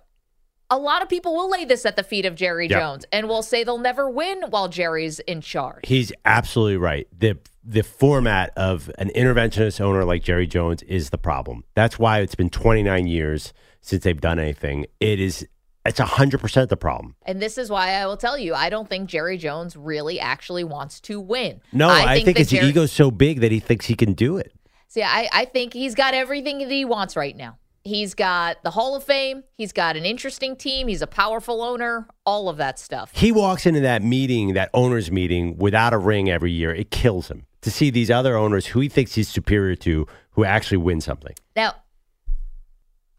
A 0.72 0.78
lot 0.80 1.04
of 1.04 1.10
people 1.10 1.36
will 1.36 1.50
lay 1.50 1.64
this 1.66 1.86
at 1.86 1.96
the 1.96 2.02
feet 2.02 2.26
of 2.26 2.34
Jerry 2.34 2.68
Yeah. 2.68 2.80
Jones 2.80 3.06
and 3.12 3.28
will 3.30 3.43
say 3.43 3.64
they'll 3.64 3.78
never 3.78 4.10
win 4.10 4.43
while 4.50 4.68
Jerry's 4.68 5.20
in 5.20 5.41
charge. 5.41 5.86
He's 5.86 6.12
absolutely 6.26 6.78
right. 6.78 7.08
The 7.18 7.38
the 7.64 7.84
format 7.84 8.52
of 8.56 8.89
an 8.98 9.10
interventionist 9.16 9.82
owner 9.82 10.04
like 10.06 10.24
Jerry 10.24 10.48
Jones 10.48 10.82
is 10.84 11.10
the 11.10 11.18
problem. 11.18 11.64
That's 11.76 11.98
why 12.00 12.20
it's 12.20 12.36
been 12.36 12.50
29 12.52 13.06
years 13.08 13.54
since 13.82 14.04
they've 14.04 14.20
done 14.22 14.39
anything. 14.39 14.86
It 15.00 15.20
is 15.20 15.48
it's 15.86 15.99
100% 15.99 16.69
the 16.69 16.77
problem. 16.77 17.15
And 17.25 17.41
this 17.41 17.57
is 17.57 17.69
why 17.69 17.91
I 17.91 18.05
will 18.07 18.17
tell 18.17 18.38
you, 18.38 18.53
I 18.53 18.69
don't 18.69 18.89
think 18.89 19.09
Jerry 19.09 19.38
Jones 19.38 19.75
really 19.75 20.19
actually 20.19 20.63
wants 20.63 20.99
to 21.01 21.19
win. 21.19 21.61
No, 21.71 21.89
I, 21.89 22.15
think, 22.15 22.25
that 22.25 22.38
his 22.38 22.49
Jerry- 22.49 22.67
ego's 22.67 22.91
so 22.91 23.11
big 23.11 23.41
that 23.41 23.51
he 23.51 23.59
thinks 23.59 23.86
he 23.86 23.95
can 23.95 24.13
do 24.13 24.38
it. 24.38 24.51
See, 24.88 25.03
I, 25.03 25.29
I 25.31 25.45
think 25.45 25.73
he's 25.73 25.93
got 25.93 26.13
everything 26.13 26.59
that 26.59 26.71
he 26.71 26.86
wants 26.86 27.15
right 27.15 27.36
now. 27.36 27.57
He's 27.83 28.15
got 28.15 28.63
the 28.63 28.71
Hall 28.71 28.95
of 28.95 29.03
Fame. 29.03 29.43
He's 29.53 29.71
got 29.71 29.95
an 29.95 30.05
interesting 30.05 30.55
team. 30.55 30.88
He's 30.88 31.03
a 31.03 31.07
powerful 31.07 31.61
owner. 31.61 32.07
All 32.25 32.49
of 32.49 32.57
that 32.57 32.79
stuff. 32.79 33.11
He 33.13 33.31
walks 33.31 33.67
into 33.67 33.81
that 33.81 34.01
meeting, 34.01 34.53
that 34.55 34.71
owners 34.73 35.11
meeting, 35.11 35.57
without 35.57 35.93
a 35.93 35.99
ring 35.99 36.27
every 36.27 36.51
year. 36.51 36.73
It 36.73 36.89
kills 36.89 37.29
him 37.29 37.45
to 37.61 37.69
see 37.69 37.91
these 37.91 38.09
other 38.09 38.36
owners 38.36 38.67
who 38.67 38.79
he 38.79 38.89
thinks 38.89 39.13
he's 39.13 39.29
superior 39.29 39.75
to, 39.75 40.07
who 40.31 40.43
actually 40.43 40.77
win 40.77 40.99
something. 40.99 41.36
Now, 41.55 41.75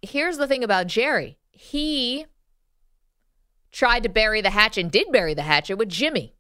here's 0.03 0.37
the 0.37 0.49
thing 0.49 0.65
about 0.65 0.89
Jerry. 0.89 1.39
He 1.53 2.27
tried 3.77 4.03
to 4.03 4.09
bury 4.09 4.41
the 4.41 4.49
hatchet 4.49 4.81
and 4.81 4.91
did 4.91 5.13
bury 5.13 5.35
the 5.35 5.43
hatchet 5.43 5.77
with 5.77 5.91
Jimmy. 5.91 6.33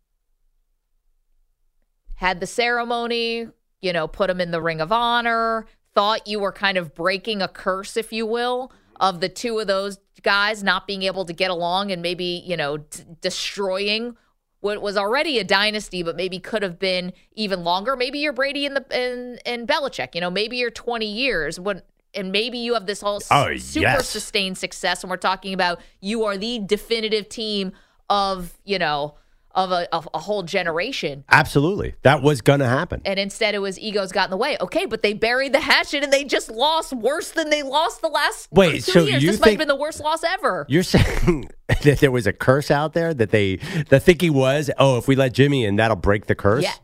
had 2.14 2.40
the 2.40 2.46
ceremony, 2.46 3.46
you 3.82 3.92
know, 3.92 4.08
put 4.08 4.30
him 4.30 4.40
in 4.40 4.52
the 4.52 4.62
Ring 4.62 4.80
of 4.80 4.90
Honor, 4.90 5.66
thought 5.94 6.26
you 6.26 6.40
were 6.40 6.50
kind 6.50 6.78
of 6.78 6.94
breaking 6.94 7.42
a 7.42 7.48
curse, 7.48 7.94
if 7.94 8.10
you 8.10 8.24
will, 8.24 8.72
of 8.98 9.20
the 9.20 9.28
two 9.28 9.58
of 9.58 9.66
those 9.66 9.98
guys 10.22 10.62
not 10.62 10.86
being 10.86 11.02
able 11.02 11.26
to 11.26 11.34
get 11.34 11.50
along 11.50 11.92
and 11.92 12.00
maybe, 12.00 12.42
you 12.46 12.56
know, 12.56 12.78
d- 12.78 13.02
destroying 13.20 14.16
what 14.60 14.80
was 14.80 14.96
already 14.96 15.38
a 15.38 15.44
dynasty, 15.44 16.02
but 16.02 16.16
maybe 16.16 16.38
could 16.38 16.62
have 16.62 16.78
been 16.78 17.12
even 17.32 17.64
longer. 17.64 17.96
Maybe 17.96 18.18
you're 18.18 18.32
Brady 18.32 18.64
in 18.64 18.72
the 18.72 18.86
in 18.90 19.38
in 19.44 19.66
Belichick. 19.66 20.14
You 20.14 20.22
know, 20.22 20.30
maybe 20.30 20.56
you're 20.56 20.70
20 20.70 21.04
years 21.04 21.60
when 21.60 21.82
and 22.16 22.32
maybe 22.32 22.58
you 22.58 22.74
have 22.74 22.86
this 22.86 23.00
whole 23.00 23.20
Oh, 23.30 23.56
super 23.56 23.82
yes. 23.82 24.08
sustained 24.08 24.58
success 24.58 25.02
and 25.02 25.10
we're 25.10 25.16
talking 25.16 25.52
about 25.54 25.80
you 26.00 26.24
are 26.24 26.36
the 26.36 26.58
definitive 26.64 27.28
team 27.28 27.72
of, 28.10 28.56
you 28.64 28.78
know, 28.78 29.16
of 29.54 29.72
a, 29.72 29.88
of 29.94 30.06
a 30.12 30.18
whole 30.18 30.42
generation. 30.42 31.24
Absolutely. 31.30 31.94
That 32.02 32.20
was 32.20 32.42
going 32.42 32.60
to 32.60 32.66
happen. 32.68 33.00
And 33.06 33.18
instead 33.18 33.54
it 33.54 33.58
was 33.60 33.78
egos 33.78 34.12
got 34.12 34.24
in 34.26 34.30
the 34.30 34.36
way. 34.36 34.58
Okay, 34.60 34.84
but 34.84 35.00
they 35.00 35.14
buried 35.14 35.54
the 35.54 35.60
hatchet 35.60 36.04
and 36.04 36.12
they 36.12 36.24
just 36.24 36.50
lost 36.50 36.92
worse 36.92 37.30
than 37.30 37.48
they 37.48 37.62
lost 37.62 38.02
the 38.02 38.08
last 38.08 38.48
Wait, 38.52 38.84
two 38.84 38.92
so 38.92 39.04
years. 39.04 39.22
you 39.22 39.30
this 39.30 39.40
might 39.40 39.50
have 39.50 39.58
been 39.58 39.68
the 39.68 39.74
worst 39.74 40.00
loss 40.00 40.22
ever. 40.24 40.66
You're 40.68 40.82
saying 40.82 41.48
that 41.84 41.98
there 42.00 42.10
was 42.10 42.26
a 42.26 42.34
curse 42.34 42.70
out 42.70 42.92
there 42.92 43.14
that 43.14 43.30
they, 43.30 43.56
the 43.88 43.98
thinking 43.98 44.34
was, 44.34 44.70
oh, 44.78 44.98
if 44.98 45.08
we 45.08 45.16
let 45.16 45.32
Jimmy 45.32 45.64
in, 45.64 45.76
that'll 45.76 45.96
break 45.96 46.26
the 46.26 46.34
curse? 46.34 46.62
Yeah. 46.64 46.74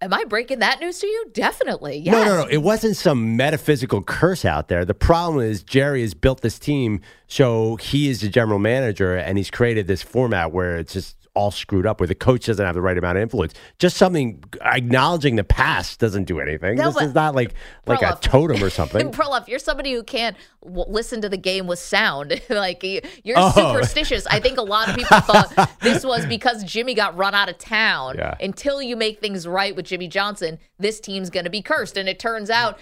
Am 0.00 0.14
I 0.14 0.24
breaking 0.24 0.60
that 0.60 0.80
news 0.80 1.00
to 1.00 1.06
you? 1.06 1.26
Definitely. 1.32 1.98
Yes. 1.98 2.12
No, 2.12 2.24
no, 2.24 2.42
no. 2.42 2.48
It 2.48 2.58
wasn't 2.58 2.96
some 2.96 3.36
metaphysical 3.36 4.02
curse 4.02 4.44
out 4.44 4.68
there. 4.68 4.84
The 4.84 4.94
problem 4.94 5.44
is 5.44 5.62
Jerry 5.62 6.02
has 6.02 6.14
built 6.14 6.40
this 6.40 6.58
team 6.58 7.00
so 7.26 7.76
he 7.76 8.08
is 8.08 8.20
the 8.20 8.28
general 8.28 8.58
manager 8.58 9.16
and 9.16 9.36
he's 9.36 9.50
created 9.50 9.86
this 9.86 10.02
format 10.02 10.52
where 10.52 10.76
it's 10.76 10.92
just 10.94 11.17
all 11.38 11.50
screwed 11.50 11.86
up, 11.86 12.00
where 12.00 12.06
the 12.06 12.14
coach 12.14 12.46
doesn't 12.46 12.64
have 12.66 12.74
the 12.74 12.80
right 12.80 12.98
amount 12.98 13.16
of 13.16 13.22
influence. 13.22 13.54
Just 13.78 13.96
something 13.96 14.42
acknowledging 14.60 15.36
the 15.36 15.44
past 15.44 16.00
doesn't 16.00 16.24
do 16.24 16.40
anything. 16.40 16.76
No, 16.76 16.90
this 16.90 17.02
is 17.02 17.14
not 17.14 17.34
like 17.34 17.54
like 17.86 18.02
a 18.02 18.18
totem 18.20 18.62
or 18.62 18.70
something. 18.80 19.10
Perloff, 19.12 19.46
you're 19.48 19.58
somebody 19.58 19.92
who 19.92 20.02
can't 20.02 20.36
w- 20.64 20.84
listen 20.88 21.20
to 21.22 21.28
the 21.28 21.36
game 21.36 21.66
with 21.66 21.78
sound. 21.78 22.40
like 22.50 22.82
you're 22.82 23.36
Oh. 23.38 23.52
superstitious. 23.54 24.26
I 24.26 24.40
think 24.40 24.58
a 24.58 24.62
lot 24.62 24.88
of 24.88 24.96
people 24.96 25.20
thought 25.20 25.70
this 25.80 26.04
was 26.04 26.26
because 26.26 26.64
Jimmy 26.64 26.94
got 26.94 27.16
run 27.16 27.34
out 27.34 27.48
of 27.48 27.56
town. 27.58 28.16
Yeah. 28.18 28.34
Until 28.40 28.82
you 28.82 28.96
make 28.96 29.20
things 29.20 29.46
right 29.46 29.76
with 29.76 29.86
Jimmy 29.86 30.08
Johnson, 30.08 30.58
this 30.78 30.98
team's 31.00 31.30
going 31.30 31.44
to 31.44 31.50
be 31.50 31.62
cursed. 31.62 31.96
And 31.96 32.08
it 32.08 32.18
turns 32.18 32.50
out 32.50 32.78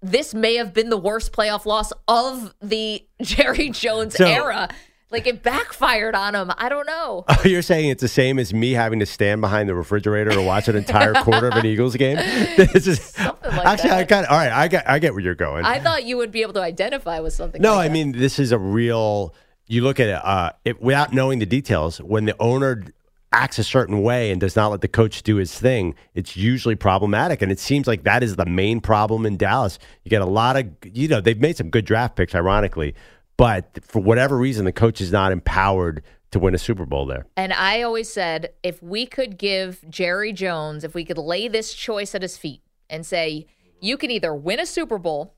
this 0.00 0.32
may 0.32 0.54
have 0.54 0.72
been 0.72 0.90
the 0.90 0.96
worst 0.96 1.32
playoff 1.32 1.66
loss 1.66 1.92
of 2.06 2.54
the 2.62 3.04
Jerry 3.20 3.70
Jones 3.70 4.14
So- 4.14 4.26
era. 4.26 4.68
Like 5.10 5.26
it 5.26 5.42
backfired 5.42 6.14
on 6.14 6.34
him. 6.34 6.52
I 6.58 6.68
don't 6.68 6.86
know. 6.86 7.24
You're 7.44 7.62
saying 7.62 7.88
it's 7.88 8.02
the 8.02 8.08
same 8.08 8.38
as 8.38 8.52
me 8.52 8.72
having 8.72 8.98
to 8.98 9.06
stand 9.06 9.40
behind 9.40 9.68
the 9.68 9.74
refrigerator 9.74 10.30
to 10.32 10.42
watch 10.42 10.68
an 10.68 10.76
entire 10.76 11.14
quarter 11.22 11.48
of 11.48 11.54
an 11.54 11.64
Eagles 11.64 11.96
game? 11.96 12.18
This 12.58 12.86
is 12.86 13.14
actually 13.18 13.90
I 13.90 14.04
got 14.04 14.26
all 14.26 14.36
right. 14.36 14.52
I 14.52 14.68
got 14.68 14.86
I 14.86 14.98
get 14.98 15.14
where 15.14 15.22
you're 15.22 15.34
going. 15.34 15.64
I 15.64 15.78
thought 15.80 16.04
you 16.04 16.16
would 16.18 16.30
be 16.30 16.42
able 16.42 16.52
to 16.54 16.62
identify 16.62 17.20
with 17.20 17.32
something. 17.32 17.62
No, 17.62 17.74
like 17.74 17.84
I 17.84 17.88
that. 17.88 17.94
mean 17.94 18.12
this 18.12 18.38
is 18.38 18.52
a 18.52 18.58
real. 18.58 19.34
You 19.66 19.82
look 19.82 20.00
at 20.00 20.08
it, 20.08 20.24
uh, 20.24 20.52
it 20.64 20.82
without 20.82 21.12
knowing 21.12 21.38
the 21.38 21.46
details. 21.46 21.98
When 21.98 22.24
the 22.24 22.34
owner 22.40 22.84
acts 23.32 23.58
a 23.58 23.64
certain 23.64 24.02
way 24.02 24.30
and 24.30 24.40
does 24.40 24.56
not 24.56 24.70
let 24.70 24.80
the 24.80 24.88
coach 24.88 25.22
do 25.22 25.36
his 25.36 25.58
thing, 25.58 25.94
it's 26.14 26.36
usually 26.36 26.74
problematic. 26.74 27.42
And 27.42 27.52
it 27.52 27.58
seems 27.58 27.86
like 27.86 28.04
that 28.04 28.22
is 28.22 28.36
the 28.36 28.46
main 28.46 28.80
problem 28.80 29.26
in 29.26 29.36
Dallas. 29.36 29.78
You 30.04 30.08
get 30.10 30.22
a 30.22 30.26
lot 30.26 30.56
of, 30.56 30.66
you 30.84 31.08
know, 31.08 31.20
they've 31.20 31.40
made 31.40 31.56
some 31.56 31.68
good 31.68 31.84
draft 31.84 32.16
picks, 32.16 32.34
ironically, 32.34 32.94
but 33.38 33.78
for 33.82 34.00
whatever 34.02 34.36
reason, 34.36 34.66
the 34.66 34.72
coach 34.72 35.00
is 35.00 35.10
not 35.10 35.32
empowered 35.32 36.02
to 36.32 36.38
win 36.38 36.54
a 36.54 36.58
Super 36.58 36.84
Bowl 36.84 37.06
there. 37.06 37.24
And 37.36 37.54
I 37.54 37.80
always 37.80 38.12
said 38.12 38.50
if 38.62 38.82
we 38.82 39.06
could 39.06 39.38
give 39.38 39.82
Jerry 39.88 40.34
Jones, 40.34 40.84
if 40.84 40.94
we 40.94 41.04
could 41.06 41.16
lay 41.16 41.48
this 41.48 41.72
choice 41.72 42.14
at 42.14 42.20
his 42.20 42.36
feet 42.36 42.60
and 42.90 43.06
say, 43.06 43.46
you 43.80 43.96
can 43.96 44.10
either 44.10 44.34
win 44.34 44.60
a 44.60 44.66
Super 44.66 44.98
Bowl 44.98 45.36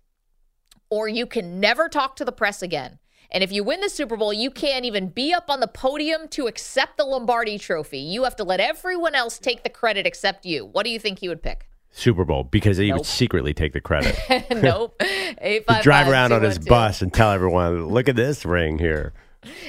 or 0.88 1.06
you 1.06 1.26
can 1.26 1.60
never 1.60 1.88
talk 1.88 2.16
to 2.16 2.24
the 2.24 2.32
press 2.32 2.62
again. 2.62 2.98
And 3.30 3.44
if 3.44 3.52
you 3.52 3.62
win 3.62 3.80
the 3.80 3.88
Super 3.88 4.16
Bowl, 4.16 4.32
you 4.32 4.50
can't 4.50 4.84
even 4.84 5.08
be 5.08 5.32
up 5.32 5.48
on 5.48 5.60
the 5.60 5.68
podium 5.68 6.26
to 6.28 6.48
accept 6.48 6.96
the 6.96 7.04
Lombardi 7.04 7.58
trophy. 7.58 8.00
You 8.00 8.24
have 8.24 8.34
to 8.36 8.44
let 8.44 8.58
everyone 8.58 9.14
else 9.14 9.38
take 9.38 9.62
the 9.62 9.70
credit 9.70 10.04
except 10.04 10.44
you. 10.44 10.64
What 10.64 10.84
do 10.84 10.90
you 10.90 10.98
think 10.98 11.20
he 11.20 11.28
would 11.28 11.42
pick? 11.42 11.69
Super 11.92 12.24
Bowl 12.24 12.44
because 12.44 12.76
he 12.76 12.88
Nope. 12.88 12.98
would 12.98 13.06
secretly 13.06 13.52
take 13.52 13.72
the 13.72 13.80
credit. 13.80 14.16
nope. 14.50 14.94
He'd 15.02 15.36
855 15.38 15.82
drive 15.82 16.08
around 16.08 16.32
on 16.32 16.42
his 16.42 16.56
212. 16.58 16.66
bus 16.68 17.02
and 17.02 17.12
tell 17.12 17.32
everyone, 17.32 17.86
"Look 17.88 18.08
at 18.08 18.16
this 18.16 18.44
ring 18.44 18.78
here." 18.78 19.12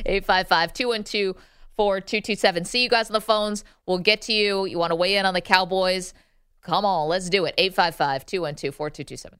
855 0.05 0.73
212 0.73 1.35
4227. 1.77 2.65
See 2.65 2.83
you 2.83 2.89
guys 2.89 3.09
on 3.09 3.13
the 3.13 3.21
phones. 3.21 3.63
We'll 3.87 3.97
get 3.99 4.21
to 4.23 4.33
you. 4.33 4.65
You 4.65 4.77
want 4.77 4.91
to 4.91 4.95
weigh 4.95 5.15
in 5.15 5.25
on 5.25 5.33
the 5.33 5.41
Cowboys? 5.41 6.13
Come 6.61 6.85
on, 6.85 7.07
let's 7.09 7.29
do 7.29 7.45
it. 7.45 7.55
855 7.57 8.25
212 8.25 8.75
4227. 8.75 9.39